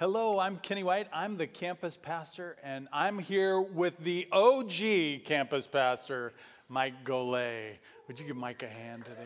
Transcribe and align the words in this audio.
Hello, 0.00 0.38
I'm 0.38 0.56
Kenny 0.56 0.82
White. 0.82 1.08
I'm 1.12 1.36
the 1.36 1.46
campus 1.46 1.94
pastor, 1.94 2.56
and 2.62 2.88
I'm 2.90 3.18
here 3.18 3.60
with 3.60 3.98
the 3.98 4.26
OG 4.32 5.26
campus 5.26 5.66
pastor, 5.66 6.32
Mike 6.70 7.04
Golay. 7.04 7.72
Would 8.08 8.18
you 8.18 8.26
give 8.26 8.38
Mike 8.38 8.62
a 8.62 8.66
hand 8.66 9.04
today? 9.04 9.20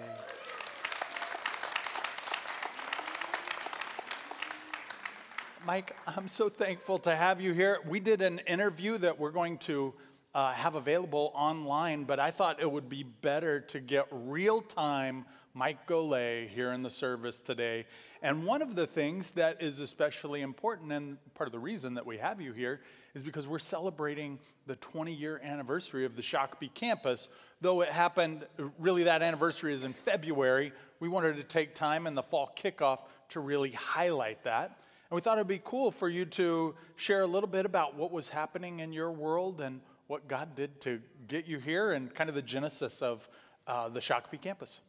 Mike, 5.65 5.95
I'm 6.09 6.27
so 6.27 6.49
thankful 6.49 6.99
to 6.99 7.15
have 7.15 7.41
you 7.41 7.53
here. 7.53 7.79
We 7.87 8.01
did 8.01 8.21
an 8.21 8.41
interview 8.41 8.99
that 8.99 9.17
we're 9.17 9.31
going 9.31 9.59
to 9.59 9.95
uh, 10.35 10.51
have 10.55 10.75
available 10.75 11.31
online, 11.37 12.03
but 12.03 12.19
I 12.19 12.33
thought 12.33 12.61
it 12.61 12.69
would 12.69 12.89
be 12.89 13.05
better 13.05 13.61
to 13.61 13.79
get 13.79 14.09
real 14.11 14.61
time 14.61 15.25
Mike 15.57 15.87
Golay 15.87 16.49
here 16.49 16.73
in 16.73 16.83
the 16.83 16.91
service 16.91 17.41
today. 17.41 17.87
And 18.23 18.45
one 18.45 18.61
of 18.61 18.75
the 18.75 18.89
things 18.89 19.31
that 19.33 19.63
is 19.63 19.79
especially 19.79 20.41
important, 20.41 20.91
and 20.91 21.17
part 21.35 21.47
of 21.47 21.53
the 21.53 21.61
reason 21.61 21.95
that 21.95 22.05
we 22.05 22.19
have 22.19 22.41
you 22.41 22.53
here, 22.53 22.81
is 23.15 23.23
because 23.23 23.47
we're 23.47 23.61
celebrating 23.61 24.41
the 24.67 24.75
20 24.77 25.15
year 25.15 25.41
anniversary 25.45 26.05
of 26.05 26.17
the 26.17 26.23
Shakopee 26.23 26.75
campus. 26.75 27.29
Though 27.61 27.83
it 27.83 27.89
happened, 27.89 28.47
really, 28.81 29.05
that 29.05 29.23
anniversary 29.23 29.73
is 29.73 29.85
in 29.85 29.93
February, 29.93 30.73
we 30.99 31.09
wanted 31.09 31.37
to 31.37 31.45
take 31.45 31.77
time 31.77 32.09
in 32.09 32.17
the 32.17 32.23
fall 32.23 32.53
kickoff 32.57 32.99
to 33.29 33.39
really 33.39 33.71
highlight 33.71 34.43
that. 34.43 34.79
And 35.09 35.15
we 35.15 35.21
thought 35.21 35.39
it'd 35.39 35.47
be 35.47 35.63
cool 35.63 35.93
for 35.93 36.09
you 36.09 36.25
to 36.25 36.75
share 36.97 37.23
a 37.23 37.27
little 37.29 37.49
bit 37.49 37.65
about 37.65 37.95
what 37.95 38.11
was 38.11 38.29
happening 38.29 38.81
in 38.81 38.93
your 38.93 39.13
world 39.13 39.61
and 39.61 39.81
what 40.09 40.27
God 40.27 40.57
did 40.57 40.81
to 40.81 41.01
get 41.29 41.47
you 41.47 41.61
here 41.61 41.93
and 41.93 42.13
kind 42.13 42.29
of 42.29 42.35
the 42.35 42.43
genesis 42.43 43.03
of 43.03 43.29
uh, 43.69 43.89
the 43.89 44.01
Shakopee 44.01 44.41
campus. 44.41 44.81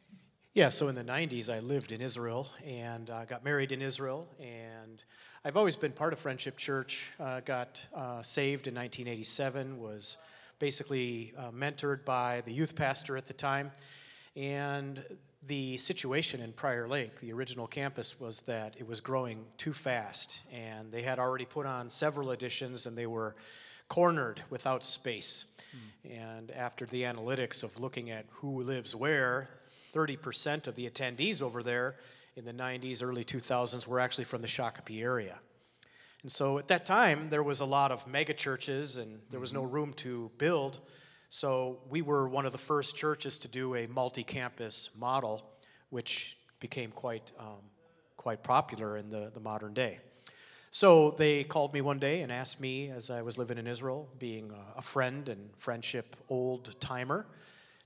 Yeah, 0.56 0.70
so 0.70 0.88
in 0.88 0.94
the 0.94 1.04
90s, 1.04 1.54
I 1.54 1.58
lived 1.58 1.92
in 1.92 2.00
Israel 2.00 2.48
and 2.66 3.10
uh, 3.10 3.26
got 3.26 3.44
married 3.44 3.72
in 3.72 3.82
Israel. 3.82 4.26
And 4.40 5.04
I've 5.44 5.58
always 5.58 5.76
been 5.76 5.92
part 5.92 6.14
of 6.14 6.18
Friendship 6.18 6.56
Church. 6.56 7.10
Uh, 7.20 7.40
got 7.40 7.84
uh, 7.94 8.22
saved 8.22 8.66
in 8.66 8.74
1987, 8.74 9.78
was 9.78 10.16
basically 10.58 11.34
uh, 11.36 11.50
mentored 11.50 12.06
by 12.06 12.40
the 12.46 12.54
youth 12.54 12.74
pastor 12.74 13.18
at 13.18 13.26
the 13.26 13.34
time. 13.34 13.70
And 14.34 15.04
the 15.46 15.76
situation 15.76 16.40
in 16.40 16.52
Prior 16.52 16.88
Lake, 16.88 17.20
the 17.20 17.34
original 17.34 17.66
campus, 17.66 18.18
was 18.18 18.40
that 18.44 18.76
it 18.78 18.88
was 18.88 19.00
growing 19.00 19.44
too 19.58 19.74
fast, 19.74 20.40
and 20.50 20.90
they 20.90 21.02
had 21.02 21.18
already 21.18 21.44
put 21.44 21.66
on 21.66 21.90
several 21.90 22.30
additions, 22.30 22.86
and 22.86 22.96
they 22.96 23.06
were 23.06 23.36
cornered 23.90 24.40
without 24.48 24.86
space. 24.86 25.54
Mm. 26.06 26.18
And 26.18 26.50
after 26.52 26.86
the 26.86 27.02
analytics 27.02 27.62
of 27.62 27.78
looking 27.78 28.08
at 28.08 28.24
who 28.30 28.62
lives 28.62 28.96
where, 28.96 29.50
30% 29.96 30.66
of 30.66 30.74
the 30.74 30.88
attendees 30.88 31.40
over 31.40 31.62
there 31.62 31.96
in 32.36 32.44
the 32.44 32.52
90s, 32.52 33.02
early 33.02 33.24
2000s 33.24 33.86
were 33.86 33.98
actually 33.98 34.24
from 34.24 34.42
the 34.42 34.48
Shakopee 34.48 35.02
area. 35.02 35.38
And 36.22 36.30
so 36.30 36.58
at 36.58 36.68
that 36.68 36.84
time, 36.84 37.30
there 37.30 37.42
was 37.42 37.60
a 37.60 37.64
lot 37.64 37.90
of 37.90 38.06
mega 38.06 38.34
churches, 38.34 38.98
and 38.98 39.20
there 39.30 39.40
was 39.40 39.52
no 39.52 39.62
mm-hmm. 39.62 39.74
room 39.74 39.92
to 39.94 40.30
build. 40.36 40.80
So 41.30 41.78
we 41.88 42.02
were 42.02 42.28
one 42.28 42.44
of 42.44 42.52
the 42.52 42.58
first 42.58 42.96
churches 42.96 43.38
to 43.40 43.48
do 43.48 43.74
a 43.74 43.86
multi-campus 43.86 44.90
model, 44.98 45.48
which 45.90 46.36
became 46.60 46.90
quite 46.90 47.32
um, 47.38 47.62
quite 48.16 48.42
popular 48.42 48.96
in 48.96 49.08
the, 49.08 49.30
the 49.32 49.38
modern 49.38 49.72
day. 49.72 50.00
So 50.72 51.12
they 51.12 51.44
called 51.44 51.72
me 51.72 51.80
one 51.80 52.00
day 52.00 52.22
and 52.22 52.32
asked 52.32 52.60
me, 52.60 52.90
as 52.90 53.08
I 53.08 53.22
was 53.22 53.38
living 53.38 53.56
in 53.56 53.68
Israel, 53.68 54.08
being 54.18 54.52
a 54.76 54.82
friend 54.82 55.28
and 55.28 55.48
friendship 55.56 56.16
old 56.28 56.74
timer, 56.80 57.24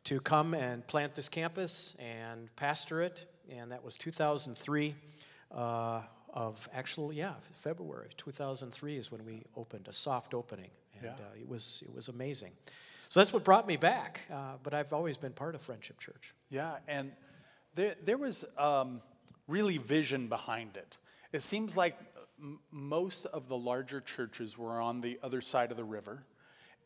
to 0.05 0.21
come 0.21 0.55
and 0.55 0.87
plant 0.87 1.15
this 1.15 1.29
campus 1.29 1.97
and 1.99 2.55
pastor 2.57 3.03
it. 3.03 3.27
And 3.51 3.73
that 3.73 3.85
was 3.85 3.97
2003. 3.97 4.95
Uh, 5.53 6.03
of 6.33 6.69
actually, 6.73 7.17
yeah, 7.17 7.35
February 7.53 8.11
2003 8.17 8.97
is 8.97 9.11
when 9.11 9.25
we 9.25 9.43
opened 9.57 9.89
a 9.89 9.93
soft 9.93 10.35
opening, 10.35 10.71
and 10.95 11.05
yeah. 11.05 11.11
uh, 11.13 11.41
it 11.41 11.49
was 11.49 11.83
it 11.89 11.95
was 11.95 12.09
amazing. 12.09 12.53
So 13.09 13.19
that's 13.19 13.33
what 13.33 13.43
brought 13.43 13.67
me 13.67 13.77
back. 13.77 14.21
Uh, 14.33 14.53
but 14.63 14.73
I've 14.73 14.93
always 14.93 15.17
been 15.17 15.33
part 15.33 15.55
of 15.55 15.63
Friendship 15.63 15.99
Church. 15.99 16.33
Yeah, 16.49 16.77
and 16.87 17.11
there, 17.75 17.97
there 18.05 18.17
was 18.17 18.45
um, 18.57 19.03
really 19.49 19.79
vision 19.79 20.29
behind 20.29 20.77
it. 20.77 20.97
It 21.33 21.43
seems 21.43 21.77
like 21.77 21.99
m- 22.41 22.61
most 22.71 23.27
of 23.27 23.49
the 23.49 23.57
larger 23.57 24.01
churches 24.01 24.57
were 24.57 24.81
on 24.81 25.01
the 25.01 25.19
other 25.23 25.41
side 25.41 25.73
of 25.73 25.77
the 25.77 25.85
river, 25.85 26.23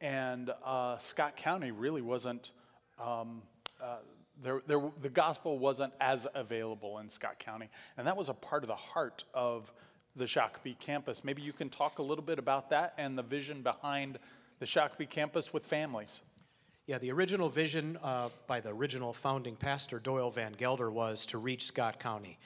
and 0.01 0.51
uh, 0.65 0.97
Scott 0.99 1.37
County 1.37 1.71
really 1.71 2.03
wasn't. 2.03 2.53
Um, 2.99 3.43
uh, 3.83 3.97
there, 4.43 4.63
there, 4.67 4.83
the 5.01 5.09
gospel 5.09 5.59
wasn't 5.59 5.93
as 6.01 6.27
available 6.35 6.99
in 6.99 7.09
Scott 7.09 7.39
County, 7.39 7.69
and 7.97 8.07
that 8.07 8.17
was 8.17 8.29
a 8.29 8.35
part 8.35 8.65
of 8.65 8.69
the 8.69 8.75
heart 8.75 9.25
of 9.33 9.73
the 10.17 10.25
Shakopee 10.25 10.79
campus. 10.79 11.25
Maybe 11.25 11.43
you 11.43 11.53
can 11.53 11.69
talk 11.69 11.99
a 11.99 12.03
little 12.03 12.25
bit 12.25 12.39
about 12.39 12.71
that 12.71 12.95
and 12.99 13.19
the 13.19 13.23
vision 13.23 13.63
behind 13.63 14.19
the 14.61 14.67
Shakopee 14.67 15.11
campus 15.11 15.53
with 15.53 15.65
families. 15.65 16.21
Yeah, 16.87 16.99
the 16.99 17.13
original 17.13 17.49
vision 17.49 17.99
uh, 18.03 18.29
by 18.47 18.61
the 18.61 18.69
original 18.69 19.13
founding 19.13 19.57
pastor, 19.57 19.99
Doyle 19.99 20.31
Van 20.31 20.53
Gelder, 20.53 20.91
was 20.91 21.27
to 21.27 21.39
reach 21.39 21.65
Scott 21.65 21.99
County. 21.99 22.39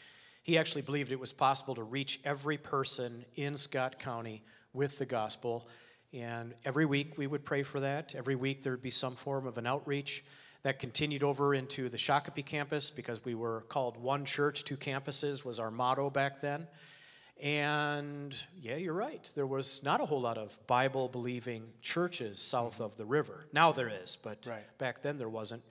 He 0.42 0.56
actually 0.56 0.82
believed 0.82 1.12
it 1.12 1.20
was 1.20 1.32
possible 1.32 1.74
to 1.74 1.82
reach 1.82 2.20
every 2.24 2.56
person 2.56 3.24
in 3.34 3.56
Scott 3.56 3.98
County 3.98 4.42
with 4.72 4.98
the 4.98 5.06
gospel. 5.06 5.68
And 6.12 6.54
every 6.64 6.86
week 6.86 7.18
we 7.18 7.26
would 7.26 7.44
pray 7.44 7.62
for 7.62 7.80
that. 7.80 8.14
Every 8.14 8.34
week 8.34 8.62
there 8.62 8.72
would 8.72 8.82
be 8.82 8.90
some 8.90 9.14
form 9.14 9.46
of 9.46 9.58
an 9.58 9.66
outreach 9.66 10.24
that 10.62 10.78
continued 10.78 11.22
over 11.22 11.54
into 11.54 11.88
the 11.88 11.96
Shakopee 11.96 12.44
campus 12.44 12.90
because 12.90 13.24
we 13.24 13.34
were 13.34 13.62
called 13.68 13.96
one 13.96 14.24
church, 14.24 14.64
two 14.64 14.76
campuses 14.76 15.44
was 15.44 15.58
our 15.58 15.70
motto 15.70 16.10
back 16.10 16.40
then. 16.40 16.66
And 17.40 18.36
yeah, 18.60 18.76
you're 18.76 18.94
right. 18.94 19.30
There 19.36 19.46
was 19.46 19.82
not 19.84 20.00
a 20.00 20.06
whole 20.06 20.20
lot 20.20 20.38
of 20.38 20.58
Bible 20.66 21.08
believing 21.08 21.62
churches 21.82 22.40
south 22.40 22.80
of 22.80 22.96
the 22.96 23.04
river. 23.04 23.46
Now 23.52 23.70
there 23.70 23.88
is, 23.88 24.16
but 24.16 24.44
right. 24.48 24.64
back 24.78 25.02
then 25.02 25.18
there 25.18 25.28
wasn't. 25.28 25.62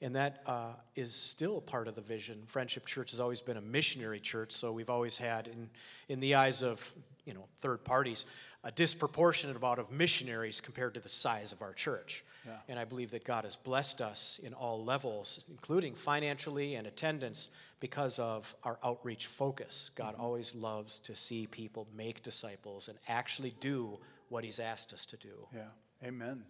And 0.00 0.16
that 0.16 0.42
uh, 0.46 0.72
is 0.96 1.14
still 1.14 1.60
part 1.60 1.86
of 1.86 1.94
the 1.94 2.00
vision. 2.00 2.42
Friendship 2.46 2.86
Church 2.86 3.12
has 3.12 3.20
always 3.20 3.40
been 3.40 3.56
a 3.56 3.60
missionary 3.60 4.18
church, 4.18 4.50
so 4.50 4.72
we've 4.72 4.90
always 4.90 5.16
had, 5.16 5.46
in, 5.46 5.70
in 6.08 6.18
the 6.18 6.34
eyes 6.34 6.64
of 6.64 6.92
you 7.24 7.34
know 7.34 7.44
third 7.60 7.84
parties, 7.84 8.26
a 8.64 8.70
disproportionate 8.70 9.56
amount 9.56 9.78
of 9.78 9.90
missionaries 9.90 10.60
compared 10.60 10.94
to 10.94 11.00
the 11.00 11.08
size 11.08 11.52
of 11.52 11.62
our 11.62 11.72
church. 11.72 12.24
Yeah. 12.46 12.52
And 12.68 12.78
I 12.78 12.84
believe 12.84 13.10
that 13.12 13.24
God 13.24 13.44
has 13.44 13.56
blessed 13.56 14.00
us 14.00 14.40
in 14.44 14.52
all 14.52 14.84
levels, 14.84 15.44
including 15.50 15.94
financially 15.94 16.74
and 16.74 16.86
attendance, 16.86 17.48
because 17.80 18.20
of 18.20 18.54
our 18.62 18.78
outreach 18.84 19.26
focus. 19.26 19.90
God 19.96 20.14
mm-hmm. 20.14 20.22
always 20.22 20.54
loves 20.54 21.00
to 21.00 21.16
see 21.16 21.48
people 21.48 21.88
make 21.96 22.22
disciples 22.22 22.88
and 22.88 22.96
actually 23.08 23.54
do 23.60 23.98
what 24.28 24.44
He's 24.44 24.60
asked 24.60 24.92
us 24.92 25.06
to 25.06 25.16
do. 25.16 25.48
Yeah, 25.54 26.06
amen. 26.06 26.44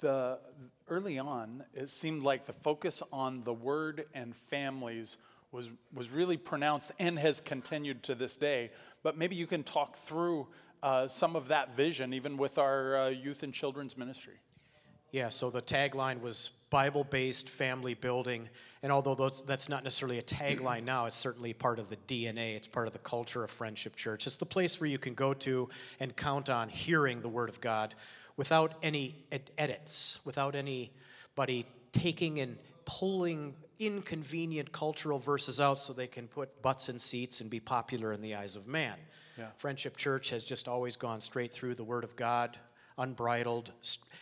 The, 0.00 0.38
early 0.88 1.18
on, 1.18 1.64
it 1.74 1.90
seemed 1.90 2.22
like 2.22 2.46
the 2.46 2.52
focus 2.52 3.02
on 3.12 3.40
the 3.42 3.52
word 3.52 4.04
and 4.14 4.36
families 4.36 5.16
was, 5.50 5.70
was 5.94 6.10
really 6.10 6.36
pronounced 6.36 6.92
and 6.98 7.18
has 7.18 7.40
continued 7.40 8.02
to 8.04 8.14
this 8.14 8.36
day. 8.36 8.70
But 9.02 9.16
maybe 9.16 9.34
you 9.36 9.46
can 9.46 9.64
talk 9.64 9.96
through 9.96 10.46
uh, 10.82 11.08
some 11.08 11.36
of 11.36 11.48
that 11.48 11.76
vision, 11.76 12.12
even 12.12 12.36
with 12.36 12.58
our 12.58 12.96
uh, 12.96 13.08
youth 13.08 13.42
and 13.42 13.52
children's 13.52 13.96
ministry. 13.96 14.34
Yeah, 15.10 15.30
so 15.30 15.48
the 15.48 15.62
tagline 15.62 16.20
was 16.20 16.50
Bible 16.68 17.04
based 17.04 17.48
family 17.48 17.94
building. 17.94 18.48
And 18.82 18.92
although 18.92 19.14
that's, 19.14 19.40
that's 19.40 19.68
not 19.68 19.82
necessarily 19.82 20.18
a 20.18 20.22
tagline 20.22 20.84
now, 20.84 21.06
it's 21.06 21.16
certainly 21.16 21.54
part 21.54 21.78
of 21.78 21.88
the 21.88 21.96
DNA. 21.96 22.56
It's 22.56 22.66
part 22.66 22.86
of 22.86 22.92
the 22.92 22.98
culture 22.98 23.42
of 23.42 23.50
Friendship 23.50 23.96
Church. 23.96 24.26
It's 24.26 24.36
the 24.36 24.44
place 24.44 24.80
where 24.80 24.90
you 24.90 24.98
can 24.98 25.14
go 25.14 25.32
to 25.34 25.70
and 25.98 26.14
count 26.14 26.50
on 26.50 26.68
hearing 26.68 27.22
the 27.22 27.28
Word 27.28 27.48
of 27.48 27.60
God 27.60 27.94
without 28.36 28.74
any 28.82 29.16
ed- 29.32 29.50
edits, 29.56 30.20
without 30.26 30.54
anybody 30.54 31.66
taking 31.92 32.40
and 32.40 32.58
pulling 32.84 33.54
inconvenient 33.78 34.72
cultural 34.72 35.18
verses 35.18 35.58
out 35.58 35.80
so 35.80 35.92
they 35.92 36.06
can 36.06 36.28
put 36.28 36.60
butts 36.60 36.88
in 36.88 36.98
seats 36.98 37.40
and 37.40 37.48
be 37.48 37.60
popular 37.60 38.12
in 38.12 38.20
the 38.20 38.34
eyes 38.34 38.56
of 38.56 38.66
man. 38.66 38.96
Yeah. 39.38 39.46
Friendship 39.56 39.96
Church 39.96 40.30
has 40.30 40.44
just 40.44 40.66
always 40.66 40.96
gone 40.96 41.20
straight 41.20 41.52
through 41.52 41.74
the 41.76 41.84
Word 41.84 42.02
of 42.02 42.16
God, 42.16 42.58
unbridled. 42.98 43.72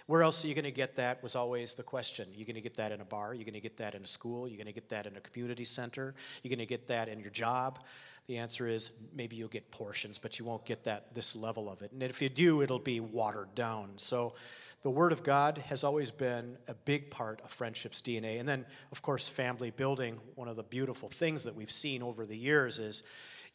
Where 0.06 0.22
else 0.22 0.44
are 0.44 0.48
you 0.48 0.54
going 0.54 0.64
to 0.64 0.70
get 0.70 0.96
that 0.96 1.22
was 1.22 1.34
always 1.34 1.74
the 1.74 1.82
question. 1.82 2.28
You're 2.34 2.44
going 2.44 2.56
to 2.56 2.60
get 2.60 2.74
that 2.74 2.92
in 2.92 3.00
a 3.00 3.04
bar, 3.04 3.32
you're 3.34 3.44
going 3.44 3.54
to 3.54 3.60
get 3.60 3.78
that 3.78 3.94
in 3.94 4.02
a 4.02 4.06
school, 4.06 4.46
you're 4.46 4.58
going 4.58 4.66
to 4.66 4.72
get 4.72 4.90
that 4.90 5.06
in 5.06 5.16
a 5.16 5.20
community 5.20 5.64
center, 5.64 6.14
you're 6.42 6.50
going 6.50 6.58
to 6.58 6.66
get 6.66 6.86
that 6.88 7.08
in 7.08 7.18
your 7.20 7.30
job. 7.30 7.78
The 8.26 8.38
answer 8.38 8.66
is 8.66 8.90
maybe 9.14 9.36
you'll 9.36 9.48
get 9.48 9.70
portions, 9.70 10.18
but 10.18 10.38
you 10.38 10.44
won't 10.44 10.64
get 10.64 10.84
that 10.84 11.14
this 11.14 11.34
level 11.36 11.70
of 11.70 11.82
it. 11.82 11.92
And 11.92 12.02
if 12.02 12.20
you 12.20 12.28
do, 12.28 12.60
it'll 12.60 12.78
be 12.78 13.00
watered 13.00 13.54
down. 13.54 13.90
So 13.96 14.34
the 14.82 14.90
Word 14.90 15.12
of 15.12 15.22
God 15.22 15.58
has 15.58 15.84
always 15.84 16.10
been 16.10 16.58
a 16.68 16.74
big 16.74 17.10
part 17.10 17.40
of 17.42 17.50
friendship's 17.50 18.02
DNA. 18.02 18.38
And 18.40 18.48
then, 18.48 18.66
of 18.92 19.00
course, 19.00 19.28
family 19.28 19.70
building. 19.70 20.18
One 20.34 20.48
of 20.48 20.56
the 20.56 20.64
beautiful 20.64 21.08
things 21.08 21.44
that 21.44 21.54
we've 21.54 21.70
seen 21.70 22.02
over 22.02 22.26
the 22.26 22.36
years 22.36 22.78
is 22.78 23.04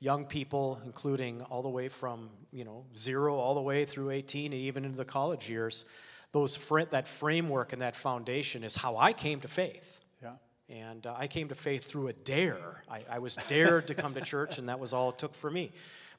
young 0.01 0.25
people, 0.25 0.81
including 0.83 1.41
all 1.43 1.61
the 1.61 1.69
way 1.69 1.87
from 1.87 2.29
you 2.51 2.65
know 2.65 2.83
zero 2.93 3.35
all 3.35 3.55
the 3.55 3.61
way 3.61 3.85
through 3.85 4.09
18 4.09 4.51
and 4.51 4.61
even 4.61 4.83
into 4.83 4.97
the 4.97 5.05
college 5.05 5.49
years. 5.49 5.85
Those 6.33 6.57
fr- 6.57 6.81
that 6.81 7.07
framework 7.07 7.71
and 7.71 7.81
that 7.81 7.95
foundation 7.95 8.63
is 8.63 8.75
how 8.75 8.97
I 8.97 9.13
came 9.13 9.39
to 9.41 9.47
faith. 9.47 10.01
Yeah. 10.21 10.33
And 10.69 11.05
uh, 11.05 11.15
I 11.17 11.27
came 11.27 11.49
to 11.49 11.55
faith 11.55 11.85
through 11.85 12.07
a 12.07 12.13
dare. 12.13 12.83
I, 12.89 13.03
I 13.09 13.19
was 13.19 13.37
dared 13.47 13.87
to 13.87 13.93
come 13.93 14.13
to 14.15 14.21
church, 14.21 14.57
and 14.57 14.69
that 14.69 14.79
was 14.79 14.93
all 14.93 15.09
it 15.09 15.17
took 15.17 15.35
for 15.35 15.51
me. 15.51 15.71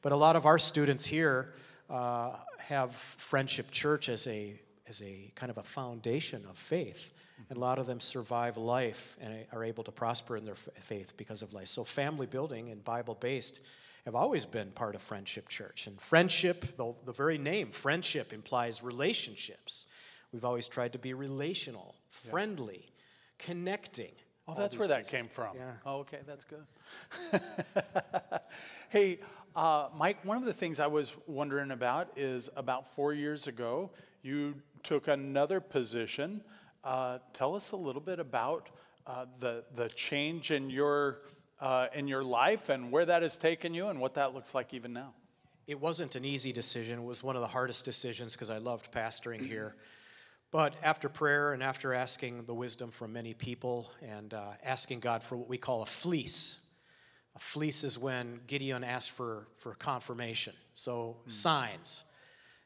But 0.02 0.12
a 0.12 0.16
lot 0.16 0.36
of 0.36 0.46
our 0.46 0.58
students 0.58 1.06
here 1.06 1.54
uh, 1.88 2.32
have 2.58 2.92
Friendship 2.92 3.70
Church 3.70 4.08
as 4.08 4.26
a, 4.26 4.60
as 4.88 5.02
a 5.02 5.30
kind 5.34 5.50
of 5.50 5.58
a 5.58 5.62
foundation 5.62 6.44
of 6.48 6.56
faith. 6.56 7.12
And 7.48 7.58
a 7.58 7.60
lot 7.60 7.78
of 7.78 7.86
them 7.86 8.00
survive 8.00 8.56
life 8.56 9.16
and 9.20 9.34
are 9.52 9.64
able 9.64 9.84
to 9.84 9.92
prosper 9.92 10.36
in 10.36 10.44
their 10.44 10.54
faith 10.54 11.16
because 11.16 11.42
of 11.42 11.52
life. 11.52 11.68
So, 11.68 11.82
family 11.82 12.26
building 12.26 12.70
and 12.70 12.84
Bible 12.84 13.16
based 13.18 13.60
have 14.04 14.14
always 14.14 14.44
been 14.44 14.70
part 14.72 14.94
of 14.94 15.02
Friendship 15.02 15.48
Church. 15.48 15.86
And 15.86 16.00
friendship, 16.00 16.76
the, 16.76 16.94
the 17.04 17.12
very 17.12 17.38
name, 17.38 17.70
friendship, 17.70 18.32
implies 18.32 18.82
relationships. 18.82 19.86
We've 20.32 20.44
always 20.44 20.66
tried 20.66 20.92
to 20.94 20.98
be 20.98 21.14
relational, 21.14 21.94
friendly, 22.08 22.84
yeah. 22.84 23.46
connecting. 23.46 24.12
Oh, 24.48 24.54
that's 24.54 24.76
where 24.76 24.88
that 24.88 25.08
came 25.08 25.28
from. 25.28 25.56
Yeah. 25.56 25.72
Oh, 25.86 25.98
okay, 25.98 26.18
that's 26.26 26.44
good. 26.44 26.64
hey, 28.88 29.20
uh, 29.54 29.88
Mike, 29.96 30.24
one 30.24 30.36
of 30.36 30.44
the 30.44 30.52
things 30.52 30.80
I 30.80 30.88
was 30.88 31.12
wondering 31.26 31.70
about 31.70 32.08
is 32.16 32.48
about 32.56 32.92
four 32.94 33.12
years 33.12 33.46
ago, 33.46 33.90
you 34.22 34.54
took 34.82 35.08
another 35.08 35.60
position. 35.60 36.42
Uh, 36.84 37.18
tell 37.32 37.54
us 37.54 37.72
a 37.72 37.76
little 37.76 38.00
bit 38.00 38.18
about 38.18 38.68
uh, 39.06 39.26
the, 39.38 39.64
the 39.74 39.88
change 39.90 40.50
in 40.50 40.70
your, 40.70 41.18
uh, 41.60 41.86
in 41.94 42.08
your 42.08 42.22
life 42.22 42.68
and 42.68 42.90
where 42.90 43.04
that 43.04 43.22
has 43.22 43.36
taken 43.36 43.74
you 43.74 43.88
and 43.88 44.00
what 44.00 44.14
that 44.14 44.34
looks 44.34 44.54
like 44.54 44.74
even 44.74 44.92
now. 44.92 45.14
It 45.66 45.80
wasn't 45.80 46.16
an 46.16 46.24
easy 46.24 46.52
decision. 46.52 46.98
It 46.98 47.04
was 47.04 47.22
one 47.22 47.36
of 47.36 47.42
the 47.42 47.48
hardest 47.48 47.84
decisions 47.84 48.34
because 48.34 48.50
I 48.50 48.58
loved 48.58 48.92
pastoring 48.92 49.46
here. 49.46 49.76
But 50.50 50.76
after 50.82 51.08
prayer 51.08 51.54
and 51.54 51.62
after 51.62 51.94
asking 51.94 52.44
the 52.44 52.54
wisdom 52.54 52.90
from 52.90 53.12
many 53.12 53.32
people 53.32 53.90
and 54.02 54.34
uh, 54.34 54.50
asking 54.62 55.00
God 55.00 55.22
for 55.22 55.36
what 55.36 55.48
we 55.48 55.56
call 55.56 55.82
a 55.82 55.86
fleece, 55.86 56.66
a 57.34 57.38
fleece 57.38 57.84
is 57.84 57.98
when 57.98 58.40
Gideon 58.46 58.84
asked 58.84 59.12
for, 59.12 59.46
for 59.54 59.74
confirmation, 59.74 60.52
so 60.74 61.16
mm. 61.26 61.32
signs. 61.32 62.04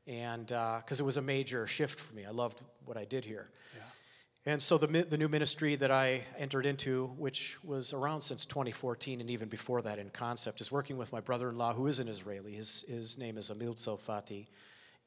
And 0.06 0.46
because 0.46 1.00
uh, 1.00 1.02
it 1.02 1.04
was 1.04 1.16
a 1.16 1.22
major 1.22 1.66
shift 1.66 1.98
for 1.98 2.14
me, 2.14 2.24
I 2.24 2.30
loved 2.30 2.62
what 2.84 2.96
I 2.96 3.04
did 3.04 3.24
here. 3.24 3.50
Yeah. 3.74 4.52
And 4.52 4.62
so 4.62 4.78
the, 4.78 4.86
the 5.02 5.18
new 5.18 5.28
ministry 5.28 5.74
that 5.74 5.90
I 5.90 6.22
entered 6.38 6.66
into, 6.66 7.06
which 7.18 7.56
was 7.64 7.92
around 7.92 8.22
since 8.22 8.46
2014 8.46 9.20
and 9.20 9.30
even 9.30 9.48
before 9.48 9.82
that 9.82 9.98
in 9.98 10.10
concept, 10.10 10.60
is 10.60 10.70
working 10.70 10.96
with 10.96 11.12
my 11.12 11.20
brother 11.20 11.48
in 11.48 11.58
law, 11.58 11.72
who 11.72 11.88
is 11.88 11.98
an 11.98 12.06
Israeli. 12.06 12.52
His, 12.52 12.84
his 12.88 13.18
name 13.18 13.36
is 13.36 13.50
Amir 13.50 13.70
Tsarfati. 13.70 14.46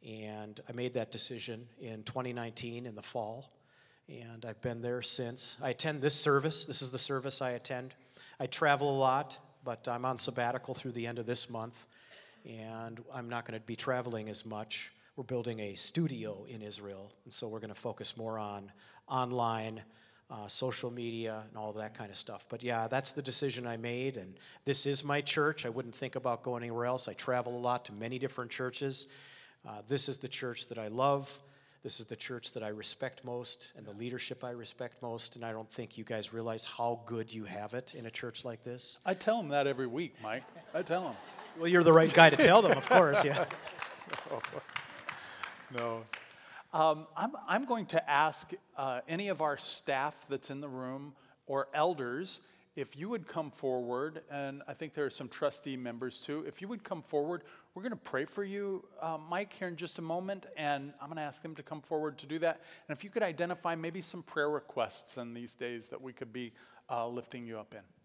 And 0.06 0.60
I 0.68 0.74
made 0.74 0.94
that 0.96 1.12
decision 1.12 1.68
in 1.80 2.04
2019 2.04 2.86
in 2.86 2.96
the 2.96 3.02
fall. 3.02 3.50
And 4.10 4.44
I've 4.46 4.60
been 4.62 4.82
there 4.82 5.02
since. 5.02 5.58
I 5.62 5.70
attend 5.70 6.02
this 6.02 6.16
service. 6.16 6.66
This 6.66 6.82
is 6.82 6.92
the 6.92 6.98
service 6.98 7.42
I 7.42 7.52
attend. 7.52 7.94
I 8.40 8.48
travel 8.48 8.90
a 8.90 8.98
lot, 8.98 9.38
but 9.64 9.88
I'm 9.88 10.04
on 10.04 10.18
sabbatical 10.18 10.74
through 10.74 10.92
the 10.92 11.08
end 11.08 11.20
of 11.20 11.26
this 11.26 11.50
month. 11.50 11.86
And 12.46 13.00
I'm 13.14 13.30
not 13.30 13.46
going 13.46 13.60
to 13.60 13.66
be 13.66 13.76
traveling 13.76 14.30
as 14.30 14.46
much. 14.46 14.92
We're 15.16 15.24
building 15.24 15.60
a 15.60 15.76
studio 15.76 16.46
in 16.50 16.62
Israel. 16.62 17.12
And 17.26 17.34
so 17.34 17.48
we're 17.48 17.60
going 17.60 17.74
to 17.74 17.80
focus 17.80 18.18
more 18.18 18.38
on 18.38 18.72
online. 19.08 19.82
Uh, 20.32 20.48
social 20.48 20.92
media 20.92 21.42
and 21.48 21.58
all 21.58 21.74
that 21.74 21.98
kind 21.98 22.12
of 22.12 22.16
stuff. 22.16 22.46
But 22.50 22.62
yeah, 22.62 22.88
that's 22.88 23.14
the 23.14 23.22
decision 23.24 23.66
I 23.66 23.78
made, 23.78 24.16
and 24.16 24.36
this 24.64 24.86
is 24.86 25.04
my 25.04 25.22
church. 25.22 25.66
I 25.66 25.70
wouldn't 25.70 25.96
think 25.96 26.16
about 26.16 26.44
going 26.44 26.62
anywhere 26.62 26.86
else. 26.86 27.08
I 27.08 27.14
travel 27.14 27.58
a 27.58 27.58
lot 27.58 27.84
to 27.86 27.94
many 27.94 28.20
different 28.20 28.52
churches, 28.52 29.08
uh, 29.68 29.82
this 29.88 30.10
is 30.10 30.18
the 30.18 30.28
church 30.28 30.68
that 30.68 30.78
I 30.78 30.88
love. 30.88 31.40
This 31.84 32.00
is 32.00 32.06
the 32.06 32.16
church 32.16 32.52
that 32.54 32.64
I 32.64 32.70
respect 32.70 33.24
most 33.24 33.72
and 33.78 33.86
the 33.86 33.94
leadership 33.94 34.44
I 34.44 34.52
respect 34.52 35.02
most. 35.02 35.36
And 35.36 35.46
I 35.46 35.52
don't 35.52 35.70
think 35.70 35.98
you 35.98 36.04
guys 36.04 36.34
realize 36.34 36.66
how 36.66 37.00
good 37.06 37.34
you 37.34 37.46
have 37.46 37.74
it 37.74 37.96
in 37.96 38.06
a 38.06 38.12
church 38.12 38.44
like 38.44 38.64
this. 38.64 39.00
I 39.06 39.14
tell 39.14 39.38
them 39.38 39.50
that 39.50 39.66
every 39.66 39.88
week, 39.88 40.16
Mike. 40.22 40.44
I 40.74 40.82
tell 40.82 41.04
them. 41.04 41.16
Well, 41.60 41.68
you're 41.68 41.84
the 41.84 41.92
right 41.92 42.14
guy 42.14 42.30
to 42.30 42.38
tell 42.38 42.62
them, 42.62 42.78
of 42.78 42.88
course, 42.88 43.26
yeah. 43.26 43.44
no. 45.76 46.06
Um, 46.72 47.06
I'm, 47.18 47.32
I'm 47.50 47.66
going 47.66 47.86
to 47.88 48.10
ask 48.10 48.52
uh, 48.78 49.02
any 49.10 49.28
of 49.28 49.42
our 49.42 49.58
staff 49.58 50.26
that's 50.30 50.50
in 50.52 50.62
the 50.62 50.70
room 50.70 51.12
or 51.48 51.68
elders 51.74 52.40
if 52.78 52.96
you 52.96 53.10
would 53.10 53.28
come 53.28 53.52
forward, 53.52 54.22
and 54.32 54.64
I 54.70 54.74
think 54.74 54.94
there 54.94 55.06
are 55.06 55.10
some 55.10 55.28
trustee 55.28 55.76
members 55.76 56.22
too, 56.22 56.46
if 56.48 56.62
you 56.62 56.70
would 56.70 56.86
come 56.86 57.02
forward, 57.02 57.44
we're 57.76 57.82
going 57.82 57.92
to 57.92 57.98
pray 57.98 58.24
for 58.24 58.46
you, 58.46 58.86
uh, 59.02 59.18
Mike, 59.18 59.52
here 59.52 59.68
in 59.68 59.76
just 59.76 60.00
a 60.00 60.02
moment, 60.02 60.46
and 60.56 60.94
I'm 61.02 61.08
going 61.08 61.18
to 61.18 61.24
ask 61.24 61.42
them 61.42 61.56
to 61.56 61.64
come 61.64 61.82
forward 61.82 62.18
to 62.20 62.26
do 62.26 62.40
that. 62.40 62.62
And 62.88 62.98
if 62.98 63.04
you 63.04 63.10
could 63.10 63.24
identify 63.24 63.76
maybe 63.76 64.02
some 64.02 64.24
prayer 64.24 64.50
requests 64.50 65.18
in 65.18 65.34
these 65.34 65.56
days 65.56 65.90
that 65.90 66.02
we 66.02 66.14
could 66.14 66.32
be 66.32 66.54
uh, 66.90 67.06
lifting 67.06 67.46
you 67.46 67.60
up 67.60 67.74
in. 67.74 67.99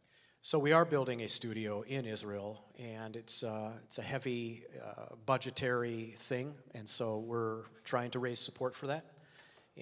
So 0.47 0.59
we 0.59 0.75
are 0.75 0.85
building 0.85 1.23
a 1.23 1.29
studio 1.29 1.81
in 1.89 2.05
Israel, 2.05 2.63
and 2.79 3.17
it's 3.17 3.43
uh, 3.43 3.73
it's 3.83 3.97
a 3.97 4.03
heavy 4.03 4.63
uh, 4.79 5.15
budgetary 5.25 6.13
thing, 6.19 6.53
and 6.75 6.87
so 6.87 7.21
we're 7.21 7.63
trying 7.85 8.11
to 8.11 8.19
raise 8.19 8.41
support 8.41 8.75
for 8.75 8.87
that. 8.89 9.07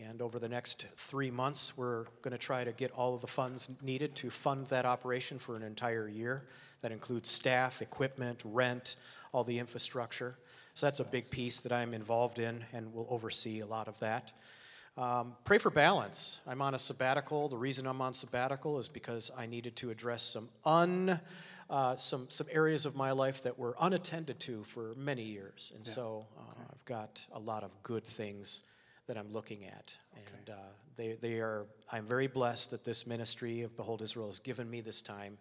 And 0.00 0.22
over 0.22 0.38
the 0.38 0.48
next 0.48 0.86
three 0.94 1.32
months, 1.32 1.76
we're 1.76 2.04
going 2.22 2.30
to 2.30 2.38
try 2.38 2.62
to 2.62 2.70
get 2.70 2.92
all 2.92 3.12
of 3.12 3.22
the 3.22 3.26
funds 3.26 3.72
needed 3.82 4.14
to 4.14 4.30
fund 4.30 4.68
that 4.68 4.86
operation 4.86 5.36
for 5.36 5.56
an 5.56 5.64
entire 5.64 6.06
year. 6.06 6.44
That 6.82 6.92
includes 6.92 7.28
staff, 7.28 7.82
equipment, 7.82 8.40
rent, 8.44 8.94
all 9.32 9.42
the 9.42 9.58
infrastructure. 9.58 10.38
So 10.74 10.86
that's 10.86 11.00
a 11.00 11.04
big 11.04 11.28
piece 11.28 11.60
that 11.62 11.72
I'm 11.72 11.92
involved 11.92 12.38
in 12.38 12.64
and 12.72 12.94
will 12.94 13.08
oversee 13.10 13.62
a 13.62 13.66
lot 13.66 13.88
of 13.88 13.98
that. 13.98 14.32
Um, 14.96 15.36
pray 15.44 15.58
for 15.58 15.70
balance. 15.70 16.40
I'm 16.46 16.60
on 16.60 16.74
a 16.74 16.78
sabbatical. 16.78 17.48
The 17.48 17.56
reason 17.56 17.86
I'm 17.86 18.02
on 18.02 18.12
sabbatical 18.12 18.78
is 18.78 18.88
because 18.88 19.30
I 19.36 19.46
needed 19.46 19.76
to 19.76 19.90
address 19.90 20.22
some 20.22 20.48
un. 20.64 21.20
Uh, 21.70 21.96
some 21.96 22.28
some 22.28 22.46
areas 22.50 22.84
of 22.84 22.94
my 22.94 23.12
life 23.12 23.42
that 23.42 23.58
were 23.58 23.74
unattended 23.80 24.38
to 24.38 24.62
for 24.64 24.94
many 24.94 25.22
years, 25.22 25.72
and 25.74 25.86
yeah. 25.86 25.92
so 25.92 26.26
uh, 26.36 26.40
okay. 26.42 26.68
I've 26.70 26.84
got 26.84 27.24
a 27.32 27.38
lot 27.38 27.62
of 27.62 27.70
good 27.82 28.04
things 28.04 28.64
that 29.06 29.16
I'm 29.16 29.32
looking 29.32 29.64
at. 29.64 29.96
Okay. 30.14 30.22
And 30.38 30.50
uh, 30.50 30.72
they, 30.96 31.18
they 31.20 31.34
are, 31.40 31.66
I'm 31.90 32.04
very 32.04 32.26
blessed 32.26 32.70
that 32.70 32.84
this 32.84 33.06
ministry 33.06 33.62
of 33.62 33.76
Behold 33.76 34.02
Israel 34.02 34.28
has 34.28 34.38
given 34.38 34.70
me 34.70 34.80
this 34.80 35.02
time 35.02 35.38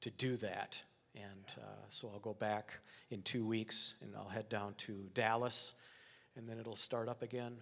to 0.00 0.10
do 0.10 0.36
that. 0.36 0.82
And 1.14 1.54
uh, 1.58 1.84
so 1.88 2.10
I'll 2.12 2.20
go 2.20 2.34
back 2.34 2.78
in 3.10 3.22
two 3.22 3.46
weeks 3.46 3.94
and 4.02 4.14
I'll 4.14 4.28
head 4.28 4.48
down 4.48 4.74
to 4.78 5.08
Dallas 5.14 5.74
and 6.36 6.48
then 6.48 6.58
it'll 6.58 6.76
start 6.76 7.08
up 7.08 7.22
again 7.22 7.56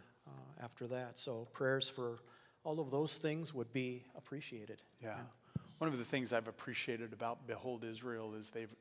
after 0.63 0.87
that. 0.89 1.19
So 1.19 1.49
prayers 1.53 1.89
for 1.89 2.21
all 2.65 2.81
of 2.81 2.91
those 2.91 3.19
things 3.19 3.53
would 3.53 3.73
be 3.73 4.05
appreciated. 4.17 4.83
Yeah. 5.03 5.17
yeah. 5.17 5.63
One 5.79 5.93
of 5.93 5.99
the 5.99 6.05
things 6.05 6.33
I've 6.33 6.49
appreciated 6.49 7.13
about 7.13 7.47
Behold 7.47 7.85
Israel 7.85 8.35
is 8.35 8.51
they've, 8.51 8.75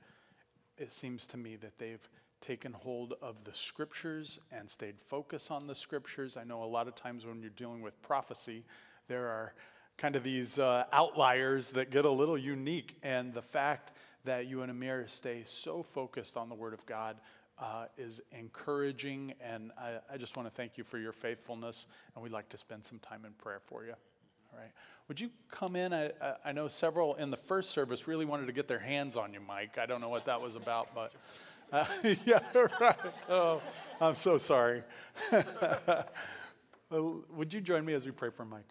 it 0.77 0.93
seems 0.93 1.27
to 1.27 1.37
me 1.37 1.55
that 1.57 1.77
they've 1.77 2.07
taken 2.39 2.73
hold 2.73 3.13
of 3.21 3.43
the 3.43 3.53
scriptures 3.53 4.39
and 4.51 4.69
stayed 4.69 4.99
focused 4.99 5.49
on 5.49 5.67
the 5.67 5.75
scriptures. 5.75 6.37
I 6.37 6.43
know 6.43 6.63
a 6.63 6.65
lot 6.65 6.87
of 6.87 6.95
times 6.95 7.25
when 7.25 7.41
you're 7.41 7.49
dealing 7.51 7.81
with 7.81 8.01
prophecy, 8.01 8.63
there 9.07 9.27
are 9.27 9.53
kind 9.97 10.15
of 10.15 10.23
these 10.23 10.59
uh, 10.59 10.85
outliers 10.91 11.71
that 11.71 11.89
get 11.89 12.05
a 12.05 12.11
little 12.11 12.37
unique. 12.37 12.97
And 13.03 13.33
the 13.33 13.41
fact 13.41 13.91
that 14.25 14.47
you 14.47 14.61
and 14.61 14.71
Amir 14.71 15.05
stay 15.07 15.43
so 15.45 15.83
focused 15.83 16.37
on 16.37 16.49
the 16.49 16.55
Word 16.55 16.73
of 16.73 16.85
God 16.85 17.17
uh, 17.59 17.85
is 17.97 18.21
encouraging. 18.31 19.33
And 19.41 19.71
I, 19.77 19.99
I 20.13 20.17
just 20.17 20.35
want 20.35 20.49
to 20.49 20.55
thank 20.55 20.77
you 20.77 20.83
for 20.83 20.97
your 20.97 21.11
faithfulness. 21.11 21.87
And 22.15 22.23
we'd 22.23 22.31
like 22.31 22.49
to 22.49 22.57
spend 22.57 22.83
some 22.83 22.99
time 22.99 23.25
in 23.25 23.33
prayer 23.33 23.59
for 23.59 23.85
you. 23.85 23.93
All 24.53 24.59
right. 24.59 24.71
Would 25.07 25.19
you 25.19 25.29
come 25.49 25.75
in? 25.75 25.93
I, 25.93 26.11
I 26.45 26.51
know 26.51 26.67
several 26.67 27.15
in 27.15 27.29
the 27.29 27.37
first 27.37 27.71
service 27.71 28.07
really 28.07 28.25
wanted 28.25 28.45
to 28.47 28.53
get 28.53 28.67
their 28.67 28.79
hands 28.79 29.17
on 29.17 29.33
you, 29.33 29.39
Mike. 29.39 29.77
I 29.77 29.85
don't 29.85 30.01
know 30.01 30.09
what 30.09 30.25
that 30.25 30.41
was 30.41 30.55
about, 30.55 30.89
but. 30.95 31.13
Uh, 31.71 31.85
yeah, 32.25 32.39
right. 32.53 32.95
Oh, 33.29 33.61
I'm 33.99 34.15
so 34.15 34.37
sorry. 34.37 34.83
would 36.91 37.53
you 37.53 37.61
join 37.61 37.83
me 37.83 37.93
as 37.93 38.05
we 38.05 38.11
pray 38.11 38.29
for 38.29 38.45
Mike? 38.45 38.69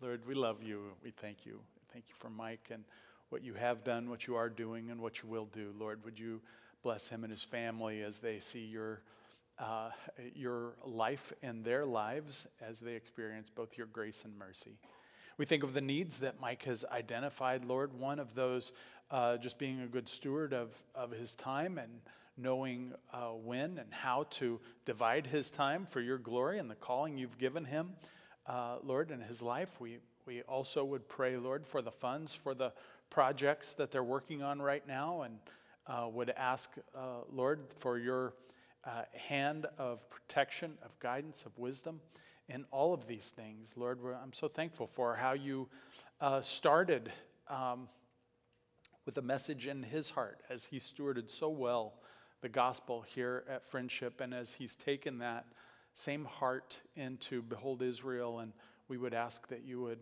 Lord, 0.00 0.26
we 0.26 0.34
love 0.34 0.62
you. 0.62 0.82
We 1.02 1.10
thank 1.10 1.44
you. 1.44 1.60
Thank 1.92 2.06
you 2.08 2.14
for 2.18 2.30
Mike 2.30 2.68
and 2.70 2.84
what 3.28 3.44
you 3.44 3.54
have 3.54 3.82
done, 3.84 4.08
what 4.08 4.26
you 4.26 4.36
are 4.36 4.48
doing, 4.48 4.90
and 4.90 5.00
what 5.00 5.22
you 5.22 5.28
will 5.28 5.46
do. 5.46 5.72
Lord, 5.78 6.04
would 6.04 6.18
you 6.18 6.40
bless 6.82 7.08
him 7.08 7.24
and 7.24 7.30
his 7.30 7.42
family 7.42 8.02
as 8.02 8.18
they 8.18 8.40
see 8.40 8.64
your, 8.64 9.02
uh, 9.58 9.90
your 10.34 10.74
life 10.84 11.32
and 11.42 11.64
their 11.64 11.86
lives 11.86 12.46
as 12.60 12.80
they 12.80 12.94
experience 12.94 13.50
both 13.50 13.78
your 13.78 13.86
grace 13.86 14.24
and 14.24 14.36
mercy. 14.36 14.76
We 15.38 15.46
think 15.46 15.62
of 15.62 15.74
the 15.74 15.80
needs 15.80 16.18
that 16.18 16.40
Mike 16.40 16.64
has 16.64 16.84
identified, 16.90 17.64
Lord. 17.64 17.98
One 17.98 18.18
of 18.18 18.34
those 18.34 18.72
uh, 19.10 19.36
just 19.36 19.58
being 19.58 19.80
a 19.80 19.86
good 19.86 20.08
steward 20.08 20.52
of, 20.52 20.74
of 20.94 21.10
his 21.10 21.34
time 21.34 21.78
and 21.78 21.90
knowing 22.36 22.92
uh, 23.12 23.28
when 23.28 23.78
and 23.78 23.92
how 23.92 24.26
to 24.30 24.60
divide 24.84 25.26
his 25.26 25.50
time 25.50 25.84
for 25.84 26.00
your 26.00 26.18
glory 26.18 26.58
and 26.58 26.70
the 26.70 26.74
calling 26.74 27.18
you've 27.18 27.38
given 27.38 27.64
him, 27.64 27.90
uh, 28.46 28.76
Lord, 28.82 29.10
in 29.10 29.20
his 29.20 29.42
life. 29.42 29.80
We, 29.80 29.98
we 30.26 30.42
also 30.42 30.84
would 30.84 31.08
pray, 31.08 31.36
Lord, 31.36 31.66
for 31.66 31.82
the 31.82 31.90
funds 31.90 32.34
for 32.34 32.54
the 32.54 32.72
projects 33.10 33.72
that 33.74 33.90
they're 33.90 34.02
working 34.02 34.42
on 34.42 34.60
right 34.60 34.86
now 34.86 35.22
and 35.22 35.38
uh, 35.86 36.08
would 36.12 36.30
ask, 36.30 36.70
uh, 36.94 37.22
Lord, 37.32 37.70
for 37.74 37.98
your 37.98 38.34
uh, 38.84 39.02
hand 39.14 39.66
of 39.78 40.08
protection, 40.10 40.78
of 40.84 40.98
guidance, 40.98 41.44
of 41.44 41.56
wisdom 41.58 42.00
in 42.48 42.64
all 42.70 42.92
of 42.92 43.06
these 43.06 43.30
things. 43.30 43.74
Lord, 43.76 43.98
I'm 44.22 44.32
so 44.32 44.48
thankful 44.48 44.86
for 44.86 45.16
how 45.16 45.32
you 45.32 45.68
started. 46.40 47.12
Um, 47.48 47.88
with 49.04 49.18
a 49.18 49.22
message 49.22 49.66
in 49.66 49.82
his 49.82 50.10
heart 50.10 50.42
as 50.48 50.64
he 50.64 50.78
stewarded 50.78 51.28
so 51.28 51.48
well 51.48 51.94
the 52.40 52.48
gospel 52.48 53.02
here 53.02 53.44
at 53.48 53.64
Friendship. 53.64 54.20
And 54.20 54.32
as 54.32 54.52
he's 54.52 54.76
taken 54.76 55.18
that 55.18 55.46
same 55.94 56.24
heart 56.24 56.80
into 56.96 57.42
Behold 57.42 57.82
Israel, 57.82 58.40
and 58.40 58.52
we 58.88 58.98
would 58.98 59.14
ask 59.14 59.48
that 59.48 59.64
you 59.64 59.80
would 59.82 59.98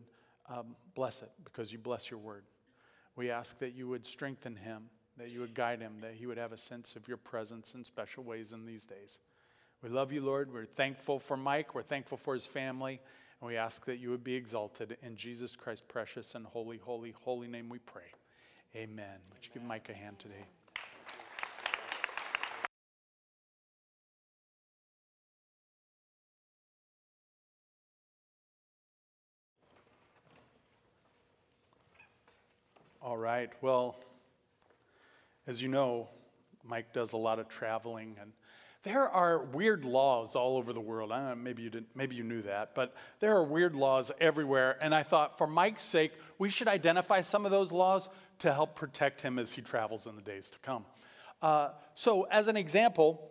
um, 0.49 0.77
bless 0.95 1.23
it 1.23 1.31
because 1.45 1.73
you 1.73 1.79
bless 1.79 2.11
your 2.11 2.21
word. 2.21 2.45
We 3.17 3.31
ask 3.31 3.59
that 3.59 3.75
you 3.75 3.89
would 3.89 4.07
strengthen 4.07 4.57
him, 4.57 4.85
that 5.17 5.31
you 5.31 5.41
would 5.41 5.55
guide 5.55 5.81
him, 5.81 6.01
that 6.01 6.15
he 6.15 6.27
would 6.27 6.39
have 6.39 6.53
a 6.53 6.57
sense 6.57 6.97
of 6.97 7.09
your 7.09 7.17
presence 7.17 7.75
in 7.75 7.85
special 7.85 8.25
ways 8.25 8.53
in 8.53 8.65
these 8.65 8.85
days. 8.85 9.19
We 9.83 9.89
love 9.89 10.13
you, 10.13 10.21
Lord. 10.21 10.53
We're 10.53 10.67
thankful 10.67 11.19
for 11.19 11.37
Mike. 11.37 11.75
We're 11.75 11.83
thankful 11.83 12.19
for 12.19 12.35
his 12.35 12.47
family. 12.47 13.01
And 13.41 13.49
we 13.49 13.57
ask 13.57 13.87
that 13.87 13.99
you 13.99 14.11
would 14.11 14.25
be 14.25 14.35
exalted 14.35 14.99
in 15.03 15.17
Jesus 15.17 15.57
Christ's 15.57 15.85
precious 15.89 16.35
and 16.35 16.45
holy, 16.47 16.77
holy, 16.77 17.13
holy 17.13 17.49
name 17.49 17.69
we 17.69 17.79
pray. 17.79 18.13
Amen. 18.77 19.19
Would 19.33 19.47
you 19.47 19.51
give 19.55 19.63
Mike 19.63 19.89
a 19.89 19.95
hand 19.95 20.19
today? 20.19 20.45
All 33.03 33.17
right. 33.17 33.51
Well, 33.63 33.97
as 35.47 35.61
you 35.61 35.69
know, 35.69 36.09
Mike 36.65 36.93
does 36.93 37.13
a 37.13 37.17
lot 37.17 37.39
of 37.39 37.49
traveling, 37.49 38.17
and 38.21 38.33
there 38.83 39.09
are 39.09 39.45
weird 39.45 39.85
laws 39.85 40.35
all 40.35 40.57
over 40.57 40.73
the 40.73 40.81
world. 40.81 41.11
Know, 41.11 41.35
maybe 41.35 41.63
you 41.63 41.71
didn't, 41.71 41.89
maybe 41.95 42.17
you 42.17 42.23
knew 42.23 42.43
that, 42.43 42.75
but 42.75 42.95
there 43.19 43.37
are 43.37 43.45
weird 43.45 43.75
laws 43.75 44.11
everywhere. 44.21 44.79
And 44.81 44.95
I 44.95 45.03
thought, 45.03 45.37
for 45.37 45.47
Mike's 45.47 45.83
sake, 45.83 46.13
we 46.39 46.49
should 46.49 46.69
identify 46.69 47.21
some 47.21 47.45
of 47.45 47.51
those 47.51 47.73
laws 47.73 48.09
to 48.39 48.53
help 48.53 48.75
protect 48.75 49.21
him 49.21 49.39
as 49.39 49.53
he 49.53 49.61
travels 49.61 50.07
in 50.07 50.17
the 50.17 50.23
days 50.23 50.49
to 50.51 50.59
come. 50.61 50.85
Uh, 51.43 51.71
so, 51.95 52.23
as 52.31 52.49
an 52.49 52.57
example, 52.57 53.31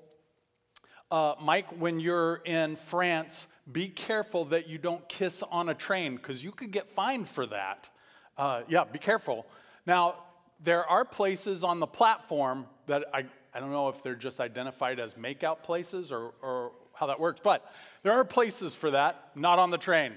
uh, 1.10 1.34
Mike, 1.42 1.72
when 1.80 2.00
you're 2.00 2.42
in 2.46 2.76
France, 2.76 3.48
be 3.72 3.88
careful 3.88 4.46
that 4.46 4.68
you 4.68 4.78
don't 4.78 5.08
kiss 5.10 5.44
on 5.52 5.70
a 5.70 5.74
train 5.74 6.16
because 6.16 6.44
you 6.44 6.52
could 6.52 6.72
get 6.72 6.90
fined 6.90 7.28
for 7.28 7.48
that. 7.48 7.90
Uh, 8.38 8.62
yeah, 8.68 8.84
be 8.84 9.00
careful. 9.00 9.48
Now, 9.86 10.16
there 10.60 10.86
are 10.86 11.06
places 11.06 11.64
on 11.64 11.80
the 11.80 11.88
platform 11.88 12.66
that 12.88 13.06
I, 13.14 13.26
I 13.54 13.60
don't 13.60 13.72
know 13.72 13.90
if 13.90 14.04
they're 14.04 14.16
just 14.16 14.40
identified 14.40 15.00
as 15.00 15.14
makeout 15.14 15.64
places 15.64 16.12
or, 16.12 16.34
or 16.42 16.72
how 16.94 17.08
that 17.08 17.20
works, 17.20 17.40
but 17.44 17.66
there 18.04 18.14
are 18.14 18.26
places 18.26 18.76
for 18.76 18.92
that, 18.92 19.32
not 19.36 19.60
on 19.60 19.70
the 19.70 19.78
train. 19.78 20.14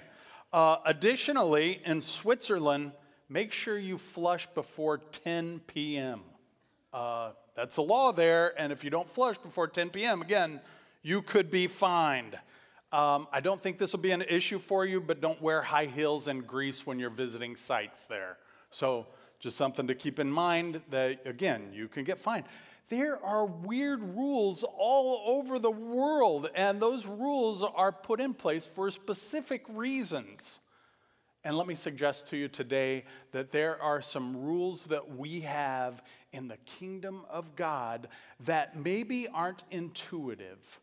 Uh, 0.53 0.77
additionally, 0.85 1.81
in 1.85 2.03
Switzerland, 2.03 2.93
make 3.29 3.53
sure 3.53 3.79
you 3.79 3.97
flush 3.97 4.47
before 4.55 4.99
10 4.99 5.61
p.m. 5.67 6.21
Uh, 6.93 7.31
that's 7.57 7.77
a 7.77 7.83
law 7.83 8.13
there, 8.13 8.59
and 8.61 8.73
if 8.73 8.85
you 8.85 8.91
don't 8.91 9.09
flush 9.09 9.39
before 9.39 9.69
10 9.69 9.91
p.m., 9.91 10.23
again, 10.23 10.61
you 11.03 11.23
could 11.23 11.51
be 11.51 11.67
fined. 11.67 12.39
Um, 12.93 13.27
I 13.33 13.41
don't 13.41 13.61
think 13.61 13.79
this 13.79 13.93
will 13.93 14.01
be 14.01 14.11
an 14.11 14.23
issue 14.23 14.59
for 14.59 14.85
you, 14.85 15.01
but 15.01 15.21
don't 15.21 15.41
wear 15.41 15.63
high 15.63 15.87
heels 15.87 16.29
in 16.29 16.41
Greece 16.41 16.87
when 16.87 16.99
you're 16.99 17.11
visiting 17.11 17.57
sites 17.57 18.07
there. 18.07 18.37
So, 18.71 19.07
just 19.43 19.59
something 19.59 19.87
to 19.89 19.95
keep 19.95 20.19
in 20.19 20.31
mind 20.31 20.81
that, 20.89 21.27
again, 21.27 21.69
you 21.75 21.89
can 21.89 22.05
get 22.05 22.19
fined. 22.19 22.45
There 22.89 23.23
are 23.23 23.45
weird 23.45 24.03
rules 24.03 24.65
all 24.65 25.23
over 25.27 25.59
the 25.59 25.71
world, 25.71 26.49
and 26.55 26.81
those 26.81 27.05
rules 27.05 27.63
are 27.63 27.93
put 27.93 28.21
in 28.21 28.33
place 28.33 28.65
for 28.65 28.91
specific 28.91 29.65
reasons. 29.69 30.61
And 31.45 31.59
let 31.59 31.67
me 31.67 31.75
suggest 31.75 32.29
to 32.29 32.37
you 32.37 32.49
today 32.49 33.05
that 33.33 33.51
there 33.51 33.81
are 33.83 34.01
some 34.01 34.37
rules 34.37 34.87
that 34.87 35.17
we 35.17 35.41
have 35.41 36.03
in 36.33 36.49
the 36.49 36.57
kingdom 36.65 37.25
of 37.29 37.55
God 37.57 38.09
that 38.41 38.79
maybe 38.79 39.29
aren't 39.29 39.65
intuitive 39.71 40.81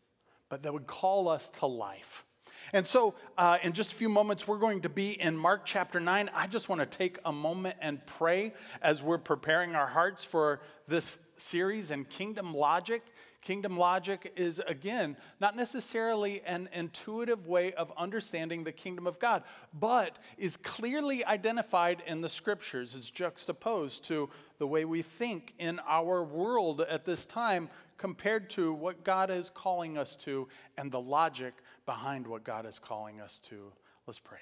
but 0.50 0.64
that 0.64 0.72
would 0.74 0.86
call 0.86 1.28
us 1.28 1.48
to 1.48 1.66
life. 1.66 2.26
And 2.72 2.86
so, 2.86 3.14
uh, 3.36 3.58
in 3.62 3.72
just 3.72 3.92
a 3.92 3.94
few 3.94 4.08
moments, 4.08 4.46
we're 4.46 4.58
going 4.58 4.82
to 4.82 4.88
be 4.88 5.20
in 5.20 5.36
Mark 5.36 5.62
chapter 5.64 5.98
9. 5.98 6.30
I 6.32 6.46
just 6.46 6.68
want 6.68 6.80
to 6.80 6.86
take 6.86 7.18
a 7.24 7.32
moment 7.32 7.76
and 7.80 8.04
pray 8.06 8.52
as 8.80 9.02
we're 9.02 9.18
preparing 9.18 9.74
our 9.74 9.88
hearts 9.88 10.24
for 10.24 10.60
this 10.86 11.18
series 11.36 11.90
and 11.90 12.08
Kingdom 12.08 12.54
Logic. 12.54 13.02
Kingdom 13.42 13.78
logic 13.78 14.34
is, 14.36 14.60
again, 14.66 15.16
not 15.40 15.56
necessarily 15.56 16.42
an 16.42 16.68
intuitive 16.74 17.46
way 17.46 17.72
of 17.72 17.90
understanding 17.96 18.64
the 18.64 18.72
kingdom 18.72 19.06
of 19.06 19.18
God, 19.18 19.44
but 19.72 20.18
is 20.36 20.58
clearly 20.58 21.24
identified 21.24 22.02
in 22.06 22.20
the 22.20 22.28
scriptures. 22.28 22.94
It's 22.94 23.10
juxtaposed 23.10 24.04
to 24.04 24.28
the 24.58 24.66
way 24.66 24.84
we 24.84 25.00
think 25.00 25.54
in 25.58 25.80
our 25.88 26.22
world 26.22 26.82
at 26.82 27.06
this 27.06 27.24
time 27.24 27.70
compared 27.96 28.50
to 28.50 28.74
what 28.74 29.04
God 29.04 29.30
is 29.30 29.48
calling 29.48 29.96
us 29.96 30.16
to 30.16 30.46
and 30.76 30.92
the 30.92 31.00
logic 31.00 31.54
behind 31.90 32.24
what 32.24 32.44
God 32.44 32.66
is 32.66 32.78
calling 32.78 33.20
us 33.20 33.40
to. 33.40 33.72
Let's 34.06 34.20
pray. 34.20 34.38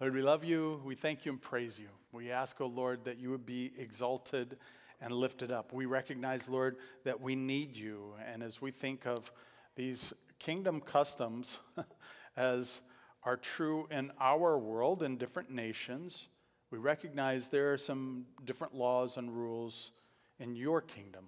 Lord, 0.00 0.12
we 0.12 0.22
love 0.22 0.42
you. 0.42 0.82
We 0.84 0.96
thank 0.96 1.24
you 1.24 1.30
and 1.30 1.40
praise 1.40 1.78
you. 1.78 1.86
We 2.10 2.32
ask, 2.32 2.60
O 2.60 2.64
oh 2.64 2.66
Lord, 2.66 3.04
that 3.04 3.16
you 3.16 3.30
would 3.30 3.46
be 3.46 3.70
exalted 3.78 4.56
and 5.00 5.12
lifted 5.12 5.52
up. 5.52 5.72
We 5.72 5.86
recognize, 5.86 6.48
Lord, 6.48 6.78
that 7.04 7.20
we 7.20 7.36
need 7.36 7.76
you. 7.76 8.12
And 8.26 8.42
as 8.42 8.60
we 8.60 8.72
think 8.72 9.06
of 9.06 9.30
these 9.76 10.12
kingdom 10.40 10.80
customs 10.80 11.60
as 12.36 12.80
are 13.22 13.36
true 13.36 13.86
in 13.92 14.10
our 14.18 14.58
world 14.58 15.04
in 15.04 15.16
different 15.16 15.52
nations, 15.52 16.26
we 16.72 16.78
recognize 16.78 17.46
there 17.46 17.72
are 17.72 17.78
some 17.78 18.24
different 18.44 18.74
laws 18.74 19.16
and 19.16 19.30
rules 19.30 19.92
in 20.40 20.56
your 20.56 20.80
kingdom. 20.80 21.26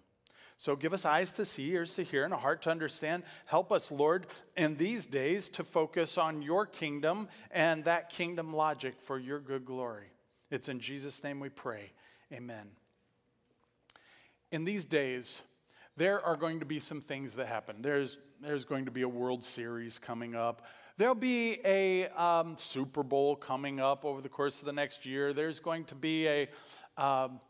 So 0.60 0.76
give 0.76 0.92
us 0.92 1.06
eyes 1.06 1.32
to 1.32 1.46
see, 1.46 1.70
ears 1.70 1.94
to 1.94 2.02
hear, 2.02 2.22
and 2.22 2.34
a 2.34 2.36
heart 2.36 2.60
to 2.64 2.70
understand. 2.70 3.22
Help 3.46 3.72
us, 3.72 3.90
Lord, 3.90 4.26
in 4.58 4.76
these 4.76 5.06
days 5.06 5.48
to 5.48 5.64
focus 5.64 6.18
on 6.18 6.42
your 6.42 6.66
kingdom 6.66 7.28
and 7.50 7.82
that 7.84 8.10
kingdom 8.10 8.52
logic 8.52 9.00
for 9.00 9.18
your 9.18 9.40
good 9.40 9.64
glory. 9.64 10.12
It's 10.50 10.68
in 10.68 10.78
Jesus' 10.78 11.24
name 11.24 11.40
we 11.40 11.48
pray. 11.48 11.92
Amen. 12.30 12.66
In 14.52 14.64
these 14.64 14.84
days, 14.84 15.40
there 15.96 16.22
are 16.22 16.36
going 16.36 16.60
to 16.60 16.66
be 16.66 16.78
some 16.78 17.00
things 17.00 17.36
that 17.36 17.46
happen. 17.46 17.76
There's, 17.80 18.18
there's 18.42 18.66
going 18.66 18.84
to 18.84 18.90
be 18.90 19.00
a 19.00 19.08
World 19.08 19.42
Series 19.42 19.98
coming 19.98 20.34
up. 20.34 20.66
There'll 20.98 21.14
be 21.14 21.58
a 21.64 22.08
um, 22.08 22.54
Super 22.58 23.02
Bowl 23.02 23.34
coming 23.34 23.80
up 23.80 24.04
over 24.04 24.20
the 24.20 24.28
course 24.28 24.58
of 24.58 24.66
the 24.66 24.74
next 24.74 25.06
year. 25.06 25.32
There's 25.32 25.58
going 25.58 25.86
to 25.86 25.94
be 25.94 26.28
a 26.28 26.42
um, 26.98 27.40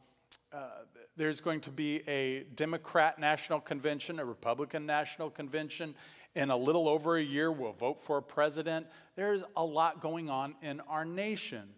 uh, 0.52 0.84
there's 1.16 1.40
going 1.40 1.60
to 1.62 1.70
be 1.70 2.02
a 2.08 2.44
Democrat 2.54 3.18
National 3.18 3.60
Convention, 3.60 4.18
a 4.18 4.24
Republican 4.24 4.86
National 4.86 5.30
Convention. 5.30 5.94
In 6.34 6.50
a 6.50 6.56
little 6.56 6.88
over 6.88 7.16
a 7.16 7.22
year, 7.22 7.50
we'll 7.50 7.72
vote 7.72 8.00
for 8.00 8.18
a 8.18 8.22
president. 8.22 8.86
There's 9.16 9.42
a 9.56 9.64
lot 9.64 10.00
going 10.00 10.30
on 10.30 10.54
in 10.62 10.80
our 10.80 11.04
nation. 11.04 11.68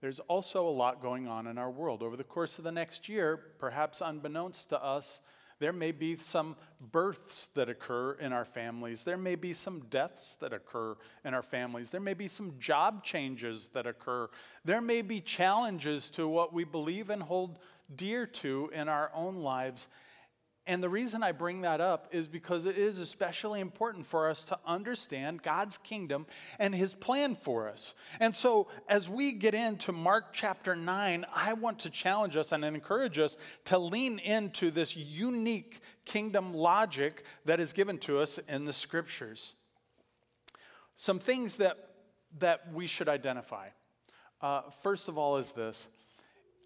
There's 0.00 0.20
also 0.20 0.68
a 0.68 0.70
lot 0.70 1.00
going 1.00 1.28
on 1.28 1.46
in 1.46 1.58
our 1.58 1.70
world. 1.70 2.02
Over 2.02 2.16
the 2.16 2.24
course 2.24 2.58
of 2.58 2.64
the 2.64 2.72
next 2.72 3.08
year, 3.08 3.38
perhaps 3.58 4.00
unbeknownst 4.00 4.70
to 4.70 4.82
us, 4.82 5.20
there 5.62 5.72
may 5.72 5.92
be 5.92 6.16
some 6.16 6.56
births 6.90 7.46
that 7.54 7.68
occur 7.68 8.14
in 8.14 8.32
our 8.32 8.44
families. 8.44 9.04
There 9.04 9.16
may 9.16 9.36
be 9.36 9.54
some 9.54 9.82
deaths 9.90 10.36
that 10.40 10.52
occur 10.52 10.96
in 11.24 11.34
our 11.34 11.42
families. 11.42 11.90
There 11.90 12.00
may 12.00 12.14
be 12.14 12.26
some 12.26 12.54
job 12.58 13.04
changes 13.04 13.68
that 13.68 13.86
occur. 13.86 14.28
There 14.64 14.80
may 14.80 15.02
be 15.02 15.20
challenges 15.20 16.10
to 16.10 16.26
what 16.26 16.52
we 16.52 16.64
believe 16.64 17.10
and 17.10 17.22
hold 17.22 17.60
dear 17.94 18.26
to 18.26 18.70
in 18.74 18.88
our 18.88 19.10
own 19.14 19.36
lives. 19.36 19.88
And 20.64 20.80
the 20.80 20.88
reason 20.88 21.24
I 21.24 21.32
bring 21.32 21.62
that 21.62 21.80
up 21.80 22.06
is 22.12 22.28
because 22.28 22.66
it 22.66 22.78
is 22.78 22.98
especially 22.98 23.58
important 23.58 24.06
for 24.06 24.30
us 24.30 24.44
to 24.44 24.58
understand 24.64 25.42
God's 25.42 25.76
kingdom 25.76 26.26
and 26.60 26.72
his 26.72 26.94
plan 26.94 27.34
for 27.34 27.68
us. 27.68 27.94
And 28.20 28.32
so, 28.32 28.68
as 28.88 29.08
we 29.08 29.32
get 29.32 29.54
into 29.54 29.90
Mark 29.90 30.32
chapter 30.32 30.76
9, 30.76 31.26
I 31.34 31.54
want 31.54 31.80
to 31.80 31.90
challenge 31.90 32.36
us 32.36 32.52
and 32.52 32.64
encourage 32.64 33.18
us 33.18 33.36
to 33.64 33.78
lean 33.78 34.20
into 34.20 34.70
this 34.70 34.96
unique 34.96 35.80
kingdom 36.04 36.54
logic 36.54 37.24
that 37.44 37.58
is 37.58 37.72
given 37.72 37.98
to 37.98 38.20
us 38.20 38.38
in 38.48 38.64
the 38.64 38.72
scriptures. 38.72 39.54
Some 40.94 41.18
things 41.18 41.56
that, 41.56 41.76
that 42.38 42.72
we 42.72 42.86
should 42.86 43.08
identify. 43.08 43.68
Uh, 44.40 44.62
first 44.82 45.08
of 45.08 45.18
all, 45.18 45.38
is 45.38 45.50
this 45.50 45.88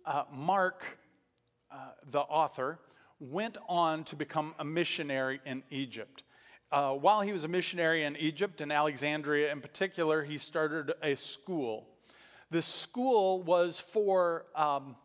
uh, 0.04 0.24
Mark, 0.30 0.98
uh, 1.70 1.76
the 2.10 2.20
author, 2.20 2.78
went 3.20 3.56
on 3.68 4.04
to 4.04 4.16
become 4.16 4.54
a 4.58 4.64
missionary 4.64 5.40
in 5.46 5.62
Egypt. 5.70 6.22
Uh, 6.70 6.92
while 6.92 7.20
he 7.20 7.32
was 7.32 7.44
a 7.44 7.48
missionary 7.48 8.04
in 8.04 8.16
Egypt, 8.16 8.60
in 8.60 8.70
Alexandria 8.70 9.52
in 9.52 9.60
particular, 9.60 10.24
he 10.24 10.36
started 10.36 10.92
a 11.02 11.14
school. 11.14 11.86
The 12.50 12.62
school 12.62 13.42
was 13.42 13.78
for, 13.80 14.46
um, 14.54 14.96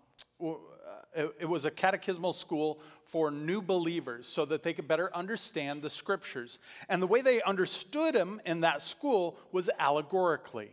it, 1.15 1.32
it 1.41 1.46
was 1.46 1.65
a 1.65 1.72
catechismal 1.72 2.34
school 2.34 2.82
for 3.06 3.30
new 3.30 3.62
believers 3.62 4.27
so 4.27 4.46
that 4.46 4.63
they 4.63 4.74
could 4.74 4.88
better 4.88 5.15
understand 5.15 5.82
the 5.82 5.89
scriptures. 5.89 6.60
And 6.89 7.01
the 7.01 7.08
way 7.08 7.22
they 7.22 7.41
understood 7.41 8.15
them 8.15 8.41
in 8.46 8.62
that 8.62 8.82
school 8.82 9.38
was 9.51 9.70
allegorically. 9.80 10.72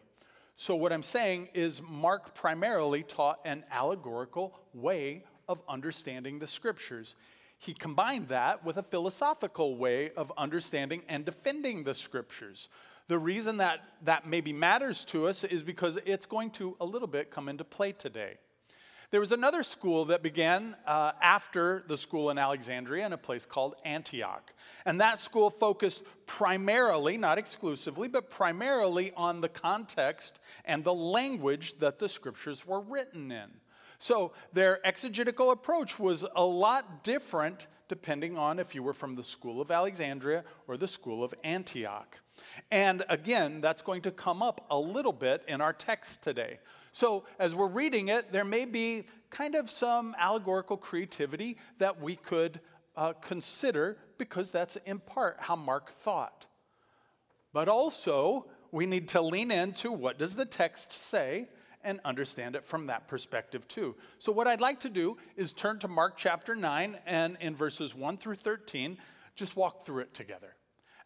So, 0.60 0.74
what 0.74 0.92
I'm 0.92 1.04
saying 1.04 1.50
is, 1.54 1.80
Mark 1.80 2.34
primarily 2.34 3.04
taught 3.04 3.38
an 3.44 3.62
allegorical 3.70 4.58
way 4.74 5.22
of 5.48 5.60
understanding 5.68 6.38
the 6.38 6.46
scriptures. 6.46 7.16
he 7.60 7.74
combined 7.74 8.28
that 8.28 8.64
with 8.64 8.76
a 8.76 8.82
philosophical 8.84 9.76
way 9.76 10.12
of 10.16 10.32
understanding 10.38 11.02
and 11.08 11.24
defending 11.24 11.82
the 11.82 11.94
scriptures. 11.94 12.68
The 13.08 13.18
reason 13.18 13.56
that 13.56 13.80
that 14.04 14.28
maybe 14.28 14.52
matters 14.52 15.04
to 15.06 15.26
us 15.26 15.42
is 15.42 15.62
because 15.64 15.98
it's 16.04 16.26
going 16.26 16.50
to 16.52 16.76
a 16.80 16.84
little 16.84 17.08
bit 17.08 17.32
come 17.32 17.48
into 17.48 17.64
play 17.64 17.92
today. 17.92 18.34
There 19.10 19.20
was 19.20 19.32
another 19.32 19.62
school 19.62 20.04
that 20.06 20.22
began 20.22 20.76
uh, 20.86 21.12
after 21.22 21.82
the 21.88 21.96
school 21.96 22.28
in 22.28 22.36
Alexandria 22.36 23.06
in 23.06 23.14
a 23.14 23.18
place 23.18 23.46
called 23.46 23.74
Antioch. 23.82 24.52
And 24.84 25.00
that 25.00 25.18
school 25.18 25.48
focused 25.48 26.02
primarily, 26.26 27.16
not 27.16 27.38
exclusively, 27.38 28.08
but 28.08 28.28
primarily 28.28 29.12
on 29.16 29.40
the 29.40 29.48
context 29.48 30.40
and 30.66 30.84
the 30.84 30.92
language 30.92 31.78
that 31.78 31.98
the 31.98 32.08
scriptures 32.08 32.66
were 32.66 32.80
written 32.80 33.32
in. 33.32 33.48
So 33.98 34.32
their 34.52 34.84
exegetical 34.86 35.50
approach 35.50 35.98
was 35.98 36.24
a 36.36 36.44
lot 36.44 37.02
different 37.02 37.66
depending 37.88 38.36
on 38.36 38.58
if 38.58 38.74
you 38.74 38.82
were 38.82 38.92
from 38.92 39.14
the 39.14 39.24
school 39.24 39.60
of 39.60 39.70
Alexandria 39.70 40.44
or 40.66 40.76
the 40.76 40.86
school 40.86 41.24
of 41.24 41.34
Antioch. 41.42 42.20
And 42.70 43.02
again, 43.08 43.60
that's 43.60 43.82
going 43.82 44.02
to 44.02 44.10
come 44.10 44.42
up 44.42 44.66
a 44.70 44.78
little 44.78 45.12
bit 45.12 45.42
in 45.48 45.60
our 45.60 45.72
text 45.72 46.22
today. 46.22 46.58
So, 46.92 47.24
as 47.38 47.54
we're 47.54 47.68
reading 47.68 48.08
it, 48.08 48.32
there 48.32 48.44
may 48.44 48.64
be 48.64 49.06
kind 49.30 49.54
of 49.54 49.70
some 49.70 50.14
allegorical 50.18 50.76
creativity 50.76 51.58
that 51.78 52.00
we 52.00 52.16
could 52.16 52.60
uh, 52.96 53.12
consider 53.14 53.98
because 54.18 54.50
that's 54.50 54.76
in 54.84 54.98
part 54.98 55.36
how 55.38 55.56
Mark 55.56 55.94
thought. 55.94 56.46
But 57.52 57.68
also, 57.68 58.46
we 58.70 58.86
need 58.86 59.08
to 59.08 59.22
lean 59.22 59.50
into 59.50 59.92
what 59.92 60.18
does 60.18 60.36
the 60.36 60.44
text 60.44 60.92
say 60.92 61.48
and 61.84 62.00
understand 62.04 62.56
it 62.56 62.64
from 62.64 62.86
that 62.86 63.08
perspective 63.08 63.66
too. 63.68 63.94
So, 64.18 64.32
what 64.32 64.46
I'd 64.46 64.60
like 64.60 64.80
to 64.80 64.88
do 64.88 65.16
is 65.36 65.52
turn 65.52 65.78
to 65.80 65.88
Mark 65.88 66.14
chapter 66.16 66.54
9 66.54 66.98
and 67.06 67.36
in 67.40 67.54
verses 67.54 67.94
1 67.94 68.18
through 68.18 68.36
13, 68.36 68.98
just 69.34 69.56
walk 69.56 69.84
through 69.84 70.00
it 70.00 70.14
together. 70.14 70.54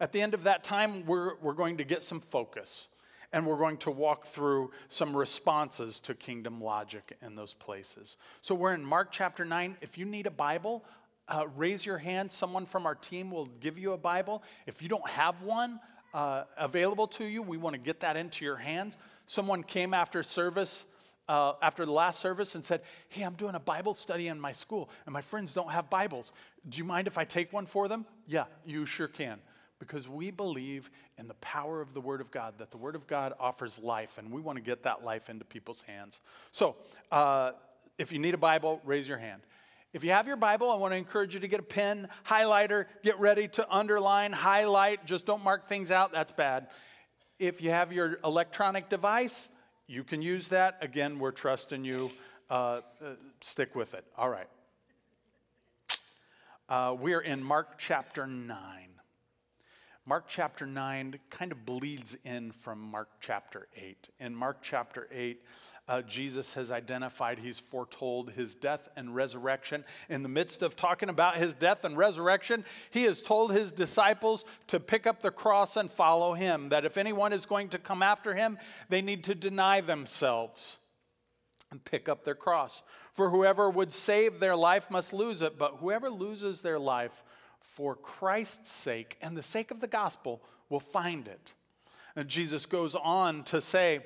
At 0.01 0.13
the 0.13 0.21
end 0.21 0.35
of 0.35 0.45
that 0.45 0.65
time, 0.65 1.07
we're, 1.07 1.37
we're 1.41 1.53
going 1.53 1.77
to 1.77 1.85
get 1.85 2.03
some 2.03 2.21
focus 2.21 2.89
and 3.33 3.47
we're 3.47 3.57
going 3.57 3.79
to 3.79 3.91
walk 3.91 4.27
through 4.27 4.73
some 4.89 5.17
responses 5.17 6.01
to 6.03 6.15
kingdom 6.15 6.61
logic 6.61 7.17
in 7.23 7.35
those 7.35 7.55
places. 7.55 8.17
So, 8.41 8.55
we're 8.55 8.75
in 8.75 8.85
Mark 8.85 9.13
chapter 9.13 9.45
9. 9.45 9.77
If 9.81 9.99
you 9.99 10.05
need 10.05 10.27
a 10.27 10.31
Bible, 10.31 10.85
uh, 11.29 11.47
raise 11.57 11.87
your 11.87 11.99
hand. 11.99 12.31
Someone 12.33 12.67
from 12.67 12.87
our 12.87 12.95
team 12.95 13.31
will 13.31 13.47
give 13.47 13.79
you 13.79 13.93
a 13.93 13.99
Bible. 13.99 14.43
If 14.67 14.83
you 14.83 14.89
don't 14.89 15.09
have 15.09 15.43
one 15.43 15.81
uh, 16.15 16.45
available 16.57 17.07
to 17.07 17.25
you, 17.25 17.43
we 17.43 17.57
want 17.57 17.75
to 17.75 17.81
get 17.81 18.01
that 18.01 18.17
into 18.17 18.45
your 18.45 18.57
hands. 18.57 18.97
Someone 19.27 19.63
came 19.63 19.95
after 19.95 20.23
service, 20.23 20.85
uh, 21.29 21.55
after 21.63 21.85
the 21.87 21.93
last 21.93 22.21
service, 22.21 22.55
and 22.55 22.65
said, 22.65 22.83
Hey, 23.09 23.23
I'm 23.23 23.35
doing 23.35 23.55
a 23.55 23.61
Bible 23.61 23.95
study 23.95 24.29
in 24.29 24.41
my 24.41 24.53
school, 24.53 24.91
and 25.07 25.13
my 25.13 25.21
friends 25.21 25.55
don't 25.55 25.71
have 25.71 25.89
Bibles. 25.91 26.33
Do 26.69 26.79
you 26.79 26.85
mind 26.85 27.07
if 27.07 27.19
I 27.19 27.25
take 27.25 27.53
one 27.53 27.67
for 27.67 27.89
them? 27.89 28.07
Yeah, 28.27 28.45
you 28.65 28.87
sure 28.87 29.09
can. 29.09 29.39
Because 29.79 30.09
we 30.09 30.31
believe 30.31 30.91
in 31.19 31.27
the 31.27 31.35
power 31.35 31.81
of 31.81 31.93
the 31.93 32.01
Word 32.01 32.21
of 32.21 32.31
God, 32.31 32.55
that 32.59 32.71
the 32.71 32.77
Word 32.77 32.95
of 32.95 33.07
God 33.07 33.33
offers 33.41 33.79
life, 33.79 34.19
and 34.19 34.31
we 34.31 34.41
want 34.41 34.57
to 34.57 34.63
get 34.63 34.85
that 34.85 35.05
life 35.05 35.29
into 35.29 35.45
people's 35.45 35.81
hands. 35.83 36.21
So, 36.53 36.77
uh, 37.11 37.53
if 37.99 38.13
you 38.13 38.19
need 38.19 38.35
a 38.35 38.39
Bible, 38.39 38.81
raise 38.85 39.09
your 39.09 39.19
hand. 39.19 39.43
If 39.93 40.05
you 40.05 40.11
have 40.13 40.27
your 40.27 40.37
Bible, 40.37 40.71
I 40.71 40.77
want 40.77 40.93
to 40.93 40.97
encourage 40.97 41.35
you 41.35 41.41
to 41.41 41.49
get 41.49 41.61
a 41.61 41.65
pen, 41.65 42.09
highlighter, 42.27 42.87
get 43.03 43.21
ready 43.21 43.47
to 43.49 43.71
underline, 43.71 44.33
highlight. 44.33 45.05
Just 45.05 45.27
don't 45.27 45.45
mark 45.45 45.69
things 45.69 45.91
out, 45.91 46.13
that's 46.13 46.33
bad. 46.33 46.69
If 47.43 47.61
you 47.61 47.71
have 47.71 47.93
your 47.93 48.21
electronic 48.23 48.89
device, 48.89 49.49
you 49.89 50.05
can 50.05 50.23
use 50.23 50.47
that. 50.51 50.79
Again, 50.81 51.19
we're 51.19 51.33
trusting 51.33 51.85
you. 51.85 52.13
Uh, 52.49 52.55
uh, 52.55 53.15
stick 53.41 53.75
with 53.75 53.95
it. 53.95 54.05
All 54.17 54.29
right. 54.29 54.47
Uh, 56.69 56.95
we're 56.97 57.19
in 57.19 57.43
Mark 57.43 57.79
chapter 57.79 58.29
9. 58.29 58.57
Mark 60.07 60.27
chapter 60.29 60.67
9 60.67 61.19
kind 61.31 61.51
of 61.51 61.67
bleeds 61.67 62.17
in 62.25 62.53
from 62.53 62.81
Mark 62.81 63.09
chapter 63.21 63.67
8. 63.77 64.09
In 64.21 64.37
Mark 64.37 64.59
chapter 64.63 65.09
8, 65.11 65.43
uh, 65.89 66.01
Jesus 66.03 66.55
has 66.55 66.71
identified, 66.71 67.41
he's 67.41 67.59
foretold 67.59 68.31
his 68.31 68.55
death 68.55 68.89
and 68.97 69.15
resurrection. 69.15 69.85
In 70.09 70.23
the 70.23 70.29
midst 70.29 70.63
of 70.63 70.77
talking 70.77 71.09
about 71.09 71.37
his 71.37 71.55
death 71.55 71.85
and 71.85 71.97
resurrection, 71.97 72.65
he 72.91 73.03
has 73.05 73.21
told 73.21 73.53
his 73.53 73.73
disciples 73.73 74.45
to 74.69 74.79
pick 74.79 75.09
up 75.09 75.23
the 75.23 75.33
cross 75.33 75.77
and 75.77 75.91
follow 75.91 76.35
him. 76.35 76.69
That 76.69 76.85
if 76.85 76.97
anyone 76.97 77.33
is 77.33 77.47
going 77.47 77.69
to 77.71 77.79
come 77.79 78.03
after 78.03 78.35
him, 78.35 78.59
they 78.91 79.03
need 79.03 79.25
to 79.25 79.35
deny 79.35 79.81
themselves 79.81 80.77
and 81.73 81.85
pick 81.85 82.09
up 82.09 82.25
their 82.25 82.37
cross. 82.37 82.83
For 83.13 83.31
whoever 83.31 83.69
would 83.69 83.93
save 83.93 84.39
their 84.39 84.55
life 84.55 84.89
must 84.89 85.13
lose 85.13 85.43
it, 85.43 85.59
but 85.59 85.79
whoever 85.81 86.11
loses 86.11 86.61
their 86.61 86.79
life 86.79 87.25
for 87.61 87.97
Christ's 87.97 88.71
sake 88.71 89.17
and 89.21 89.37
the 89.37 89.43
sake 89.43 89.71
of 89.71 89.81
the 89.81 89.89
gospel 89.89 90.43
will 90.69 90.81
find 90.81 91.27
it. 91.27 91.55
And 92.15 92.29
Jesus 92.29 92.67
goes 92.67 92.95
on 92.95 93.43
to 93.45 93.61
say, 93.61 94.01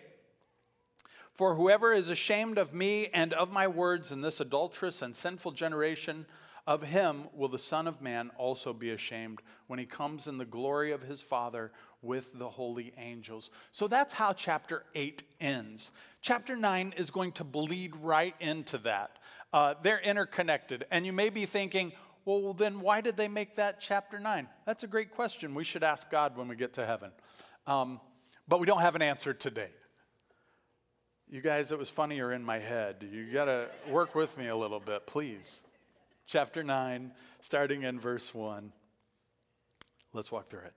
for 1.37 1.55
whoever 1.55 1.93
is 1.93 2.09
ashamed 2.09 2.59
of 2.59 2.73
me 2.73 3.09
and 3.13 3.33
of 3.35 3.53
my 3.53 3.69
words 3.69 4.11
in 4.11 4.23
this 4.23 4.41
adulterous 4.41 5.03
and 5.03 5.15
sinful 5.15 5.53
generation, 5.53 6.27
of 6.67 6.83
him 6.83 7.25
will 7.33 7.49
the 7.49 7.59
Son 7.59 7.87
of 7.87 8.01
Man 8.01 8.31
also 8.39 8.73
be 8.73 8.91
ashamed 8.91 9.41
when 9.67 9.79
he 9.79 9.85
comes 9.85 10.27
in 10.27 10.39
the 10.39 10.45
glory 10.45 10.93
of 10.93 11.03
his 11.03 11.23
Father 11.23 11.71
with 12.03 12.37
the 12.39 12.49
holy 12.49 12.93
angels. 12.99 13.51
So 13.71 13.87
that's 13.87 14.13
how 14.13 14.33
chapter 14.33 14.85
8 14.95 15.23
ends. 15.41 15.93
Chapter 16.23 16.57
9 16.57 16.95
is 16.97 17.11
going 17.11 17.33
to 17.33 17.45
bleed 17.45 17.95
right 17.97 18.35
into 18.41 18.79
that. 18.79 19.19
Uh, 19.53 19.75
they're 19.83 20.01
interconnected. 20.01 20.87
And 20.91 21.07
you 21.07 21.13
may 21.13 21.31
be 21.31 21.47
thinking, 21.47 21.93
well, 22.25 22.53
then 22.53 22.81
why 22.81 23.01
did 23.01 23.17
they 23.17 23.29
make 23.29 23.55
that 23.57 23.81
chapter 23.81 24.19
9? 24.19 24.49
That's 24.65 24.83
a 24.83 24.89
great 24.89 25.13
question. 25.13 25.55
We 25.55 25.65
should 25.65 25.85
ask 25.85 26.11
God 26.11 26.37
when 26.37 26.49
we 26.49 26.57
get 26.57 26.73
to 26.75 26.87
heaven. 26.87 27.13
Um, 27.67 28.01
but 28.49 28.59
we 28.59 28.67
don't 28.67 28.81
have 28.81 28.97
an 28.97 29.03
answer 29.03 29.33
today. 29.33 29.71
You 31.29 31.41
guys, 31.41 31.73
it 31.73 31.79
was 31.79 31.91
funnier 31.91 32.33
in 32.33 32.45
my 32.45 32.61
head. 32.61 33.05
You 33.11 33.33
got 33.33 33.47
to 33.47 33.69
work 33.89 34.15
with 34.15 34.39
me 34.39 34.47
a 34.47 34.57
little 34.57 34.79
bit, 34.79 35.07
please. 35.07 35.61
Chapter 36.27 36.63
9, 36.63 37.11
starting 37.41 37.83
in 37.83 37.99
verse 37.99 38.33
1. 38.33 38.73
Let's 40.13 40.31
walk 40.31 40.49
through 40.49 40.61
it. 40.61 40.75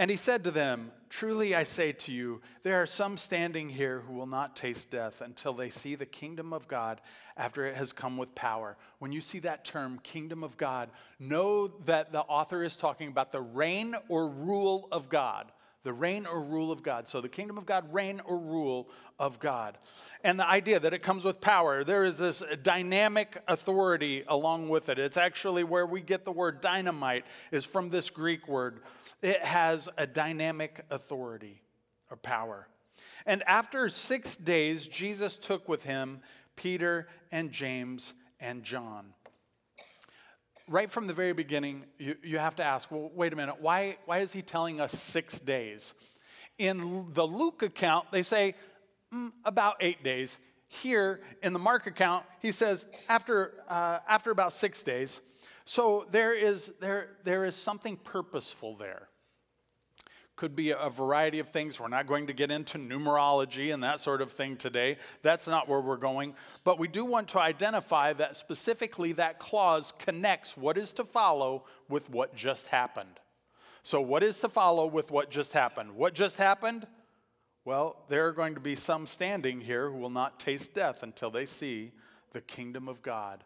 And 0.00 0.10
he 0.10 0.16
said 0.16 0.42
to 0.44 0.50
them, 0.50 0.90
Truly 1.08 1.54
I 1.54 1.62
say 1.62 1.92
to 1.92 2.12
you, 2.12 2.40
there 2.64 2.82
are 2.82 2.86
some 2.86 3.16
standing 3.16 3.68
here 3.68 4.00
who 4.00 4.14
will 4.14 4.26
not 4.26 4.56
taste 4.56 4.90
death 4.90 5.20
until 5.20 5.52
they 5.52 5.70
see 5.70 5.94
the 5.94 6.06
kingdom 6.06 6.52
of 6.52 6.66
God 6.66 7.00
after 7.36 7.66
it 7.66 7.76
has 7.76 7.92
come 7.92 8.16
with 8.16 8.34
power. 8.34 8.76
When 8.98 9.12
you 9.12 9.20
see 9.20 9.38
that 9.40 9.64
term, 9.64 10.00
kingdom 10.02 10.42
of 10.42 10.56
God, 10.56 10.90
know 11.20 11.68
that 11.84 12.10
the 12.10 12.20
author 12.20 12.64
is 12.64 12.76
talking 12.76 13.08
about 13.08 13.30
the 13.30 13.40
reign 13.40 13.94
or 14.08 14.28
rule 14.28 14.88
of 14.90 15.08
God 15.08 15.52
the 15.82 15.92
reign 15.92 16.26
or 16.26 16.42
rule 16.42 16.72
of 16.72 16.82
God. 16.82 17.08
So 17.08 17.20
the 17.20 17.28
kingdom 17.28 17.58
of 17.58 17.66
God, 17.66 17.92
reign 17.92 18.20
or 18.24 18.38
rule 18.38 18.88
of 19.18 19.38
God. 19.38 19.78
And 20.24 20.38
the 20.38 20.48
idea 20.48 20.80
that 20.80 20.92
it 20.92 21.02
comes 21.02 21.24
with 21.24 21.40
power, 21.40 21.84
there 21.84 22.04
is 22.04 22.18
this 22.18 22.42
dynamic 22.62 23.40
authority 23.46 24.24
along 24.26 24.68
with 24.68 24.88
it. 24.88 24.98
It's 24.98 25.16
actually 25.16 25.62
where 25.62 25.86
we 25.86 26.00
get 26.00 26.24
the 26.24 26.32
word 26.32 26.60
dynamite, 26.60 27.24
is 27.52 27.64
from 27.64 27.88
this 27.88 28.10
Greek 28.10 28.48
word. 28.48 28.80
It 29.22 29.44
has 29.44 29.88
a 29.96 30.06
dynamic 30.06 30.84
authority 30.90 31.62
or 32.10 32.16
power. 32.16 32.66
And 33.26 33.42
after 33.44 33.88
six 33.88 34.36
days, 34.36 34.88
Jesus 34.88 35.36
took 35.36 35.68
with 35.68 35.84
him 35.84 36.20
Peter 36.56 37.08
and 37.30 37.52
James 37.52 38.14
and 38.40 38.64
John 38.64 39.14
right 40.68 40.90
from 40.90 41.06
the 41.06 41.12
very 41.12 41.32
beginning, 41.32 41.84
you, 41.98 42.16
you 42.22 42.38
have 42.38 42.56
to 42.56 42.64
ask, 42.64 42.90
well, 42.90 43.10
wait 43.14 43.32
a 43.32 43.36
minute, 43.36 43.56
why, 43.60 43.96
why 44.04 44.18
is 44.18 44.32
he 44.32 44.42
telling 44.42 44.80
us 44.80 44.92
six 44.92 45.40
days? 45.40 45.94
In 46.58 47.08
the 47.12 47.26
Luke 47.26 47.62
account, 47.62 48.06
they 48.12 48.22
say 48.22 48.54
mm, 49.12 49.32
about 49.44 49.76
eight 49.80 50.02
days. 50.02 50.38
Here 50.68 51.20
in 51.42 51.52
the 51.52 51.58
Mark 51.58 51.86
account, 51.86 52.26
he 52.40 52.52
says 52.52 52.84
after, 53.08 53.54
uh, 53.68 54.00
after 54.06 54.30
about 54.30 54.52
six 54.52 54.82
days. 54.82 55.20
So 55.64 56.06
there 56.10 56.34
is, 56.34 56.70
there, 56.80 57.16
there 57.24 57.44
is 57.44 57.56
something 57.56 57.96
purposeful 57.96 58.76
there 58.76 59.08
could 60.38 60.54
be 60.54 60.70
a 60.70 60.88
variety 60.88 61.40
of 61.40 61.48
things. 61.48 61.80
We're 61.80 61.88
not 61.88 62.06
going 62.06 62.28
to 62.28 62.32
get 62.32 62.52
into 62.52 62.78
numerology 62.78 63.74
and 63.74 63.82
that 63.82 63.98
sort 63.98 64.22
of 64.22 64.30
thing 64.30 64.56
today. 64.56 64.96
That's 65.20 65.48
not 65.48 65.68
where 65.68 65.80
we're 65.80 65.96
going. 65.96 66.34
But 66.62 66.78
we 66.78 66.86
do 66.86 67.04
want 67.04 67.26
to 67.30 67.40
identify 67.40 68.12
that 68.12 68.36
specifically 68.36 69.12
that 69.14 69.40
clause 69.40 69.92
connects 69.98 70.56
what 70.56 70.78
is 70.78 70.92
to 70.92 71.04
follow 71.04 71.64
with 71.88 72.08
what 72.08 72.36
just 72.36 72.68
happened. 72.68 73.18
So, 73.82 74.00
what 74.00 74.22
is 74.22 74.38
to 74.38 74.48
follow 74.48 74.86
with 74.86 75.10
what 75.10 75.28
just 75.28 75.52
happened? 75.52 75.96
What 75.96 76.14
just 76.14 76.36
happened? 76.36 76.86
Well, 77.64 77.96
there 78.08 78.28
are 78.28 78.32
going 78.32 78.54
to 78.54 78.60
be 78.60 78.76
some 78.76 79.08
standing 79.08 79.60
here 79.60 79.90
who 79.90 79.98
will 79.98 80.08
not 80.08 80.38
taste 80.38 80.72
death 80.72 81.02
until 81.02 81.32
they 81.32 81.46
see 81.46 81.90
the 82.32 82.40
kingdom 82.40 82.88
of 82.88 83.02
God 83.02 83.42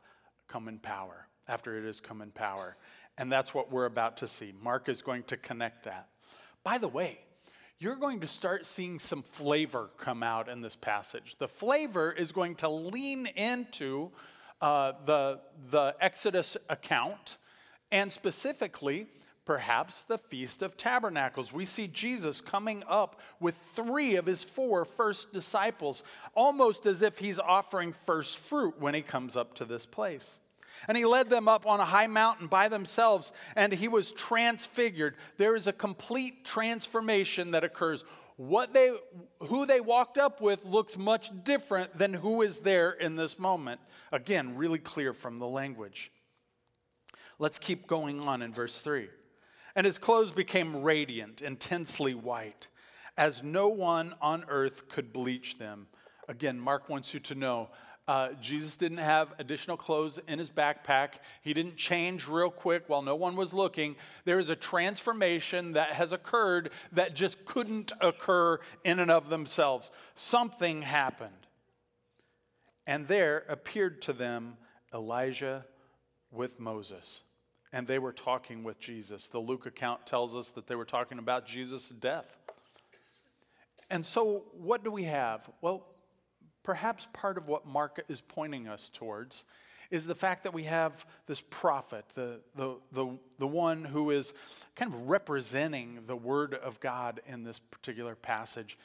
come 0.46 0.68
in 0.68 0.78
power, 0.78 1.26
after 1.48 1.78
it 1.78 1.86
has 1.86 2.00
come 2.00 2.20
in 2.20 2.32
power. 2.32 2.76
And 3.16 3.32
that's 3.32 3.54
what 3.54 3.72
we're 3.72 3.86
about 3.86 4.18
to 4.18 4.28
see. 4.28 4.52
Mark 4.62 4.90
is 4.90 5.00
going 5.00 5.22
to 5.24 5.38
connect 5.38 5.84
that. 5.84 6.08
By 6.64 6.78
the 6.78 6.88
way, 6.88 7.18
you're 7.78 7.96
going 7.96 8.20
to 8.20 8.28
start 8.28 8.66
seeing 8.66 8.98
some 8.98 9.22
flavor 9.22 9.90
come 9.98 10.22
out 10.22 10.48
in 10.48 10.60
this 10.60 10.76
passage. 10.76 11.36
The 11.38 11.48
flavor 11.48 12.12
is 12.12 12.30
going 12.30 12.54
to 12.56 12.68
lean 12.68 13.26
into 13.26 14.10
uh, 14.60 14.92
the, 15.04 15.40
the 15.70 15.96
Exodus 16.00 16.56
account, 16.68 17.38
and 17.90 18.12
specifically, 18.12 19.08
perhaps 19.44 20.02
the 20.02 20.18
Feast 20.18 20.62
of 20.62 20.76
Tabernacles. 20.76 21.52
We 21.52 21.64
see 21.64 21.88
Jesus 21.88 22.40
coming 22.40 22.84
up 22.88 23.20
with 23.40 23.56
three 23.74 24.14
of 24.14 24.26
his 24.26 24.44
four 24.44 24.84
first 24.84 25.32
disciples, 25.32 26.04
almost 26.34 26.86
as 26.86 27.02
if 27.02 27.18
he's 27.18 27.40
offering 27.40 27.92
first 27.92 28.38
fruit 28.38 28.74
when 28.78 28.94
he 28.94 29.02
comes 29.02 29.36
up 29.36 29.54
to 29.56 29.64
this 29.64 29.84
place. 29.84 30.38
And 30.88 30.96
he 30.96 31.04
led 31.04 31.30
them 31.30 31.48
up 31.48 31.66
on 31.66 31.80
a 31.80 31.84
high 31.84 32.06
mountain 32.06 32.46
by 32.46 32.68
themselves, 32.68 33.32
and 33.56 33.72
he 33.72 33.88
was 33.88 34.12
transfigured. 34.12 35.16
There 35.38 35.54
is 35.54 35.66
a 35.66 35.72
complete 35.72 36.44
transformation 36.44 37.52
that 37.52 37.64
occurs. 37.64 38.04
What 38.36 38.72
they, 38.72 38.92
who 39.40 39.66
they 39.66 39.80
walked 39.80 40.18
up 40.18 40.40
with 40.40 40.64
looks 40.64 40.96
much 40.96 41.30
different 41.44 41.96
than 41.96 42.14
who 42.14 42.42
is 42.42 42.60
there 42.60 42.90
in 42.90 43.16
this 43.16 43.38
moment. 43.38 43.80
Again, 44.10 44.56
really 44.56 44.78
clear 44.78 45.12
from 45.12 45.38
the 45.38 45.46
language. 45.46 46.10
Let's 47.38 47.58
keep 47.58 47.86
going 47.86 48.20
on 48.20 48.42
in 48.42 48.52
verse 48.52 48.80
3. 48.80 49.08
And 49.74 49.86
his 49.86 49.98
clothes 49.98 50.32
became 50.32 50.82
radiant, 50.82 51.40
intensely 51.40 52.14
white, 52.14 52.68
as 53.16 53.42
no 53.42 53.68
one 53.68 54.14
on 54.20 54.44
earth 54.48 54.88
could 54.88 55.12
bleach 55.12 55.58
them. 55.58 55.86
Again, 56.28 56.60
Mark 56.60 56.88
wants 56.88 57.14
you 57.14 57.20
to 57.20 57.34
know 57.34 57.70
uh, 58.08 58.30
Jesus 58.40 58.76
didn't 58.76 58.98
have 58.98 59.32
additional 59.38 59.76
clothes 59.76 60.18
in 60.26 60.38
his 60.38 60.50
backpack. 60.50 61.14
He 61.42 61.54
didn't 61.54 61.76
change 61.76 62.26
real 62.26 62.50
quick 62.50 62.88
while 62.88 63.02
no 63.02 63.14
one 63.14 63.36
was 63.36 63.54
looking. 63.54 63.94
There 64.24 64.40
is 64.40 64.48
a 64.48 64.56
transformation 64.56 65.72
that 65.74 65.92
has 65.92 66.10
occurred 66.10 66.70
that 66.92 67.14
just 67.14 67.44
couldn't 67.44 67.92
occur 68.00 68.58
in 68.82 68.98
and 68.98 69.10
of 69.10 69.28
themselves. 69.28 69.92
Something 70.16 70.82
happened. 70.82 71.46
And 72.86 73.06
there 73.06 73.44
appeared 73.48 74.02
to 74.02 74.12
them 74.12 74.56
Elijah 74.92 75.64
with 76.32 76.58
Moses. 76.58 77.22
And 77.72 77.86
they 77.86 78.00
were 78.00 78.12
talking 78.12 78.64
with 78.64 78.80
Jesus. 78.80 79.28
The 79.28 79.38
Luke 79.38 79.64
account 79.66 80.06
tells 80.06 80.34
us 80.34 80.50
that 80.50 80.66
they 80.66 80.74
were 80.74 80.84
talking 80.84 81.18
about 81.18 81.46
Jesus' 81.46 81.88
death. 81.88 82.36
And 83.88 84.04
so, 84.04 84.44
what 84.52 84.82
do 84.82 84.90
we 84.90 85.04
have? 85.04 85.48
Well, 85.60 85.86
Perhaps 86.62 87.08
part 87.12 87.36
of 87.36 87.48
what 87.48 87.66
Mark 87.66 88.04
is 88.08 88.20
pointing 88.20 88.68
us 88.68 88.88
towards 88.88 89.44
is 89.90 90.06
the 90.06 90.14
fact 90.14 90.44
that 90.44 90.54
we 90.54 90.64
have 90.64 91.04
this 91.26 91.42
prophet, 91.50 92.04
the, 92.14 92.40
the, 92.56 92.76
the, 92.92 93.18
the 93.38 93.46
one 93.46 93.84
who 93.84 94.10
is 94.10 94.32
kind 94.74 94.92
of 94.92 95.08
representing 95.08 96.00
the 96.06 96.16
word 96.16 96.54
of 96.54 96.80
God 96.80 97.20
in 97.26 97.44
this 97.44 97.58
particular 97.58 98.14
passage, 98.14 98.78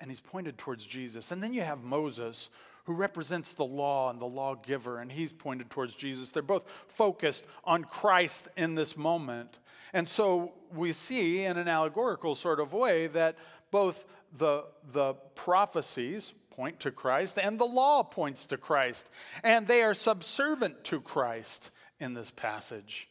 and 0.00 0.10
he's 0.10 0.20
pointed 0.20 0.58
towards 0.58 0.84
Jesus. 0.84 1.30
And 1.30 1.42
then 1.42 1.54
you 1.54 1.62
have 1.62 1.82
Moses, 1.82 2.50
who 2.84 2.92
represents 2.92 3.54
the 3.54 3.64
law 3.64 4.10
and 4.10 4.20
the 4.20 4.26
lawgiver, 4.26 4.98
and 4.98 5.10
he's 5.10 5.32
pointed 5.32 5.70
towards 5.70 5.94
Jesus. 5.94 6.30
They're 6.30 6.42
both 6.42 6.64
focused 6.88 7.46
on 7.64 7.84
Christ 7.84 8.48
in 8.56 8.74
this 8.74 8.96
moment. 8.96 9.58
And 9.92 10.06
so 10.06 10.52
we 10.74 10.92
see 10.92 11.44
in 11.44 11.56
an 11.56 11.68
allegorical 11.68 12.34
sort 12.34 12.60
of 12.60 12.72
way 12.72 13.06
that 13.08 13.36
both 13.70 14.04
the, 14.36 14.64
the 14.92 15.14
prophecies, 15.34 16.34
point 16.60 16.78
to 16.78 16.90
Christ, 16.90 17.38
and 17.38 17.58
the 17.58 17.64
law 17.64 18.02
points 18.02 18.46
to 18.48 18.58
Christ. 18.58 19.08
And 19.42 19.66
they 19.66 19.80
are 19.80 19.94
subservient 19.94 20.84
to 20.84 21.00
Christ 21.00 21.70
in 21.98 22.12
this 22.12 22.30
passage. 22.30 23.08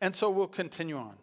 And 0.00 0.16
so 0.16 0.30
we'll 0.30 0.46
continue 0.46 0.96
on. 0.96 1.16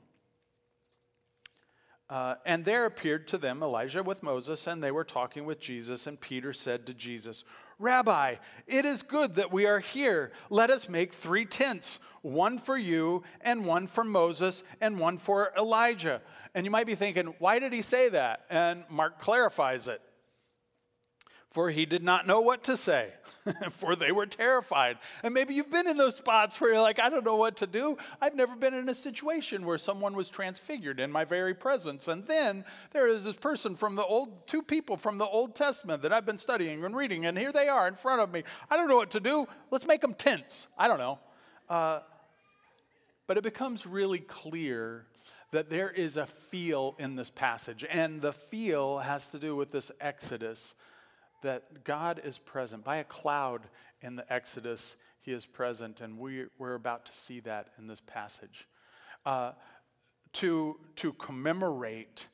Uh, 2.07 2.35
and 2.45 2.65
there 2.65 2.85
appeared 2.85 3.27
to 3.29 3.39
them 3.39 3.63
Elijah 3.63 4.03
with 4.03 4.21
Moses, 4.21 4.67
and 4.67 4.83
they 4.83 4.91
were 4.91 5.03
talking 5.03 5.43
with 5.43 5.59
Jesus. 5.59 6.05
And 6.05 6.21
Peter 6.21 6.53
said 6.53 6.85
to 6.85 6.93
Jesus, 6.93 7.43
Rabbi, 7.79 8.35
it 8.67 8.85
is 8.85 9.01
good 9.01 9.33
that 9.33 9.51
we 9.51 9.65
are 9.65 9.79
here. 9.79 10.33
Let 10.51 10.69
us 10.69 10.87
make 10.87 11.13
three 11.13 11.45
tents 11.45 11.97
one 12.21 12.59
for 12.59 12.77
you, 12.77 13.23
and 13.41 13.65
one 13.65 13.87
for 13.87 14.03
Moses, 14.03 14.61
and 14.81 14.99
one 14.99 15.17
for 15.17 15.51
Elijah. 15.57 16.21
And 16.53 16.63
you 16.63 16.69
might 16.69 16.85
be 16.85 16.93
thinking, 16.93 17.33
why 17.39 17.57
did 17.57 17.73
he 17.73 17.81
say 17.81 18.09
that? 18.09 18.45
And 18.51 18.83
Mark 18.87 19.19
clarifies 19.19 19.87
it 19.87 19.99
for 21.55 21.71
he 21.71 21.85
did 21.85 22.03
not 22.03 22.27
know 22.27 22.41
what 22.41 22.65
to 22.65 22.75
say, 22.75 23.13
for 23.69 23.95
they 23.95 24.11
were 24.11 24.25
terrified. 24.25 24.97
And 25.23 25.33
maybe 25.33 25.53
you've 25.53 25.71
been 25.71 25.87
in 25.87 25.95
those 25.95 26.17
spots 26.17 26.59
where 26.59 26.73
you're 26.73 26.81
like, 26.81 26.99
I 26.99 27.09
don't 27.09 27.23
know 27.23 27.37
what 27.37 27.55
to 27.57 27.65
do. 27.65 27.97
I've 28.19 28.35
never 28.35 28.57
been 28.57 28.73
in 28.73 28.89
a 28.89 28.93
situation 28.93 29.65
where 29.65 29.77
someone 29.77 30.17
was 30.17 30.27
transfigured 30.27 30.99
in 30.99 31.09
my 31.13 31.23
very 31.23 31.53
presence. 31.53 32.09
And 32.09 32.27
then 32.27 32.65
there 32.91 33.07
is 33.07 33.23
this 33.23 33.37
person 33.37 33.77
from 33.77 33.95
the 33.95 34.03
old, 34.03 34.45
two 34.47 34.61
people 34.61 34.97
from 34.97 35.17
the 35.17 35.25
Old 35.25 35.55
Testament 35.55 36.01
that 36.01 36.11
I've 36.11 36.25
been 36.25 36.37
studying 36.37 36.83
and 36.83 36.93
reading, 36.93 37.25
and 37.25 37.37
here 37.37 37.53
they 37.53 37.69
are 37.69 37.87
in 37.87 37.95
front 37.95 38.19
of 38.19 38.33
me. 38.33 38.43
I 38.69 38.75
don't 38.75 38.89
know 38.89 38.97
what 38.97 39.11
to 39.11 39.21
do. 39.21 39.47
Let's 39.71 39.87
make 39.87 40.01
them 40.01 40.13
tents. 40.13 40.67
I 40.77 40.89
don't 40.89 40.99
know. 40.99 41.19
Uh, 41.69 42.01
but 43.27 43.37
it 43.37 43.43
becomes 43.43 43.87
really 43.87 44.19
clear 44.19 45.05
that 45.51 45.69
there 45.69 45.89
is 45.89 46.17
a 46.17 46.25
feel 46.25 46.97
in 46.99 47.15
this 47.15 47.29
passage, 47.29 47.85
and 47.89 48.21
the 48.21 48.33
feel 48.33 48.99
has 48.99 49.29
to 49.29 49.39
do 49.39 49.55
with 49.55 49.71
this 49.71 49.89
Exodus 50.01 50.75
that 51.45 51.83
God 51.83 52.19
is 52.23 52.39
present. 52.39 52.83
By 52.83 52.97
a 52.97 53.03
cloud 53.03 53.67
in 54.01 54.15
the 54.15 54.33
Exodus, 54.33 54.95
he 55.21 55.31
is 55.31 55.45
present, 55.45 56.01
and 56.01 56.17
we, 56.17 56.45
we're 56.57 56.73
about 56.73 57.05
to 57.05 57.13
see 57.13 57.39
that 57.41 57.67
in 57.77 57.85
this 57.87 58.01
passage. 58.01 58.67
Uh, 59.27 59.51
to, 60.33 60.77
to 60.97 61.13
commemorate 61.13 62.27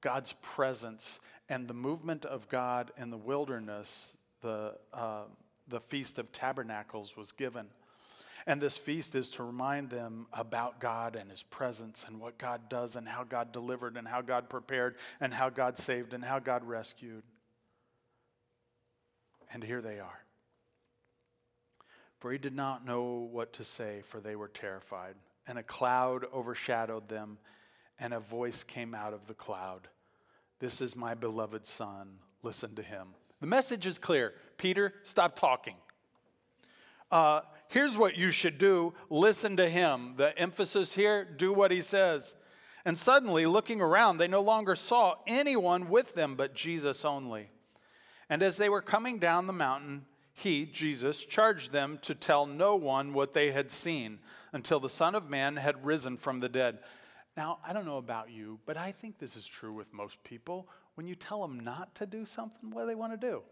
God's 0.00 0.32
presence 0.40 1.20
and 1.48 1.68
the 1.68 1.74
movement 1.74 2.24
of 2.24 2.48
God 2.48 2.90
in 2.96 3.10
the 3.10 3.18
wilderness, 3.18 4.14
the, 4.40 4.74
uh, 4.94 5.24
the 5.68 5.80
Feast 5.80 6.18
of 6.18 6.32
Tabernacles 6.32 7.18
was 7.18 7.32
given. 7.32 7.66
And 8.46 8.60
this 8.60 8.78
feast 8.78 9.14
is 9.14 9.28
to 9.30 9.42
remind 9.42 9.90
them 9.90 10.26
about 10.32 10.80
God 10.80 11.16
and 11.16 11.30
His 11.30 11.42
presence 11.42 12.06
and 12.08 12.18
what 12.18 12.38
God 12.38 12.68
does 12.70 12.96
and 12.96 13.06
how 13.06 13.24
God 13.24 13.52
delivered 13.52 13.96
and 13.96 14.08
how 14.08 14.22
God 14.22 14.48
prepared 14.48 14.96
and 15.20 15.32
how 15.32 15.50
God 15.50 15.76
saved 15.76 16.14
and 16.14 16.24
how 16.24 16.38
God 16.38 16.64
rescued. 16.64 17.22
And 19.52 19.62
here 19.62 19.80
they 19.80 19.98
are. 20.00 20.24
For 22.18 22.32
he 22.32 22.38
did 22.38 22.54
not 22.54 22.86
know 22.86 23.28
what 23.30 23.52
to 23.54 23.64
say, 23.64 24.00
for 24.02 24.20
they 24.20 24.34
were 24.36 24.48
terrified. 24.48 25.14
And 25.46 25.58
a 25.58 25.62
cloud 25.62 26.24
overshadowed 26.32 27.08
them, 27.08 27.38
and 27.98 28.14
a 28.14 28.20
voice 28.20 28.64
came 28.64 28.94
out 28.94 29.12
of 29.12 29.26
the 29.26 29.34
cloud 29.34 29.88
This 30.58 30.80
is 30.80 30.96
my 30.96 31.14
beloved 31.14 31.66
Son. 31.66 32.18
Listen 32.42 32.74
to 32.76 32.82
him. 32.82 33.08
The 33.40 33.46
message 33.46 33.84
is 33.84 33.98
clear 33.98 34.32
Peter, 34.56 34.94
stop 35.02 35.38
talking. 35.38 35.76
Uh, 37.10 37.42
here's 37.68 37.98
what 37.98 38.16
you 38.16 38.30
should 38.30 38.58
do 38.58 38.94
listen 39.10 39.56
to 39.58 39.68
him. 39.68 40.14
The 40.16 40.36
emphasis 40.38 40.94
here 40.94 41.24
do 41.24 41.52
what 41.52 41.70
he 41.70 41.80
says. 41.80 42.34
And 42.86 42.98
suddenly, 42.98 43.46
looking 43.46 43.80
around, 43.80 44.18
they 44.18 44.28
no 44.28 44.42
longer 44.42 44.76
saw 44.76 45.14
anyone 45.26 45.88
with 45.88 46.14
them 46.14 46.36
but 46.36 46.54
Jesus 46.54 47.04
only. 47.04 47.50
And 48.28 48.42
as 48.42 48.56
they 48.56 48.68
were 48.68 48.82
coming 48.82 49.18
down 49.18 49.46
the 49.46 49.52
mountain, 49.52 50.06
he, 50.32 50.66
Jesus, 50.66 51.24
charged 51.24 51.72
them 51.72 51.98
to 52.02 52.14
tell 52.14 52.46
no 52.46 52.74
one 52.74 53.12
what 53.12 53.34
they 53.34 53.52
had 53.52 53.70
seen 53.70 54.18
until 54.52 54.80
the 54.80 54.88
Son 54.88 55.14
of 55.14 55.30
Man 55.30 55.56
had 55.56 55.84
risen 55.84 56.16
from 56.16 56.40
the 56.40 56.48
dead. 56.48 56.78
Now, 57.36 57.58
I 57.66 57.72
don't 57.72 57.86
know 57.86 57.98
about 57.98 58.30
you, 58.30 58.58
but 58.66 58.76
I 58.76 58.92
think 58.92 59.18
this 59.18 59.36
is 59.36 59.46
true 59.46 59.72
with 59.72 59.92
most 59.92 60.22
people. 60.24 60.68
When 60.94 61.06
you 61.06 61.14
tell 61.14 61.40
them 61.42 61.60
not 61.60 61.94
to 61.96 62.06
do 62.06 62.24
something, 62.24 62.70
what 62.70 62.82
do 62.82 62.86
they 62.86 62.94
want 62.94 63.12
to 63.12 63.26
do? 63.26 63.42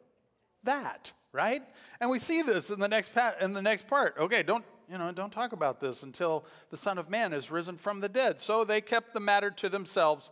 That, 0.65 1.13
right? 1.33 1.63
And 2.01 2.09
we 2.09 2.21
see 2.21 2.43
this 2.43 2.71
in 2.71 2.79
the 2.79 2.89
next 2.89 3.13
pa- 3.13 3.35
in 3.41 3.53
the 3.53 3.63
next 3.63 3.89
part. 3.89 4.15
Okay, 4.19 4.45
don't 4.45 4.65
you 4.89 4.97
know? 4.97 5.11
Don't 5.11 5.33
talk 5.33 5.53
about 5.53 5.81
this 5.81 6.05
until 6.05 6.45
the 6.71 6.77
Son 6.77 6.99
of 6.99 7.11
Man 7.11 7.33
is 7.33 7.51
risen 7.51 7.77
from 7.77 8.01
the 8.01 8.09
dead. 8.09 8.39
So 8.39 8.65
they 8.65 8.81
kept 8.81 9.13
the 9.13 9.21
matter 9.21 9.51
to 9.51 9.69
themselves, 9.69 10.31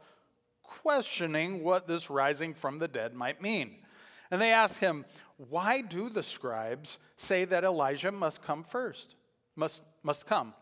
questioning 0.62 1.64
what 1.64 1.88
this 1.88 2.10
rising 2.10 2.54
from 2.54 2.78
the 2.78 2.86
dead 2.86 3.14
might 3.14 3.42
mean. 3.42 3.78
And 4.30 4.40
they 4.40 4.52
asked 4.52 4.78
him, 4.78 5.04
Why 5.36 5.80
do 5.80 6.08
the 6.08 6.22
scribes 6.22 6.98
say 7.16 7.44
that 7.46 7.64
Elijah 7.64 8.12
must 8.12 8.42
come 8.42 8.62
first? 8.62 9.16
Must, 9.56 9.82
must 10.02 10.26
come. 10.26 10.54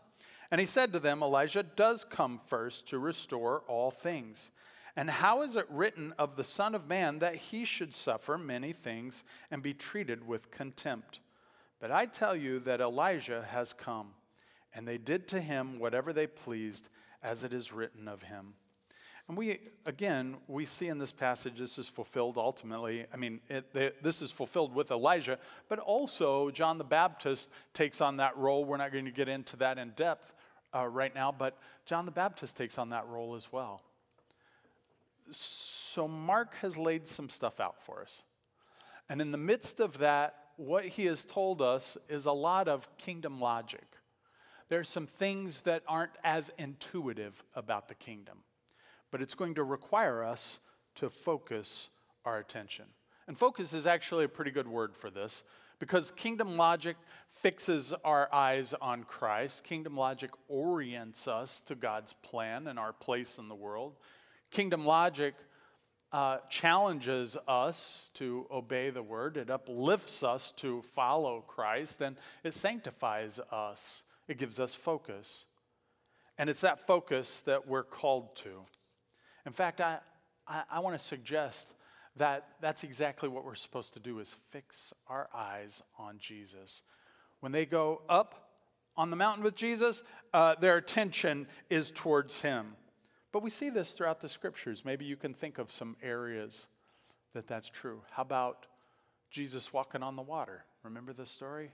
And 0.51 0.59
he 0.59 0.65
said 0.65 0.93
to 0.93 0.99
them, 0.99 1.21
Elijah 1.21 1.63
does 1.63 2.03
come 2.03 2.39
first 2.39 2.87
to 2.87 2.99
restore 2.99 3.63
all 3.67 3.91
things. 3.91 4.49
And 4.95 5.09
how 5.09 5.43
is 5.43 5.55
it 5.55 5.67
written 5.69 6.13
of 6.17 6.35
the 6.35 6.43
Son 6.43 6.73
of 6.73 6.87
Man 6.87 7.19
that 7.19 7.35
he 7.35 7.63
should 7.63 7.93
suffer 7.93 8.37
many 8.37 8.73
things 8.73 9.23
and 9.51 9.61
be 9.61 9.73
treated 9.73 10.27
with 10.27 10.51
contempt? 10.51 11.19
But 11.79 11.91
I 11.91 12.05
tell 12.05 12.35
you 12.35 12.59
that 12.61 12.81
Elijah 12.81 13.45
has 13.49 13.71
come, 13.71 14.09
and 14.73 14.87
they 14.87 14.97
did 14.97 15.27
to 15.29 15.39
him 15.39 15.79
whatever 15.79 16.11
they 16.11 16.27
pleased, 16.27 16.89
as 17.21 17.43
it 17.43 17.53
is 17.53 17.71
written 17.71 18.07
of 18.07 18.23
him. 18.23 18.55
And 19.29 19.37
we, 19.37 19.59
again, 19.85 20.37
we 20.47 20.65
see 20.65 20.87
in 20.87 20.97
this 20.97 21.11
passage 21.11 21.59
this 21.59 21.77
is 21.77 21.87
fulfilled 21.87 22.37
ultimately. 22.37 23.05
I 23.13 23.17
mean, 23.17 23.41
it, 23.47 24.03
this 24.03 24.23
is 24.23 24.31
fulfilled 24.31 24.73
with 24.73 24.89
Elijah, 24.89 25.37
but 25.69 25.77
also 25.77 26.49
John 26.49 26.79
the 26.79 26.83
Baptist 26.83 27.47
takes 27.75 28.01
on 28.01 28.17
that 28.17 28.35
role. 28.35 28.65
We're 28.65 28.77
not 28.77 28.91
going 28.91 29.05
to 29.05 29.11
get 29.11 29.29
into 29.29 29.55
that 29.57 29.77
in 29.77 29.91
depth 29.91 30.33
uh, 30.75 30.87
right 30.87 31.13
now, 31.13 31.31
but 31.31 31.59
John 31.85 32.05
the 32.05 32.11
Baptist 32.11 32.57
takes 32.57 32.79
on 32.79 32.89
that 32.89 33.07
role 33.07 33.35
as 33.35 33.51
well. 33.51 33.83
So 35.29 36.07
Mark 36.07 36.55
has 36.61 36.75
laid 36.75 37.07
some 37.07 37.29
stuff 37.29 37.59
out 37.59 37.79
for 37.79 38.01
us. 38.01 38.23
And 39.09 39.21
in 39.21 39.31
the 39.31 39.37
midst 39.37 39.79
of 39.79 39.99
that, 39.99 40.35
what 40.57 40.85
he 40.85 41.05
has 41.05 41.23
told 41.23 41.61
us 41.61 41.97
is 42.09 42.25
a 42.25 42.31
lot 42.31 42.67
of 42.67 42.97
kingdom 42.97 43.39
logic. 43.39 43.85
There 44.69 44.79
are 44.79 44.83
some 44.83 45.05
things 45.05 45.61
that 45.61 45.83
aren't 45.87 46.13
as 46.23 46.49
intuitive 46.57 47.43
about 47.53 47.89
the 47.89 47.95
kingdom, 47.95 48.39
but 49.11 49.21
it's 49.21 49.35
going 49.35 49.55
to 49.55 49.63
require 49.63 50.23
us 50.23 50.59
to 50.95 51.09
focus 51.09 51.89
our 52.25 52.37
attention. 52.37 52.85
And 53.27 53.37
focus 53.37 53.73
is 53.73 53.85
actually 53.85 54.25
a 54.25 54.29
pretty 54.29 54.51
good 54.51 54.67
word 54.67 54.95
for 54.95 55.09
this 55.09 55.43
because 55.79 56.11
kingdom 56.15 56.57
logic 56.57 56.97
fixes 57.29 57.93
our 58.03 58.27
eyes 58.33 58.73
on 58.81 59.03
Christ. 59.03 59.63
Kingdom 59.63 59.95
logic 59.95 60.31
orients 60.47 61.27
us 61.27 61.61
to 61.67 61.75
God's 61.75 62.13
plan 62.21 62.67
and 62.67 62.77
our 62.77 62.91
place 62.91 63.37
in 63.37 63.47
the 63.47 63.55
world. 63.55 63.95
Kingdom 64.51 64.85
logic 64.85 65.35
uh, 66.11 66.37
challenges 66.49 67.37
us 67.47 68.09
to 68.15 68.47
obey 68.51 68.89
the 68.89 69.03
word, 69.03 69.37
it 69.37 69.49
uplifts 69.49 70.23
us 70.23 70.51
to 70.53 70.81
follow 70.81 71.43
Christ, 71.47 72.01
and 72.01 72.17
it 72.43 72.55
sanctifies 72.55 73.39
us. 73.51 74.01
It 74.27 74.37
gives 74.37 74.59
us 74.59 74.73
focus. 74.73 75.45
And 76.37 76.49
it's 76.49 76.61
that 76.61 76.87
focus 76.87 77.41
that 77.41 77.67
we're 77.67 77.83
called 77.83 78.35
to. 78.37 78.61
In 79.49 79.53
fact, 79.53 79.81
I, 79.81 79.97
I, 80.47 80.61
I 80.73 80.79
want 80.79 80.95
to 80.95 81.03
suggest 81.03 81.73
that 82.17 82.49
that's 82.61 82.83
exactly 82.83 83.27
what 83.27 83.43
we're 83.43 83.55
supposed 83.55 83.95
to 83.95 83.99
do 83.99 84.19
is 84.19 84.35
fix 84.51 84.93
our 85.07 85.27
eyes 85.33 85.81
on 85.97 86.19
Jesus. 86.19 86.83
When 87.39 87.51
they 87.51 87.65
go 87.65 88.03
up 88.07 88.51
on 88.95 89.09
the 89.09 89.15
mountain 89.15 89.43
with 89.43 89.55
Jesus, 89.55 90.03
uh, 90.35 90.53
their 90.61 90.77
attention 90.77 91.47
is 91.67 91.89
towards 91.89 92.41
him. 92.41 92.75
But 93.31 93.41
we 93.41 93.49
see 93.49 93.71
this 93.71 93.93
throughout 93.93 94.21
the 94.21 94.29
scriptures. 94.29 94.85
Maybe 94.85 95.03
you 95.03 95.15
can 95.15 95.33
think 95.33 95.57
of 95.57 95.71
some 95.71 95.95
areas 96.03 96.67
that 97.33 97.47
that's 97.47 97.69
true. 97.69 98.03
How 98.11 98.21
about 98.21 98.67
Jesus 99.31 99.73
walking 99.73 100.03
on 100.03 100.15
the 100.15 100.21
water? 100.21 100.63
Remember 100.83 101.11
the 101.11 101.25
story 101.25 101.71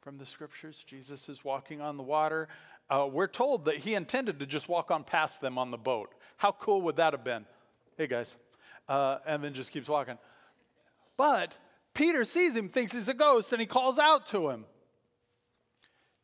from 0.00 0.16
the 0.16 0.24
scriptures? 0.24 0.82
Jesus 0.86 1.28
is 1.28 1.44
walking 1.44 1.82
on 1.82 1.98
the 1.98 2.02
water. 2.02 2.48
Uh, 2.90 3.08
we're 3.10 3.28
told 3.28 3.66
that 3.66 3.76
he 3.76 3.94
intended 3.94 4.40
to 4.40 4.46
just 4.46 4.68
walk 4.68 4.90
on 4.90 5.04
past 5.04 5.40
them 5.40 5.56
on 5.56 5.70
the 5.70 5.78
boat. 5.78 6.12
How 6.36 6.50
cool 6.50 6.82
would 6.82 6.96
that 6.96 7.12
have 7.12 7.22
been? 7.22 7.46
Hey, 7.96 8.08
guys. 8.08 8.34
Uh, 8.88 9.18
and 9.24 9.44
then 9.44 9.54
just 9.54 9.70
keeps 9.70 9.88
walking. 9.88 10.18
But 11.16 11.56
Peter 11.94 12.24
sees 12.24 12.56
him, 12.56 12.68
thinks 12.68 12.92
he's 12.92 13.08
a 13.08 13.14
ghost, 13.14 13.52
and 13.52 13.60
he 13.60 13.66
calls 13.66 13.98
out 13.98 14.26
to 14.28 14.50
him. 14.50 14.64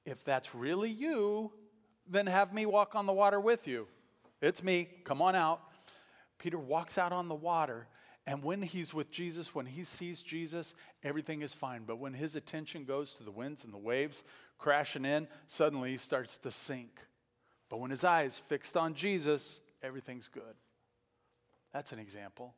If 0.05 0.25
that's 0.25 0.55
really 0.55 0.91
you, 0.91 1.53
then 2.09 2.27
have 2.27 2.53
me 2.53 2.67
walk 2.67 2.97
on 2.97 3.07
the 3.07 3.13
water 3.13 3.39
with 3.39 3.69
you. 3.69 3.87
It's 4.43 4.63
me. 4.63 4.89
Come 5.05 5.23
on 5.23 5.37
out. 5.37 5.61
Peter 6.39 6.59
walks 6.59 6.99
out 6.99 7.13
on 7.13 7.29
the 7.29 7.35
water, 7.35 7.87
and 8.27 8.43
when 8.43 8.61
he's 8.63 8.93
with 8.93 9.11
Jesus, 9.11 9.55
when 9.55 9.67
he 9.67 9.85
sees 9.85 10.21
Jesus, 10.21 10.75
everything 11.03 11.43
is 11.43 11.55
fine. 11.55 11.83
But 11.87 11.99
when 11.99 12.13
his 12.13 12.37
attention 12.37 12.85
goes 12.85 13.15
to 13.15 13.23
the 13.23 13.31
winds 13.31 13.65
and 13.65 13.73
the 13.73 13.79
waves 13.79 14.25
crashing 14.59 15.05
in, 15.05 15.29
suddenly 15.47 15.93
he 15.93 15.97
starts 15.97 16.39
to 16.39 16.51
sink. 16.51 17.01
But 17.69 17.81
when 17.81 17.91
his 17.91 18.05
eyes 18.05 18.39
fixed 18.39 18.77
on 18.77 18.95
Jesus, 18.95 19.61
everything's 19.83 20.29
good. 20.29 20.43
That's 21.73 21.93
an 21.93 21.99
example. 21.99 22.55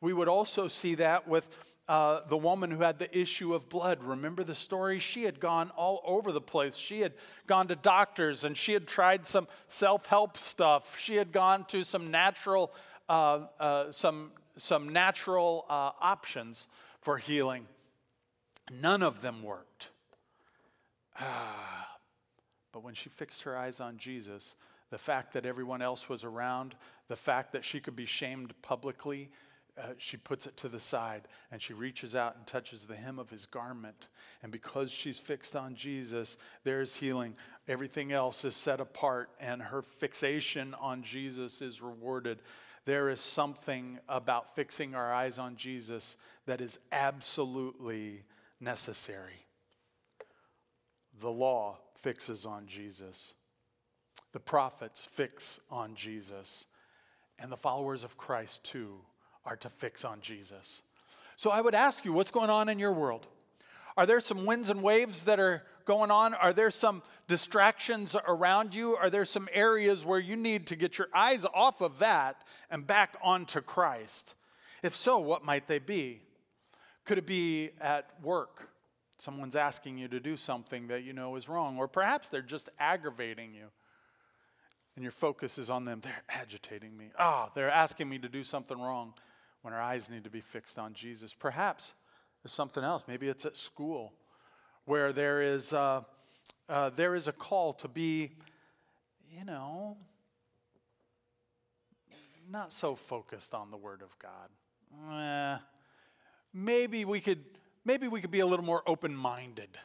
We 0.00 0.12
would 0.12 0.28
also 0.28 0.68
see 0.68 0.94
that 0.96 1.26
with 1.26 1.48
uh, 1.88 2.20
the 2.28 2.36
woman 2.36 2.70
who 2.70 2.82
had 2.82 2.98
the 2.98 3.18
issue 3.18 3.54
of 3.54 3.68
blood. 3.68 4.04
Remember 4.04 4.44
the 4.44 4.54
story? 4.54 4.98
She 4.98 5.24
had 5.24 5.40
gone 5.40 5.70
all 5.70 6.02
over 6.04 6.32
the 6.32 6.40
place. 6.40 6.76
She 6.76 7.00
had 7.00 7.14
gone 7.46 7.66
to 7.68 7.76
doctors 7.76 8.44
and 8.44 8.56
she 8.56 8.74
had 8.74 8.86
tried 8.86 9.24
some 9.24 9.48
self 9.68 10.06
help 10.06 10.36
stuff. 10.36 10.98
She 10.98 11.16
had 11.16 11.32
gone 11.32 11.64
to 11.66 11.84
some 11.84 12.10
natural, 12.10 12.72
uh, 13.08 13.46
uh, 13.58 13.90
some, 13.90 14.32
some 14.58 14.90
natural 14.90 15.64
uh, 15.70 15.92
options 16.00 16.68
for 17.00 17.16
healing. 17.16 17.66
None 18.70 19.02
of 19.02 19.22
them 19.22 19.42
worked. 19.42 19.88
but 22.72 22.82
when 22.82 22.94
she 22.94 23.08
fixed 23.08 23.42
her 23.42 23.56
eyes 23.56 23.80
on 23.80 23.98
Jesus, 23.98 24.54
the 24.90 24.98
fact 24.98 25.32
that 25.34 25.46
everyone 25.46 25.82
else 25.82 26.08
was 26.08 26.24
around, 26.24 26.74
the 27.08 27.16
fact 27.16 27.52
that 27.52 27.64
she 27.64 27.80
could 27.80 27.96
be 27.96 28.06
shamed 28.06 28.54
publicly, 28.62 29.30
uh, 29.78 29.92
she 29.96 30.16
puts 30.16 30.46
it 30.46 30.56
to 30.56 30.68
the 30.68 30.80
side 30.80 31.28
and 31.52 31.62
she 31.62 31.72
reaches 31.72 32.14
out 32.14 32.36
and 32.36 32.46
touches 32.46 32.84
the 32.84 32.96
hem 32.96 33.18
of 33.18 33.30
his 33.30 33.46
garment. 33.46 34.08
And 34.42 34.50
because 34.50 34.90
she's 34.90 35.18
fixed 35.18 35.54
on 35.54 35.74
Jesus, 35.74 36.36
there's 36.64 36.96
healing. 36.96 37.36
Everything 37.68 38.12
else 38.12 38.44
is 38.44 38.56
set 38.56 38.80
apart, 38.80 39.30
and 39.38 39.62
her 39.62 39.82
fixation 39.82 40.74
on 40.74 41.02
Jesus 41.02 41.60
is 41.60 41.80
rewarded. 41.80 42.42
There 42.86 43.10
is 43.10 43.20
something 43.20 43.98
about 44.08 44.56
fixing 44.56 44.94
our 44.94 45.12
eyes 45.12 45.38
on 45.38 45.56
Jesus 45.56 46.16
that 46.46 46.60
is 46.60 46.78
absolutely 46.90 48.22
necessary. 48.60 49.47
The 51.20 51.30
law 51.30 51.78
fixes 51.94 52.46
on 52.46 52.66
Jesus, 52.66 53.34
the 54.32 54.40
prophets 54.40 55.06
fix 55.10 55.58
on 55.70 55.94
Jesus, 55.94 56.66
and 57.38 57.50
the 57.50 57.56
followers 57.56 58.04
of 58.04 58.16
Christ 58.16 58.64
too 58.64 59.00
are 59.44 59.56
to 59.56 59.68
fix 59.68 60.04
on 60.04 60.20
Jesus. 60.20 60.82
So 61.36 61.50
I 61.50 61.60
would 61.60 61.74
ask 61.74 62.04
you, 62.04 62.12
what's 62.12 62.30
going 62.30 62.50
on 62.50 62.68
in 62.68 62.78
your 62.78 62.92
world? 62.92 63.26
Are 63.96 64.06
there 64.06 64.20
some 64.20 64.46
winds 64.46 64.70
and 64.70 64.82
waves 64.82 65.24
that 65.24 65.40
are 65.40 65.64
going 65.84 66.12
on? 66.12 66.34
Are 66.34 66.52
there 66.52 66.70
some 66.70 67.02
distractions 67.26 68.14
around 68.26 68.74
you? 68.74 68.94
Are 68.94 69.10
there 69.10 69.24
some 69.24 69.48
areas 69.52 70.04
where 70.04 70.20
you 70.20 70.36
need 70.36 70.68
to 70.68 70.76
get 70.76 70.98
your 70.98 71.08
eyes 71.12 71.44
off 71.52 71.80
of 71.80 71.98
that 71.98 72.44
and 72.70 72.86
back 72.86 73.16
onto 73.22 73.60
Christ? 73.60 74.36
If 74.84 74.94
so, 74.94 75.18
what 75.18 75.44
might 75.44 75.66
they 75.66 75.80
be? 75.80 76.22
Could 77.04 77.18
it 77.18 77.26
be 77.26 77.70
at 77.80 78.08
work? 78.22 78.68
Someone's 79.18 79.56
asking 79.56 79.98
you 79.98 80.08
to 80.08 80.20
do 80.20 80.36
something 80.36 80.88
that 80.88 81.02
you 81.02 81.12
know 81.12 81.36
is 81.36 81.48
wrong, 81.48 81.76
or 81.76 81.88
perhaps 81.88 82.28
they're 82.28 82.40
just 82.40 82.68
aggravating 82.78 83.52
you 83.52 83.66
and 84.98 85.04
your 85.04 85.12
focus 85.12 85.58
is 85.58 85.70
on 85.70 85.84
them. 85.84 86.00
They're 86.02 86.24
agitating 86.28 86.96
me. 86.96 87.10
Ah, 87.16 87.46
oh, 87.46 87.52
they're 87.54 87.70
asking 87.70 88.08
me 88.08 88.18
to 88.18 88.28
do 88.28 88.42
something 88.42 88.80
wrong 88.80 89.14
when 89.62 89.72
our 89.72 89.80
eyes 89.80 90.10
need 90.10 90.24
to 90.24 90.30
be 90.30 90.40
fixed 90.40 90.76
on 90.76 90.92
Jesus. 90.92 91.32
Perhaps 91.32 91.94
it's 92.44 92.52
something 92.52 92.82
else. 92.82 93.04
Maybe 93.06 93.28
it's 93.28 93.44
at 93.44 93.56
school 93.56 94.12
where 94.86 95.12
there 95.12 95.40
is, 95.40 95.72
uh, 95.72 96.02
uh, 96.68 96.90
there 96.90 97.14
is 97.14 97.28
a 97.28 97.32
call 97.32 97.74
to 97.74 97.86
be, 97.86 98.32
you 99.30 99.44
know, 99.44 99.96
not 102.50 102.72
so 102.72 102.96
focused 102.96 103.54
on 103.54 103.70
the 103.70 103.76
Word 103.76 104.02
of 104.02 104.18
God. 104.18 104.48
Eh, 105.12 105.58
maybe 106.52 107.04
we 107.04 107.20
could 107.20 107.44
maybe 107.88 108.06
we 108.06 108.20
could 108.20 108.30
be 108.30 108.40
a 108.40 108.46
little 108.46 108.64
more 108.64 108.82
open-minded. 108.86 109.78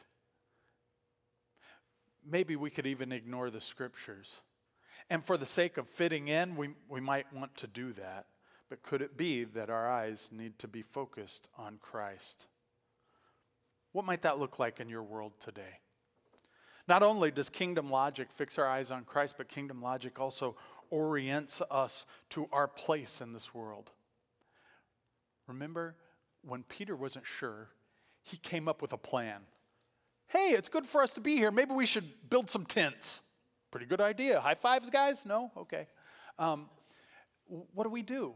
Maybe 2.22 2.54
we 2.54 2.68
could 2.68 2.86
even 2.86 3.12
ignore 3.12 3.48
the 3.48 3.62
scriptures. 3.62 4.42
And 5.08 5.24
for 5.24 5.38
the 5.38 5.46
sake 5.46 5.78
of 5.78 5.88
fitting 5.88 6.28
in, 6.28 6.54
we, 6.54 6.74
we 6.86 7.00
might 7.00 7.32
want 7.32 7.56
to 7.56 7.66
do 7.66 7.94
that. 7.94 8.26
But 8.68 8.82
could 8.82 9.00
it 9.00 9.16
be 9.16 9.44
that 9.44 9.70
our 9.70 9.90
eyes 9.90 10.28
need 10.30 10.58
to 10.58 10.68
be 10.68 10.82
focused 10.82 11.48
on 11.56 11.78
Christ? 11.80 12.46
What 13.92 14.04
might 14.04 14.20
that 14.22 14.38
look 14.38 14.58
like 14.58 14.80
in 14.80 14.90
your 14.90 15.02
world 15.02 15.32
today? 15.40 15.80
Not 16.86 17.02
only 17.02 17.30
does 17.30 17.48
kingdom 17.48 17.90
logic 17.90 18.28
fix 18.30 18.58
our 18.58 18.68
eyes 18.68 18.90
on 18.90 19.04
Christ, 19.04 19.36
but 19.38 19.48
kingdom 19.48 19.80
logic 19.80 20.20
also 20.20 20.56
orients 20.90 21.62
us 21.70 22.04
to 22.30 22.48
our 22.52 22.68
place 22.68 23.22
in 23.22 23.32
this 23.32 23.54
world. 23.54 23.92
Remember 25.46 25.96
when 26.42 26.64
Peter 26.64 26.94
wasn't 26.94 27.24
sure, 27.26 27.70
he 28.24 28.36
came 28.38 28.66
up 28.66 28.82
with 28.82 28.92
a 28.92 28.98
plan. 28.98 29.42
Hey, 30.26 30.50
it's 30.50 30.68
good 30.68 30.86
for 30.86 31.02
us 31.02 31.12
to 31.12 31.20
be 31.20 31.36
here. 31.36 31.50
Maybe 31.50 31.72
we 31.72 31.86
should 31.86 32.28
build 32.28 32.50
some 32.50 32.66
tents. 32.66 33.20
Pretty 33.70 33.86
good 33.86 34.00
idea. 34.00 34.40
High 34.40 34.54
fives, 34.54 34.90
guys? 34.90 35.24
No? 35.24 35.52
Okay. 35.56 35.86
Um, 36.38 36.68
what 37.46 37.84
do 37.84 37.90
we 37.90 38.02
do? 38.02 38.34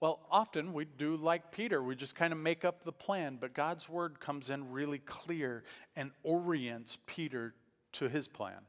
Well, 0.00 0.20
often 0.30 0.72
we 0.72 0.84
do 0.84 1.16
like 1.16 1.52
Peter, 1.52 1.82
we 1.82 1.96
just 1.96 2.14
kind 2.14 2.32
of 2.32 2.38
make 2.38 2.64
up 2.64 2.84
the 2.84 2.92
plan, 2.92 3.38
but 3.40 3.54
God's 3.54 3.88
word 3.88 4.20
comes 4.20 4.50
in 4.50 4.70
really 4.70 4.98
clear 4.98 5.64
and 5.96 6.10
orients 6.22 6.98
Peter 7.06 7.54
to 7.92 8.08
his 8.08 8.28
plan. 8.28 8.60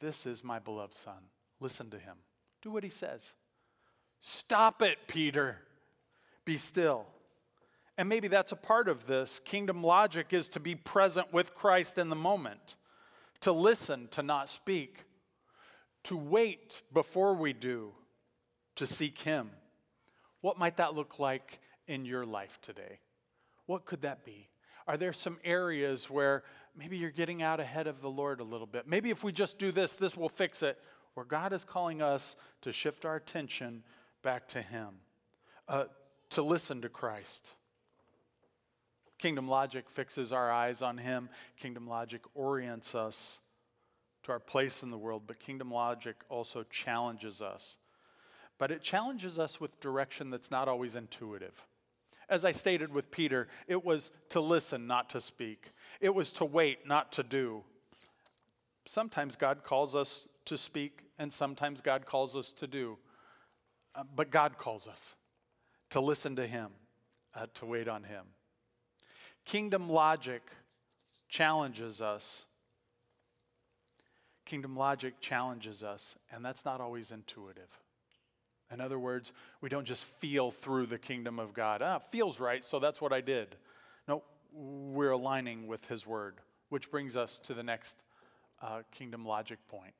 This 0.00 0.24
is 0.24 0.44
my 0.44 0.60
beloved 0.60 0.94
son. 0.94 1.30
Listen 1.60 1.90
to 1.90 1.98
him. 1.98 2.16
Do 2.62 2.70
what 2.70 2.84
he 2.84 2.90
says. 2.90 3.34
Stop 4.20 4.82
it, 4.82 4.98
Peter. 5.08 5.58
Be 6.44 6.58
still. 6.58 7.06
And 7.96 8.08
maybe 8.08 8.28
that's 8.28 8.52
a 8.52 8.56
part 8.56 8.88
of 8.88 9.06
this. 9.06 9.40
Kingdom 9.44 9.82
logic 9.82 10.32
is 10.32 10.48
to 10.50 10.60
be 10.60 10.74
present 10.74 11.32
with 11.32 11.54
Christ 11.54 11.96
in 11.98 12.08
the 12.08 12.16
moment, 12.16 12.76
to 13.40 13.52
listen, 13.52 14.08
to 14.12 14.22
not 14.22 14.48
speak, 14.48 15.04
to 16.04 16.16
wait 16.16 16.82
before 16.92 17.34
we 17.34 17.52
do, 17.52 17.92
to 18.76 18.86
seek 18.86 19.20
him. 19.20 19.50
What 20.40 20.58
might 20.58 20.76
that 20.78 20.94
look 20.94 21.18
like 21.18 21.60
in 21.86 22.04
your 22.04 22.26
life 22.26 22.58
today? 22.60 22.98
What 23.66 23.84
could 23.84 24.02
that 24.02 24.24
be? 24.24 24.48
Are 24.86 24.96
there 24.96 25.12
some 25.12 25.38
areas 25.44 26.10
where 26.10 26.42
maybe 26.76 26.98
you're 26.98 27.10
getting 27.10 27.42
out 27.42 27.60
ahead 27.60 27.86
of 27.86 28.00
the 28.00 28.10
Lord 28.10 28.40
a 28.40 28.44
little 28.44 28.66
bit? 28.66 28.86
Maybe 28.86 29.10
if 29.10 29.24
we 29.24 29.32
just 29.32 29.58
do 29.58 29.72
this, 29.72 29.94
this 29.94 30.16
will 30.16 30.28
fix 30.28 30.62
it. 30.62 30.78
Where 31.14 31.24
God 31.24 31.52
is 31.52 31.64
calling 31.64 32.02
us 32.02 32.34
to 32.62 32.72
shift 32.72 33.04
our 33.04 33.16
attention 33.16 33.84
back 34.22 34.48
to 34.48 34.60
Him, 34.60 34.88
uh, 35.68 35.84
to 36.30 36.42
listen 36.42 36.82
to 36.82 36.88
Christ. 36.88 37.52
Kingdom 39.24 39.48
logic 39.48 39.88
fixes 39.88 40.34
our 40.34 40.52
eyes 40.52 40.82
on 40.82 40.98
Him, 40.98 41.30
kingdom 41.56 41.88
logic 41.88 42.20
orients 42.34 42.94
us 42.94 43.40
to 44.24 44.32
our 44.32 44.38
place 44.38 44.82
in 44.82 44.90
the 44.90 44.98
world, 44.98 45.22
but 45.26 45.40
kingdom 45.40 45.70
logic 45.70 46.16
also 46.28 46.62
challenges 46.64 47.40
us. 47.40 47.78
But 48.58 48.70
it 48.70 48.82
challenges 48.82 49.38
us 49.38 49.58
with 49.58 49.80
direction 49.80 50.28
that's 50.28 50.50
not 50.50 50.68
always 50.68 50.94
intuitive. 50.94 51.64
As 52.28 52.44
I 52.44 52.52
stated 52.52 52.92
with 52.92 53.10
Peter, 53.10 53.48
it 53.66 53.82
was 53.82 54.10
to 54.28 54.42
listen, 54.42 54.86
not 54.86 55.08
to 55.08 55.22
speak. 55.22 55.72
It 56.02 56.14
was 56.14 56.30
to 56.34 56.44
wait, 56.44 56.86
not 56.86 57.10
to 57.12 57.22
do. 57.22 57.64
Sometimes 58.84 59.36
God 59.36 59.64
calls 59.64 59.94
us 59.94 60.28
to 60.44 60.58
speak, 60.58 61.06
and 61.18 61.32
sometimes 61.32 61.80
God 61.80 62.04
calls 62.04 62.36
us 62.36 62.52
to 62.52 62.66
do. 62.66 62.98
Uh, 63.94 64.02
but 64.14 64.30
God 64.30 64.58
calls 64.58 64.86
us 64.86 65.16
to 65.88 66.00
listen 66.02 66.36
to 66.36 66.46
Him, 66.46 66.72
uh, 67.34 67.46
to 67.54 67.64
wait 67.64 67.88
on 67.88 68.04
Him. 68.04 68.24
Kingdom 69.44 69.88
logic 69.88 70.42
challenges 71.28 72.00
us. 72.00 72.46
Kingdom 74.44 74.76
logic 74.76 75.20
challenges 75.20 75.82
us, 75.82 76.16
and 76.30 76.44
that's 76.44 76.64
not 76.64 76.80
always 76.80 77.10
intuitive. 77.10 77.78
In 78.72 78.80
other 78.80 78.98
words, 78.98 79.32
we 79.60 79.68
don't 79.68 79.86
just 79.86 80.04
feel 80.04 80.50
through 80.50 80.86
the 80.86 80.98
kingdom 80.98 81.38
of 81.38 81.54
God. 81.54 81.82
Ah, 81.82 81.98
feels 81.98 82.40
right, 82.40 82.64
so 82.64 82.78
that's 82.78 83.00
what 83.00 83.12
I 83.12 83.20
did. 83.20 83.56
No, 84.08 84.22
we're 84.52 85.10
aligning 85.10 85.66
with 85.66 85.86
His 85.86 86.06
word, 86.06 86.40
which 86.68 86.90
brings 86.90 87.16
us 87.16 87.38
to 87.40 87.54
the 87.54 87.62
next 87.62 87.96
uh, 88.62 88.80
kingdom 88.90 89.24
logic 89.24 89.58
point. 89.68 89.94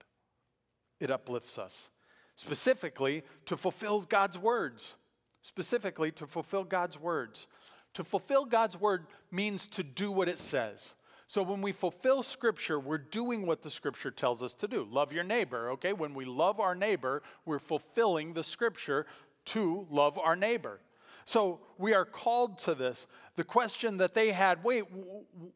It 1.00 1.10
uplifts 1.10 1.58
us, 1.58 1.90
specifically 2.36 3.22
to 3.46 3.56
fulfill 3.56 4.00
God's 4.00 4.38
words. 4.38 4.96
Specifically, 5.42 6.10
to 6.12 6.26
fulfill 6.26 6.64
God's 6.64 6.98
words. 6.98 7.48
To 7.94 8.04
fulfill 8.04 8.44
God's 8.44 8.78
word 8.78 9.06
means 9.30 9.66
to 9.68 9.82
do 9.82 10.10
what 10.10 10.28
it 10.28 10.38
says. 10.38 10.94
So 11.26 11.42
when 11.42 11.62
we 11.62 11.72
fulfill 11.72 12.22
Scripture, 12.22 12.78
we're 12.78 12.98
doing 12.98 13.46
what 13.46 13.62
the 13.62 13.70
Scripture 13.70 14.10
tells 14.10 14.42
us 14.42 14.54
to 14.56 14.68
do. 14.68 14.86
Love 14.90 15.12
your 15.12 15.24
neighbor, 15.24 15.70
okay? 15.70 15.92
When 15.92 16.14
we 16.14 16.24
love 16.24 16.60
our 16.60 16.74
neighbor, 16.74 17.22
we're 17.44 17.58
fulfilling 17.58 18.34
the 18.34 18.44
Scripture 18.44 19.06
to 19.46 19.86
love 19.90 20.18
our 20.18 20.36
neighbor. 20.36 20.80
So 21.24 21.60
we 21.78 21.94
are 21.94 22.04
called 22.04 22.58
to 22.60 22.74
this. 22.74 23.06
The 23.36 23.44
question 23.44 23.96
that 23.96 24.12
they 24.12 24.32
had 24.32 24.62
wait, 24.62 24.84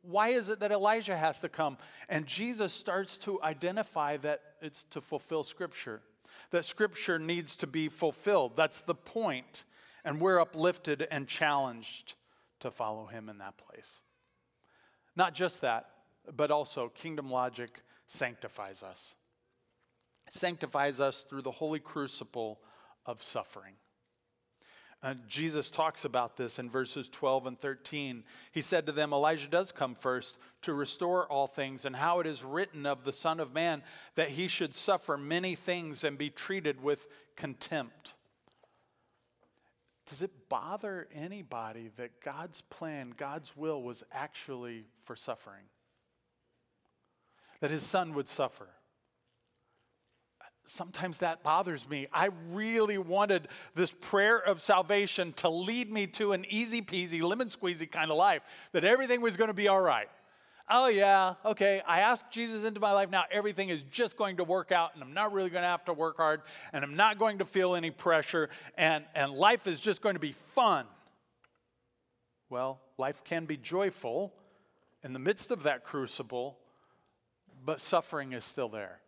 why 0.02 0.28
is 0.28 0.48
it 0.48 0.60
that 0.60 0.72
Elijah 0.72 1.16
has 1.16 1.40
to 1.40 1.48
come? 1.48 1.76
And 2.08 2.26
Jesus 2.26 2.72
starts 2.72 3.18
to 3.18 3.42
identify 3.42 4.16
that 4.18 4.40
it's 4.62 4.84
to 4.84 5.00
fulfill 5.00 5.44
Scripture, 5.44 6.00
that 6.50 6.64
Scripture 6.64 7.18
needs 7.18 7.56
to 7.58 7.66
be 7.66 7.88
fulfilled. 7.88 8.52
That's 8.56 8.80
the 8.80 8.94
point. 8.94 9.64
And 10.04 10.20
we're 10.20 10.40
uplifted 10.40 11.06
and 11.10 11.28
challenged 11.28 12.14
to 12.60 12.70
follow 12.70 13.06
him 13.06 13.28
in 13.28 13.38
that 13.38 13.54
place. 13.56 14.00
Not 15.16 15.34
just 15.34 15.60
that, 15.62 15.90
but 16.36 16.50
also 16.50 16.88
kingdom 16.88 17.30
logic 17.30 17.82
sanctifies 18.06 18.82
us. 18.82 19.14
Sanctifies 20.30 21.00
us 21.00 21.24
through 21.24 21.42
the 21.42 21.50
holy 21.50 21.80
crucible 21.80 22.60
of 23.06 23.22
suffering. 23.22 23.74
And 25.00 25.20
Jesus 25.28 25.70
talks 25.70 26.04
about 26.04 26.36
this 26.36 26.58
in 26.58 26.68
verses 26.68 27.08
12 27.08 27.46
and 27.46 27.58
13. 27.58 28.24
He 28.50 28.62
said 28.62 28.84
to 28.86 28.92
them, 28.92 29.12
Elijah 29.12 29.46
does 29.46 29.70
come 29.70 29.94
first 29.94 30.38
to 30.62 30.74
restore 30.74 31.30
all 31.30 31.46
things, 31.46 31.84
and 31.84 31.94
how 31.94 32.18
it 32.18 32.26
is 32.26 32.42
written 32.42 32.84
of 32.84 33.04
the 33.04 33.12
Son 33.12 33.38
of 33.38 33.54
Man 33.54 33.82
that 34.16 34.30
he 34.30 34.48
should 34.48 34.74
suffer 34.74 35.16
many 35.16 35.54
things 35.54 36.02
and 36.02 36.18
be 36.18 36.30
treated 36.30 36.82
with 36.82 37.06
contempt. 37.36 38.14
Does 40.08 40.22
it 40.22 40.48
bother 40.48 41.06
anybody 41.14 41.90
that 41.96 42.20
God's 42.22 42.62
plan, 42.62 43.12
God's 43.16 43.56
will 43.56 43.82
was 43.82 44.02
actually 44.10 44.86
for 45.04 45.14
suffering? 45.16 45.64
That 47.60 47.70
his 47.70 47.82
son 47.82 48.14
would 48.14 48.28
suffer? 48.28 48.68
Sometimes 50.66 51.18
that 51.18 51.42
bothers 51.42 51.88
me. 51.88 52.06
I 52.12 52.30
really 52.50 52.98
wanted 52.98 53.48
this 53.74 53.90
prayer 53.90 54.38
of 54.38 54.60
salvation 54.60 55.32
to 55.34 55.48
lead 55.48 55.90
me 55.90 56.06
to 56.08 56.32
an 56.32 56.44
easy 56.48 56.82
peasy, 56.82 57.22
lemon 57.22 57.48
squeezy 57.48 57.90
kind 57.90 58.10
of 58.10 58.16
life, 58.16 58.42
that 58.72 58.84
everything 58.84 59.20
was 59.20 59.36
going 59.36 59.48
to 59.48 59.54
be 59.54 59.68
all 59.68 59.80
right 59.80 60.08
oh, 60.70 60.88
yeah, 60.88 61.34
okay, 61.44 61.82
I 61.86 62.00
asked 62.00 62.30
Jesus 62.30 62.64
into 62.64 62.80
my 62.80 62.92
life. 62.92 63.10
Now 63.10 63.24
everything 63.30 63.68
is 63.68 63.82
just 63.84 64.16
going 64.16 64.36
to 64.38 64.44
work 64.44 64.72
out, 64.72 64.94
and 64.94 65.02
I'm 65.02 65.14
not 65.14 65.32
really 65.32 65.50
going 65.50 65.62
to 65.62 65.68
have 65.68 65.84
to 65.86 65.92
work 65.92 66.16
hard, 66.16 66.42
and 66.72 66.84
I'm 66.84 66.96
not 66.96 67.18
going 67.18 67.38
to 67.38 67.44
feel 67.44 67.74
any 67.74 67.90
pressure, 67.90 68.50
and, 68.76 69.04
and 69.14 69.32
life 69.32 69.66
is 69.66 69.80
just 69.80 70.02
going 70.02 70.14
to 70.14 70.20
be 70.20 70.32
fun. 70.32 70.86
Well, 72.50 72.80
life 72.96 73.22
can 73.24 73.44
be 73.44 73.56
joyful 73.56 74.32
in 75.02 75.12
the 75.12 75.18
midst 75.18 75.50
of 75.50 75.64
that 75.64 75.84
crucible, 75.84 76.58
but 77.64 77.80
suffering 77.80 78.32
is 78.32 78.44
still 78.44 78.68
there. 78.68 79.00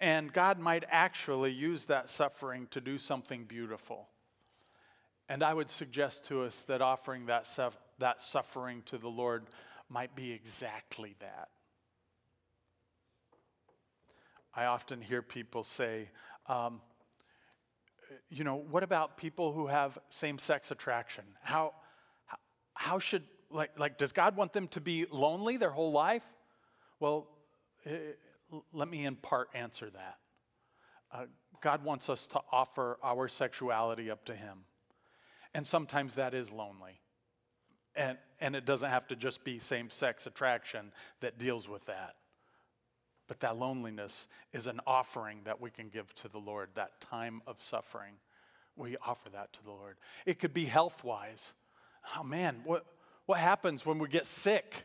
And 0.00 0.32
God 0.32 0.58
might 0.58 0.84
actually 0.90 1.52
use 1.52 1.86
that 1.86 2.08
suffering 2.08 2.68
to 2.70 2.80
do 2.80 2.98
something 2.98 3.44
beautiful. 3.44 4.08
And 5.28 5.42
I 5.42 5.52
would 5.52 5.68
suggest 5.68 6.24
to 6.26 6.42
us 6.42 6.62
that 6.62 6.80
offering 6.80 7.26
that, 7.26 7.48
that 7.98 8.22
suffering 8.22 8.82
to 8.86 8.98
the 8.98 9.08
Lord 9.08 9.46
might 9.88 10.14
be 10.14 10.32
exactly 10.32 11.16
that. 11.20 11.48
I 14.54 14.64
often 14.64 15.00
hear 15.00 15.22
people 15.22 15.62
say, 15.64 16.10
um, 16.46 16.80
you 18.28 18.44
know, 18.44 18.56
what 18.56 18.82
about 18.82 19.16
people 19.16 19.52
who 19.52 19.66
have 19.66 19.98
same 20.08 20.38
sex 20.38 20.70
attraction? 20.70 21.24
How, 21.42 21.74
how 22.74 22.98
should, 22.98 23.22
like, 23.50 23.78
like, 23.78 23.98
does 23.98 24.12
God 24.12 24.36
want 24.36 24.52
them 24.52 24.68
to 24.68 24.80
be 24.80 25.06
lonely 25.10 25.56
their 25.56 25.70
whole 25.70 25.92
life? 25.92 26.24
Well, 27.00 27.28
uh, 27.86 27.90
let 28.72 28.88
me 28.88 29.04
in 29.04 29.16
part 29.16 29.48
answer 29.54 29.90
that. 29.90 30.16
Uh, 31.12 31.24
God 31.60 31.84
wants 31.84 32.08
us 32.08 32.26
to 32.28 32.40
offer 32.50 32.98
our 33.02 33.28
sexuality 33.28 34.10
up 34.10 34.24
to 34.26 34.34
Him. 34.34 34.64
And 35.54 35.66
sometimes 35.66 36.14
that 36.16 36.34
is 36.34 36.50
lonely. 36.50 37.00
And, 37.98 38.16
and 38.40 38.54
it 38.54 38.64
doesn't 38.64 38.88
have 38.88 39.08
to 39.08 39.16
just 39.16 39.42
be 39.42 39.58
same 39.58 39.90
sex 39.90 40.26
attraction 40.26 40.92
that 41.20 41.38
deals 41.38 41.68
with 41.68 41.84
that. 41.86 42.14
But 43.26 43.40
that 43.40 43.58
loneliness 43.58 44.28
is 44.52 44.68
an 44.68 44.80
offering 44.86 45.40
that 45.44 45.60
we 45.60 45.70
can 45.70 45.88
give 45.88 46.14
to 46.14 46.28
the 46.28 46.38
Lord, 46.38 46.70
that 46.74 47.00
time 47.00 47.42
of 47.46 47.60
suffering. 47.60 48.14
We 48.76 48.96
offer 49.04 49.28
that 49.30 49.52
to 49.54 49.64
the 49.64 49.72
Lord. 49.72 49.96
It 50.24 50.38
could 50.38 50.54
be 50.54 50.64
health 50.64 51.02
wise. 51.02 51.52
Oh 52.16 52.22
man, 52.22 52.60
what, 52.64 52.86
what 53.26 53.40
happens 53.40 53.84
when 53.84 53.98
we 53.98 54.08
get 54.08 54.24
sick? 54.24 54.84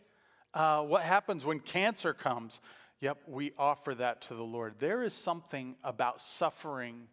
Uh, 0.52 0.82
what 0.82 1.04
happens 1.04 1.46
when 1.46 1.60
cancer 1.60 2.14
comes? 2.14 2.60
Yep, 3.00 3.20
we 3.28 3.54
offer 3.60 3.94
that 3.94 4.22
to 4.24 4.34
the 4.34 4.44
Lord. 4.44 4.76
There 4.80 5.04
is 5.04 5.14
something 5.14 5.76
about 5.84 6.20
suffering 6.20 7.04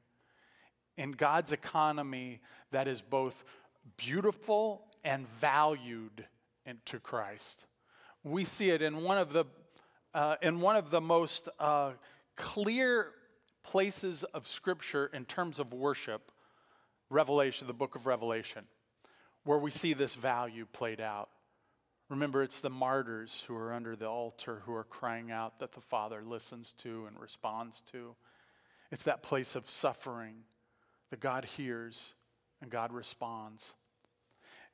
in 0.97 1.13
God's 1.13 1.53
economy 1.53 2.41
that 2.71 2.89
is 2.89 3.03
both 3.03 3.45
beautiful 3.97 4.87
and 5.05 5.27
valued 5.29 6.27
into 6.67 6.99
Christ. 6.99 7.67
We 8.23 8.45
see 8.45 8.71
it 8.71 8.83
in 8.83 9.03
one 9.03 9.19
of 9.19 9.33
the, 9.33 9.45
uh, 10.15 10.37
in 10.43 10.61
one 10.61 10.77
of 10.77 10.91
the 10.91 11.01
most 11.01 11.49
uh, 11.59 11.93
clear 12.37 13.13
places 13.63 14.25
of 14.25 14.47
Scripture 14.47 15.11
in 15.13 15.25
terms 15.25 15.59
of 15.59 15.73
worship, 15.73 16.33
Revelation, 17.09 17.67
the 17.67 17.73
book 17.73 17.95
of 17.95 18.07
Revelation, 18.07 18.65
where 19.45 19.59
we 19.59 19.71
see 19.71 19.95
this 19.95 20.15
value 20.15 20.67
played 20.73 21.01
out. 21.01 21.31
Remember, 22.09 22.43
it's 22.43 22.61
the 22.61 22.71
martyrs 22.71 23.45
who 23.47 23.55
are 23.55 23.73
under 23.73 23.95
the 23.95 24.09
altar 24.09 24.63
who 24.65 24.75
are 24.75 24.85
crying 24.85 25.31
out 25.31 25.61
that 25.61 25.73
the 25.73 25.81
Father 25.81 26.23
listens 26.27 26.73
to 26.79 27.07
and 27.07 27.19
responds 27.19 27.83
to. 27.93 28.17
It's 28.91 29.05
that 29.05 29.23
place 29.23 29.55
of 29.55 29.71
suffering 29.71 30.35
that 31.11 31.21
God 31.21 31.45
hears 31.45 32.15
and 32.61 32.71
God 32.71 32.93
responds. 32.93 33.75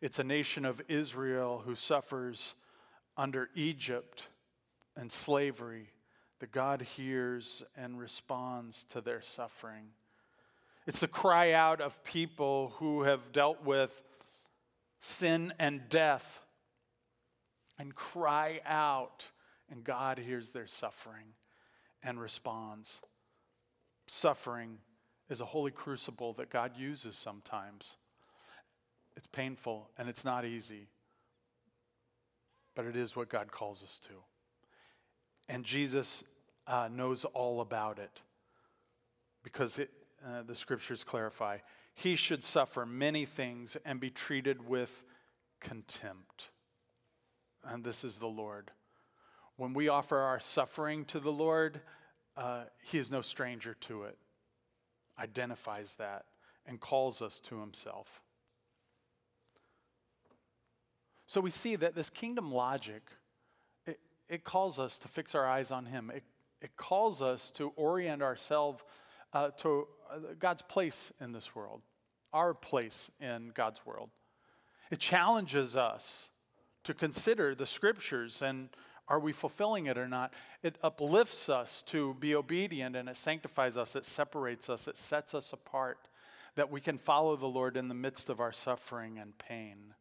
It's 0.02 0.18
a 0.18 0.24
nation 0.24 0.64
of 0.66 0.82
Israel 0.88 1.62
who 1.64 1.74
suffers 1.74 2.54
under 3.16 3.48
Egypt 3.54 4.28
and 4.94 5.10
slavery 5.10 5.88
that 6.40 6.52
God 6.52 6.82
hears 6.82 7.62
and 7.76 7.98
responds 7.98 8.84
to 8.90 9.00
their 9.00 9.22
suffering. 9.22 9.86
It's 10.86 11.00
the 11.00 11.08
cry 11.08 11.52
out 11.52 11.80
of 11.80 12.04
people 12.04 12.74
who 12.76 13.04
have 13.04 13.32
dealt 13.32 13.64
with 13.64 14.02
sin 15.00 15.54
and 15.58 15.88
death 15.88 16.40
and 17.78 17.94
cry 17.94 18.60
out, 18.66 19.30
and 19.70 19.82
God 19.82 20.18
hears 20.18 20.50
their 20.50 20.66
suffering 20.66 21.34
and 22.02 22.20
responds. 22.20 23.00
Suffering 24.06 24.78
is 25.30 25.40
a 25.40 25.46
holy 25.46 25.70
crucible 25.70 26.34
that 26.34 26.50
God 26.50 26.72
uses 26.76 27.16
sometimes 27.16 27.96
it's 29.16 29.26
painful 29.26 29.90
and 29.96 30.08
it's 30.08 30.24
not 30.24 30.44
easy, 30.44 30.88
but 32.74 32.84
it 32.84 32.96
is 32.96 33.16
what 33.16 33.28
God 33.28 33.50
calls 33.50 33.82
us 33.82 33.98
to. 34.00 34.14
And 35.48 35.64
Jesus 35.64 36.22
uh, 36.66 36.88
knows 36.92 37.24
all 37.24 37.60
about 37.60 37.98
it 37.98 38.20
because 39.42 39.78
it, 39.78 39.90
uh, 40.24 40.42
the 40.42 40.54
scriptures 40.54 41.04
clarify. 41.04 41.58
He 41.94 42.16
should 42.16 42.44
suffer 42.44 42.84
many 42.84 43.24
things 43.24 43.76
and 43.84 43.98
be 43.98 44.10
treated 44.10 44.68
with 44.68 45.04
contempt. 45.60 46.48
and 47.64 47.82
this 47.82 48.04
is 48.04 48.18
the 48.18 48.26
Lord. 48.26 48.70
When 49.56 49.72
we 49.72 49.88
offer 49.88 50.18
our 50.18 50.38
suffering 50.38 51.04
to 51.06 51.18
the 51.18 51.32
Lord, 51.32 51.80
uh, 52.36 52.64
He 52.82 52.98
is 52.98 53.10
no 53.10 53.22
stranger 53.22 53.74
to 53.82 54.02
it, 54.02 54.18
identifies 55.18 55.94
that, 55.94 56.26
and 56.66 56.78
calls 56.78 57.22
us 57.22 57.40
to 57.40 57.60
Himself. 57.60 58.20
So 61.26 61.40
we 61.40 61.50
see 61.50 61.76
that 61.76 61.94
this 61.94 62.10
kingdom 62.10 62.52
logic, 62.52 63.02
it, 63.86 63.98
it 64.28 64.44
calls 64.44 64.78
us 64.78 64.98
to 64.98 65.08
fix 65.08 65.34
our 65.34 65.46
eyes 65.46 65.70
on 65.70 65.86
Him. 65.86 66.10
It, 66.14 66.22
it 66.60 66.76
calls 66.76 67.20
us 67.20 67.50
to 67.52 67.72
orient 67.76 68.22
ourselves 68.22 68.82
uh, 69.32 69.50
to 69.58 69.86
uh, 70.10 70.18
God's 70.38 70.62
place 70.62 71.12
in 71.20 71.32
this 71.32 71.54
world, 71.54 71.82
our 72.32 72.54
place 72.54 73.10
in 73.20 73.50
God's 73.54 73.84
world. 73.84 74.10
It 74.90 75.00
challenges 75.00 75.76
us 75.76 76.30
to 76.84 76.94
consider 76.94 77.54
the 77.54 77.66
scriptures 77.66 78.40
and 78.42 78.68
are 79.08 79.20
we 79.20 79.32
fulfilling 79.32 79.86
it 79.86 79.98
or 79.98 80.08
not? 80.08 80.34
It 80.62 80.78
uplifts 80.82 81.48
us 81.48 81.82
to 81.84 82.14
be 82.14 82.34
obedient 82.34 82.96
and 82.96 83.08
it 83.08 83.16
sanctifies 83.16 83.76
us, 83.76 83.94
it 83.94 84.04
separates 84.04 84.68
us, 84.68 84.88
it 84.88 84.96
sets 84.96 85.34
us 85.34 85.52
apart, 85.52 86.08
that 86.56 86.70
we 86.70 86.80
can 86.80 86.98
follow 86.98 87.36
the 87.36 87.46
Lord 87.46 87.76
in 87.76 87.88
the 87.88 87.94
midst 87.94 88.28
of 88.28 88.40
our 88.40 88.52
suffering 88.52 89.18
and 89.18 89.36
pain. 89.38 89.94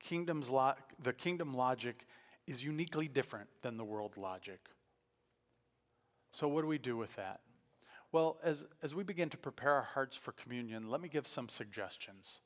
Kingdom's 0.00 0.48
lo- 0.48 0.74
the 1.02 1.12
kingdom 1.12 1.52
logic 1.52 2.06
is 2.46 2.64
uniquely 2.64 3.06
different 3.06 3.48
than 3.62 3.76
the 3.76 3.84
world 3.84 4.16
logic. 4.16 4.60
So, 6.32 6.48
what 6.48 6.62
do 6.62 6.66
we 6.66 6.78
do 6.78 6.96
with 6.96 7.14
that? 7.16 7.40
Well, 8.12 8.38
as, 8.42 8.64
as 8.82 8.94
we 8.94 9.04
begin 9.04 9.28
to 9.30 9.36
prepare 9.36 9.74
our 9.74 9.82
hearts 9.82 10.16
for 10.16 10.32
communion, 10.32 10.90
let 10.90 11.00
me 11.00 11.08
give 11.08 11.28
some 11.28 11.48
suggestions. 11.48 12.40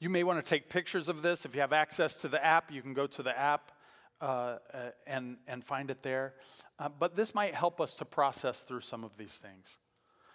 You 0.00 0.08
may 0.08 0.24
want 0.24 0.44
to 0.44 0.48
take 0.48 0.68
pictures 0.70 1.08
of 1.08 1.22
this. 1.22 1.44
If 1.44 1.54
you 1.54 1.60
have 1.60 1.72
access 1.72 2.16
to 2.18 2.28
the 2.28 2.42
app, 2.44 2.72
you 2.72 2.82
can 2.82 2.94
go 2.94 3.06
to 3.06 3.22
the 3.22 3.38
app 3.38 3.72
uh, 4.20 4.24
uh, 4.24 4.58
and, 5.06 5.36
and 5.46 5.62
find 5.62 5.90
it 5.90 6.02
there. 6.02 6.34
Uh, 6.78 6.88
but 6.88 7.14
this 7.14 7.34
might 7.34 7.54
help 7.54 7.80
us 7.80 7.94
to 7.96 8.04
process 8.04 8.60
through 8.60 8.80
some 8.80 9.04
of 9.04 9.16
these 9.16 9.36
things. 9.36 9.76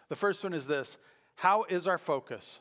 The 0.10 0.16
first 0.16 0.44
one 0.44 0.54
is 0.54 0.68
this 0.68 0.98
How 1.36 1.64
is 1.64 1.88
our 1.88 1.98
focus? 1.98 2.60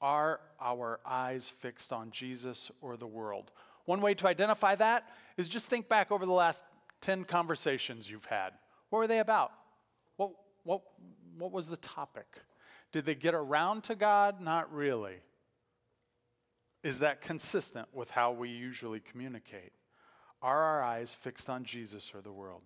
Are 0.00 0.40
our 0.60 1.00
eyes 1.04 1.48
fixed 1.48 1.92
on 1.92 2.10
Jesus 2.10 2.70
or 2.80 2.96
the 2.96 3.06
world? 3.06 3.52
One 3.84 4.00
way 4.00 4.14
to 4.14 4.26
identify 4.26 4.74
that 4.76 5.08
is 5.36 5.48
just 5.48 5.68
think 5.68 5.88
back 5.88 6.10
over 6.10 6.26
the 6.26 6.32
last 6.32 6.62
10 7.02 7.24
conversations 7.24 8.10
you've 8.10 8.24
had. 8.24 8.52
What 8.90 9.00
were 9.00 9.06
they 9.06 9.18
about? 9.18 9.52
What, 10.16 10.30
what, 10.62 10.82
what 11.36 11.52
was 11.52 11.68
the 11.68 11.76
topic? 11.76 12.26
Did 12.92 13.04
they 13.04 13.14
get 13.14 13.34
around 13.34 13.84
to 13.84 13.94
God? 13.94 14.40
Not 14.40 14.72
really. 14.72 15.16
Is 16.82 17.00
that 17.00 17.20
consistent 17.20 17.88
with 17.92 18.10
how 18.10 18.32
we 18.32 18.50
usually 18.50 19.00
communicate? 19.00 19.72
Are 20.42 20.62
our 20.62 20.82
eyes 20.82 21.14
fixed 21.14 21.48
on 21.48 21.64
Jesus 21.64 22.12
or 22.14 22.20
the 22.20 22.32
world? 22.32 22.62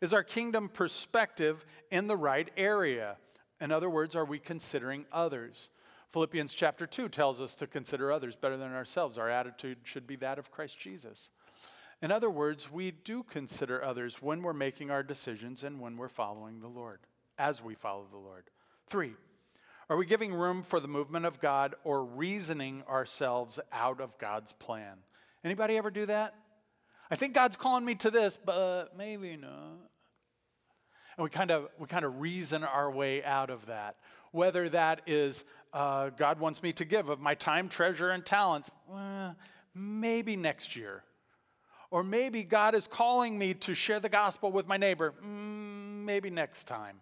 Is 0.00 0.14
our 0.14 0.22
kingdom 0.22 0.68
perspective 0.68 1.64
in 1.90 2.06
the 2.06 2.16
right 2.16 2.50
area? 2.56 3.16
In 3.60 3.70
other 3.70 3.90
words, 3.90 4.14
are 4.14 4.24
we 4.24 4.38
considering 4.38 5.04
others? 5.12 5.68
Philippians 6.10 6.54
chapter 6.54 6.86
2 6.86 7.08
tells 7.08 7.40
us 7.40 7.54
to 7.56 7.66
consider 7.66 8.10
others 8.10 8.34
better 8.34 8.56
than 8.56 8.72
ourselves. 8.72 9.18
Our 9.18 9.28
attitude 9.28 9.78
should 9.84 10.06
be 10.06 10.16
that 10.16 10.38
of 10.38 10.50
Christ 10.50 10.78
Jesus. 10.78 11.28
In 12.00 12.10
other 12.10 12.30
words, 12.30 12.70
we 12.70 12.90
do 12.90 13.22
consider 13.22 13.84
others 13.84 14.22
when 14.22 14.42
we're 14.42 14.52
making 14.52 14.90
our 14.90 15.02
decisions 15.02 15.64
and 15.64 15.80
when 15.80 15.96
we're 15.96 16.08
following 16.08 16.60
the 16.60 16.68
Lord, 16.68 17.00
as 17.36 17.62
we 17.62 17.74
follow 17.74 18.06
the 18.10 18.16
Lord. 18.16 18.44
Three, 18.86 19.14
are 19.90 19.96
we 19.96 20.06
giving 20.06 20.32
room 20.32 20.62
for 20.62 20.80
the 20.80 20.88
movement 20.88 21.26
of 21.26 21.40
God 21.40 21.74
or 21.84 22.04
reasoning 22.04 22.84
ourselves 22.88 23.58
out 23.72 24.00
of 24.00 24.16
God's 24.18 24.52
plan? 24.52 24.98
Anybody 25.44 25.76
ever 25.76 25.90
do 25.90 26.06
that? 26.06 26.34
I 27.10 27.16
think 27.16 27.34
God's 27.34 27.56
calling 27.56 27.84
me 27.84 27.94
to 27.96 28.10
this, 28.10 28.36
but 28.36 28.96
maybe 28.96 29.36
not. 29.36 29.78
And 31.16 31.24
we 31.24 31.30
kind 31.30 31.50
of 31.50 31.68
we 31.78 31.86
kind 31.86 32.04
of 32.04 32.20
reason 32.20 32.62
our 32.62 32.90
way 32.90 33.24
out 33.24 33.50
of 33.50 33.66
that. 33.66 33.96
Whether 34.30 34.68
that 34.68 35.00
is 35.06 35.44
uh, 35.72 36.10
God 36.10 36.40
wants 36.40 36.62
me 36.62 36.72
to 36.74 36.84
give 36.84 37.08
of 37.08 37.20
my 37.20 37.34
time, 37.34 37.68
treasure, 37.68 38.10
and 38.10 38.24
talents, 38.24 38.70
well, 38.88 39.36
maybe 39.74 40.36
next 40.36 40.76
year. 40.76 41.04
Or 41.90 42.02
maybe 42.02 42.42
God 42.42 42.74
is 42.74 42.86
calling 42.86 43.38
me 43.38 43.54
to 43.54 43.74
share 43.74 44.00
the 44.00 44.08
gospel 44.08 44.52
with 44.52 44.66
my 44.66 44.76
neighbor, 44.76 45.14
mm, 45.24 46.04
maybe 46.04 46.30
next 46.30 46.64
time 46.64 47.00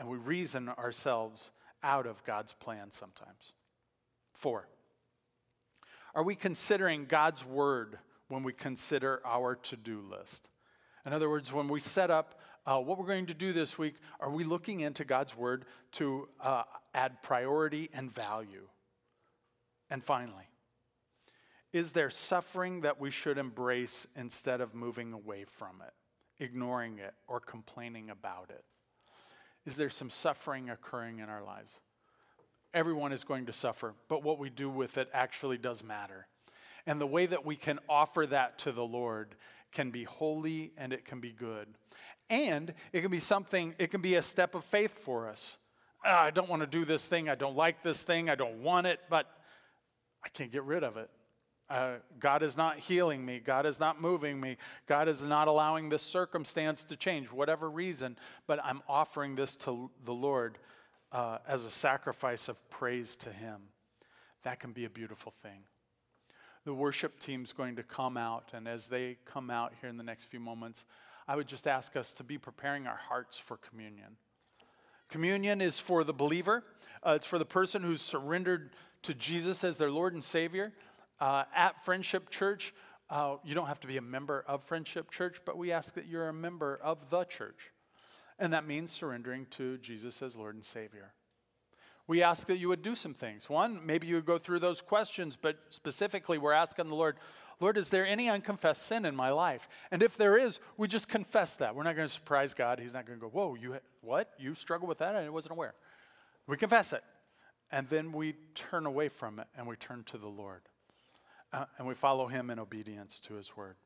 and 0.00 0.08
we 0.08 0.16
reason 0.16 0.70
ourselves 0.70 1.50
out 1.82 2.06
of 2.06 2.24
God's 2.24 2.54
plan 2.54 2.90
sometimes. 2.90 3.52
Four, 4.32 4.66
are 6.14 6.22
we 6.22 6.34
considering 6.34 7.04
God's 7.04 7.44
word 7.44 7.98
when 8.28 8.42
we 8.42 8.54
consider 8.54 9.20
our 9.26 9.54
to 9.56 9.76
do 9.76 10.00
list? 10.00 10.48
In 11.04 11.12
other 11.12 11.28
words, 11.28 11.52
when 11.52 11.68
we 11.68 11.80
set 11.80 12.10
up 12.10 12.40
uh, 12.66 12.78
what 12.78 12.98
we're 12.98 13.06
going 13.06 13.26
to 13.26 13.34
do 13.34 13.52
this 13.52 13.76
week, 13.76 13.96
are 14.20 14.30
we 14.30 14.42
looking 14.42 14.80
into 14.80 15.04
God's 15.04 15.36
word 15.36 15.66
to 15.92 16.28
uh, 16.42 16.62
add 16.94 17.22
priority 17.22 17.88
and 17.92 18.10
value? 18.10 18.68
And 19.88 20.02
finally, 20.02 20.48
is 21.72 21.92
there 21.92 22.10
suffering 22.10 22.82
that 22.82 23.00
we 23.00 23.10
should 23.10 23.38
embrace 23.38 24.06
instead 24.16 24.60
of 24.60 24.74
moving 24.74 25.12
away 25.12 25.44
from 25.44 25.82
it, 25.86 26.42
ignoring 26.42 26.98
it, 26.98 27.14
or 27.28 27.40
complaining 27.40 28.10
about 28.10 28.50
it? 28.50 28.64
is 29.66 29.76
there 29.76 29.90
some 29.90 30.10
suffering 30.10 30.70
occurring 30.70 31.18
in 31.18 31.28
our 31.28 31.42
lives. 31.42 31.72
Everyone 32.72 33.12
is 33.12 33.24
going 33.24 33.46
to 33.46 33.52
suffer, 33.52 33.94
but 34.08 34.22
what 34.22 34.38
we 34.38 34.48
do 34.48 34.70
with 34.70 34.96
it 34.96 35.08
actually 35.12 35.58
does 35.58 35.82
matter. 35.82 36.26
And 36.86 37.00
the 37.00 37.06
way 37.06 37.26
that 37.26 37.44
we 37.44 37.56
can 37.56 37.78
offer 37.88 38.26
that 38.26 38.58
to 38.58 38.72
the 38.72 38.84
Lord 38.84 39.34
can 39.72 39.90
be 39.90 40.04
holy 40.04 40.72
and 40.76 40.92
it 40.92 41.04
can 41.04 41.20
be 41.20 41.32
good. 41.32 41.68
And 42.28 42.72
it 42.92 43.02
can 43.02 43.10
be 43.10 43.18
something, 43.18 43.74
it 43.78 43.90
can 43.90 44.00
be 44.00 44.14
a 44.14 44.22
step 44.22 44.54
of 44.54 44.64
faith 44.64 44.92
for 44.92 45.28
us. 45.28 45.58
Ah, 46.04 46.22
I 46.22 46.30
don't 46.30 46.48
want 46.48 46.62
to 46.62 46.66
do 46.66 46.84
this 46.84 47.06
thing. 47.06 47.28
I 47.28 47.34
don't 47.34 47.56
like 47.56 47.82
this 47.82 48.02
thing. 48.02 48.30
I 48.30 48.34
don't 48.34 48.62
want 48.62 48.86
it, 48.86 49.00
but 49.10 49.26
I 50.24 50.28
can't 50.28 50.50
get 50.50 50.64
rid 50.64 50.82
of 50.82 50.96
it. 50.96 51.10
Uh, 51.68 51.96
God 52.18 52.42
is 52.42 52.56
not 52.56 52.78
healing 52.78 53.24
me. 53.24 53.38
God 53.38 53.64
is 53.64 53.78
not 53.78 54.00
moving 54.00 54.40
me. 54.40 54.56
God 54.86 55.08
is 55.08 55.22
not 55.22 55.46
allowing 55.46 55.88
this 55.88 56.02
circumstance 56.02 56.82
to 56.84 56.96
change, 56.96 57.30
whatever 57.30 57.70
reason, 57.70 58.16
but 58.48 58.58
I'm 58.64 58.82
offering 58.88 59.36
this 59.36 59.56
to 59.58 59.88
the 60.04 60.12
Lord 60.12 60.58
uh, 61.12 61.38
as 61.46 61.64
a 61.64 61.70
sacrifice 61.70 62.48
of 62.48 62.68
praise 62.70 63.16
to 63.18 63.30
Him. 63.30 63.60
That 64.42 64.58
can 64.58 64.72
be 64.72 64.84
a 64.84 64.90
beautiful 64.90 65.30
thing. 65.30 65.62
The 66.64 66.74
worship 66.74 67.20
team's 67.20 67.52
going 67.52 67.76
to 67.76 67.82
come 67.84 68.16
out, 68.16 68.50
and 68.52 68.66
as 68.66 68.88
they 68.88 69.18
come 69.24 69.48
out 69.48 69.72
here 69.80 69.88
in 69.88 69.96
the 69.96 70.02
next 70.02 70.24
few 70.24 70.40
moments, 70.40 70.84
I 71.28 71.36
would 71.36 71.46
just 71.46 71.68
ask 71.68 71.94
us 71.94 72.14
to 72.14 72.24
be 72.24 72.36
preparing 72.36 72.88
our 72.88 72.96
hearts 72.96 73.38
for 73.38 73.56
communion. 73.56 74.16
Communion 75.10 75.60
is 75.60 75.80
for 75.80 76.04
the 76.04 76.12
believer, 76.12 76.62
uh, 77.02 77.14
it's 77.16 77.26
for 77.26 77.38
the 77.38 77.44
person 77.44 77.82
who's 77.82 78.00
surrendered 78.00 78.70
to 79.02 79.12
Jesus 79.12 79.64
as 79.64 79.76
their 79.76 79.90
Lord 79.90 80.14
and 80.14 80.22
Savior. 80.22 80.72
Uh, 81.18 81.44
at 81.54 81.84
Friendship 81.84 82.30
Church, 82.30 82.72
uh, 83.10 83.36
you 83.44 83.56
don't 83.56 83.66
have 83.66 83.80
to 83.80 83.88
be 83.88 83.96
a 83.96 84.02
member 84.02 84.44
of 84.46 84.62
Friendship 84.62 85.10
Church, 85.10 85.38
but 85.44 85.58
we 85.58 85.72
ask 85.72 85.94
that 85.94 86.06
you're 86.06 86.28
a 86.28 86.32
member 86.32 86.78
of 86.80 87.10
the 87.10 87.24
church. 87.24 87.72
And 88.38 88.52
that 88.52 88.66
means 88.66 88.92
surrendering 88.92 89.46
to 89.50 89.78
Jesus 89.78 90.22
as 90.22 90.36
Lord 90.36 90.54
and 90.54 90.64
Savior. 90.64 91.12
We 92.06 92.22
ask 92.22 92.46
that 92.46 92.58
you 92.58 92.68
would 92.68 92.82
do 92.82 92.94
some 92.94 93.12
things. 93.12 93.50
One, 93.50 93.84
maybe 93.84 94.06
you 94.06 94.14
would 94.14 94.26
go 94.26 94.38
through 94.38 94.60
those 94.60 94.80
questions, 94.80 95.36
but 95.40 95.58
specifically, 95.70 96.38
we're 96.38 96.52
asking 96.52 96.88
the 96.88 96.94
Lord, 96.94 97.16
Lord, 97.60 97.76
is 97.76 97.90
there 97.90 98.06
any 98.06 98.28
unconfessed 98.30 98.82
sin 98.82 99.04
in 99.04 99.14
my 99.14 99.30
life? 99.30 99.68
And 99.90 100.02
if 100.02 100.16
there 100.16 100.36
is, 100.36 100.58
we 100.78 100.88
just 100.88 101.08
confess 101.08 101.54
that. 101.54 101.74
We're 101.74 101.82
not 101.82 101.94
going 101.94 102.08
to 102.08 102.12
surprise 102.12 102.54
God. 102.54 102.80
He's 102.80 102.94
not 102.94 103.06
going 103.06 103.18
to 103.18 103.22
go, 103.22 103.28
Whoa, 103.28 103.54
you 103.54 103.76
what? 104.00 104.30
You 104.38 104.54
struggle 104.54 104.88
with 104.88 104.98
that? 104.98 105.14
I 105.14 105.28
wasn't 105.28 105.52
aware. 105.52 105.74
We 106.46 106.56
confess 106.56 106.92
it. 106.92 107.04
And 107.70 107.86
then 107.88 108.12
we 108.12 108.34
turn 108.54 108.86
away 108.86 109.08
from 109.08 109.38
it 109.38 109.46
and 109.56 109.66
we 109.66 109.76
turn 109.76 110.02
to 110.04 110.18
the 110.18 110.26
Lord 110.26 110.62
uh, 111.52 111.66
and 111.78 111.86
we 111.86 111.94
follow 111.94 112.26
him 112.26 112.50
in 112.50 112.58
obedience 112.58 113.20
to 113.20 113.34
his 113.34 113.56
word. 113.56 113.76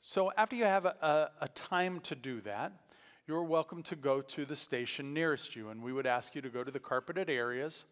So, 0.00 0.32
after 0.36 0.56
you 0.56 0.64
have 0.64 0.86
a, 0.86 0.96
a, 1.40 1.44
a, 1.44 1.48
time 1.48 2.00
to 2.00 2.14
do 2.14 2.40
that, 2.40 2.72
you're 3.26 3.44
welcome 3.44 3.82
to 3.84 3.96
go 3.96 4.22
to 4.22 4.46
the 4.46 4.56
station 4.56 5.12
nearest 5.12 5.54
you. 5.54 5.68
And 5.68 5.82
we 5.82 5.92
would 5.92 6.06
ask 6.06 6.34
you 6.34 6.40
to 6.40 6.48
go 6.48 6.64
to 6.64 6.70
the 6.70 6.80
carpeted 6.80 7.28
areas, 7.28 7.84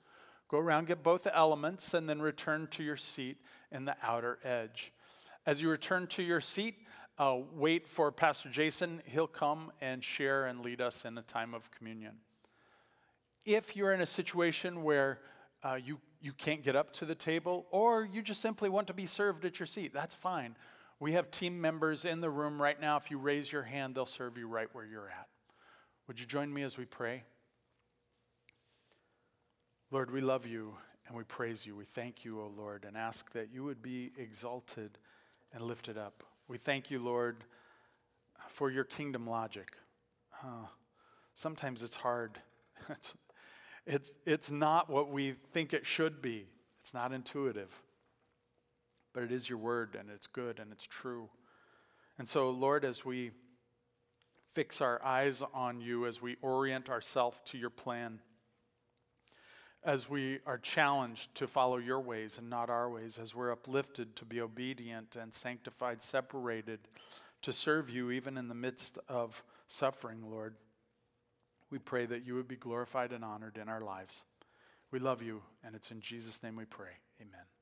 go 0.49 0.59
around, 0.59 0.86
get 0.86 1.03
both 1.03 1.26
elements, 1.32 1.94
and 1.94 2.09
then 2.09 2.20
return 2.20 2.66
to 2.72 2.82
your 2.82 2.96
seat 2.96 3.38
in 3.70 3.84
the 3.84 3.96
outer 4.03 4.38
edge. 4.44 4.92
As 5.46 5.61
you 5.61 5.70
return 5.70 6.07
to 6.09 6.22
your 6.22 6.40
seat, 6.40 6.74
uh, 7.18 7.38
wait 7.55 7.88
for 7.88 8.12
Pastor 8.12 8.49
Jason. 8.49 9.03
He'll 9.05 9.26
come 9.26 9.72
and 9.80 10.03
share 10.03 10.46
and 10.46 10.64
lead 10.64 10.80
us 10.80 11.05
in 11.05 11.18
a 11.18 11.22
time 11.22 11.55
of 11.55 11.70
communion. 11.70 12.16
If 13.44 13.76
you're 13.76 13.92
in 13.92 14.01
a 14.01 14.07
situation 14.07 14.82
where 14.82 15.20
uh, 15.62 15.78
you 15.82 15.99
you 16.20 16.32
can't 16.32 16.64
get 16.64 16.74
up 16.74 16.92
to 16.94 17.05
the 17.05 17.14
table, 17.14 17.66
or 17.70 18.05
you 18.05 18.22
just 18.22 18.40
simply 18.40 18.68
want 18.68 18.88
to 18.88 18.94
be 18.94 19.07
served 19.07 19.44
at 19.44 19.61
your 19.61 19.66
seat. 19.66 19.92
That's 19.94 20.14
fine. 20.14 20.57
We 21.01 21.12
have 21.12 21.30
team 21.30 21.61
members 21.61 22.05
in 22.05 22.20
the 22.20 22.30
room 22.30 22.61
right 22.61 22.80
now. 22.80 22.96
If 22.96 23.11
you 23.11 23.18
raise 23.18 23.53
your 23.53 23.62
hand, 23.62 23.94
they'll 23.94 24.07
serve 24.07 24.36
you 24.36 24.49
right 24.49 24.68
where 24.72 24.84
you're 24.84 25.09
at. 25.09 25.28
Would 26.09 26.18
you 26.18 26.26
join 26.26 26.53
me 26.53 26.62
as 26.62 26.76
we 26.76 26.86
pray? 26.86 27.22
Lord, 29.91 30.11
we 30.11 30.20
love 30.20 30.47
you 30.47 30.74
and 31.07 31.16
we 31.16 31.24
praise 31.24 31.64
you. 31.64 31.74
We 31.74 31.86
thank 31.86 32.22
you, 32.22 32.43
O 32.43 32.53
Lord, 32.55 32.84
and 32.86 32.95
ask 32.95 33.32
that 33.32 33.49
you 33.51 33.64
would 33.64 33.80
be 33.80 34.11
exalted 34.18 34.99
and 35.51 35.62
lifted 35.62 35.97
up. 35.97 36.22
We 36.47 36.59
thank 36.59 36.91
you, 36.91 37.03
Lord, 37.03 37.45
for 38.49 38.70
your 38.70 38.84
kingdom 38.84 39.26
logic. 39.26 39.76
Uh, 40.45 40.66
sometimes 41.34 41.82
it's 41.82 41.97
hard. 41.97 42.39
It's, 42.91 43.14
it's, 43.86 44.12
it's 44.26 44.51
not 44.51 44.89
what 44.91 45.11
we 45.11 45.34
think 45.53 45.72
it 45.72 45.84
should 45.84 46.22
be, 46.22 46.47
it's 46.80 46.93
not 46.93 47.12
intuitive. 47.12 47.70
But 49.14 49.22
it 49.22 49.32
is 49.32 49.49
your 49.49 49.59
word, 49.59 49.97
and 49.99 50.11
it's 50.11 50.26
good, 50.26 50.59
and 50.59 50.70
it's 50.72 50.86
true. 50.86 51.28
And 52.18 52.28
so, 52.28 52.51
Lord, 52.51 52.84
as 52.84 53.05
we 53.05 53.32
fix 54.53 54.80
our 54.80 55.05
eyes 55.05 55.43
on 55.55 55.80
you, 55.80 56.07
as 56.07 56.20
we 56.22 56.36
orient 56.43 56.89
ourselves 56.89 57.41
to 57.47 57.59
your 57.59 57.70
plan, 57.70 58.20
as 59.85 60.09
we 60.09 60.41
are 60.47 60.59
challenged 60.59 61.35
to 61.37 61.47
follow 61.47 61.76
your 61.76 62.01
ways 62.01 62.39
and 62.39 62.51
not 62.51 62.70
our 62.70 62.91
ways, 62.91 63.18
as 63.18 63.35
we're 63.35 63.53
uplifted 63.53 64.16
to 64.16 64.24
be 64.24 64.41
obedient 64.41 65.16
and 65.16 65.33
sanctified, 65.33 66.03
separated 66.03 66.81
to 67.43 67.53
serve 67.53 67.89
you 67.89 68.11
even 68.11 68.37
in 68.37 68.49
the 68.49 68.55
midst 68.55 68.99
of 69.09 69.45
suffering, 69.68 70.22
Lord. 70.29 70.57
We 71.70 71.79
pray 71.79 72.07
that 72.07 72.26
you 72.26 72.35
would 72.35 72.49
be 72.49 72.57
glorified 72.57 73.12
and 73.12 73.24
honored 73.24 73.59
in 73.59 73.68
our 73.68 73.81
lives. 73.81 74.24
We 74.91 74.99
love 74.99 75.22
you, 75.22 75.43
and 75.62 75.74
it's 75.74 75.91
in 75.91 76.01
Jesus' 76.01 76.43
name 76.43 76.57
we 76.57 76.64
pray. 76.64 76.93
Amen. 77.20 77.57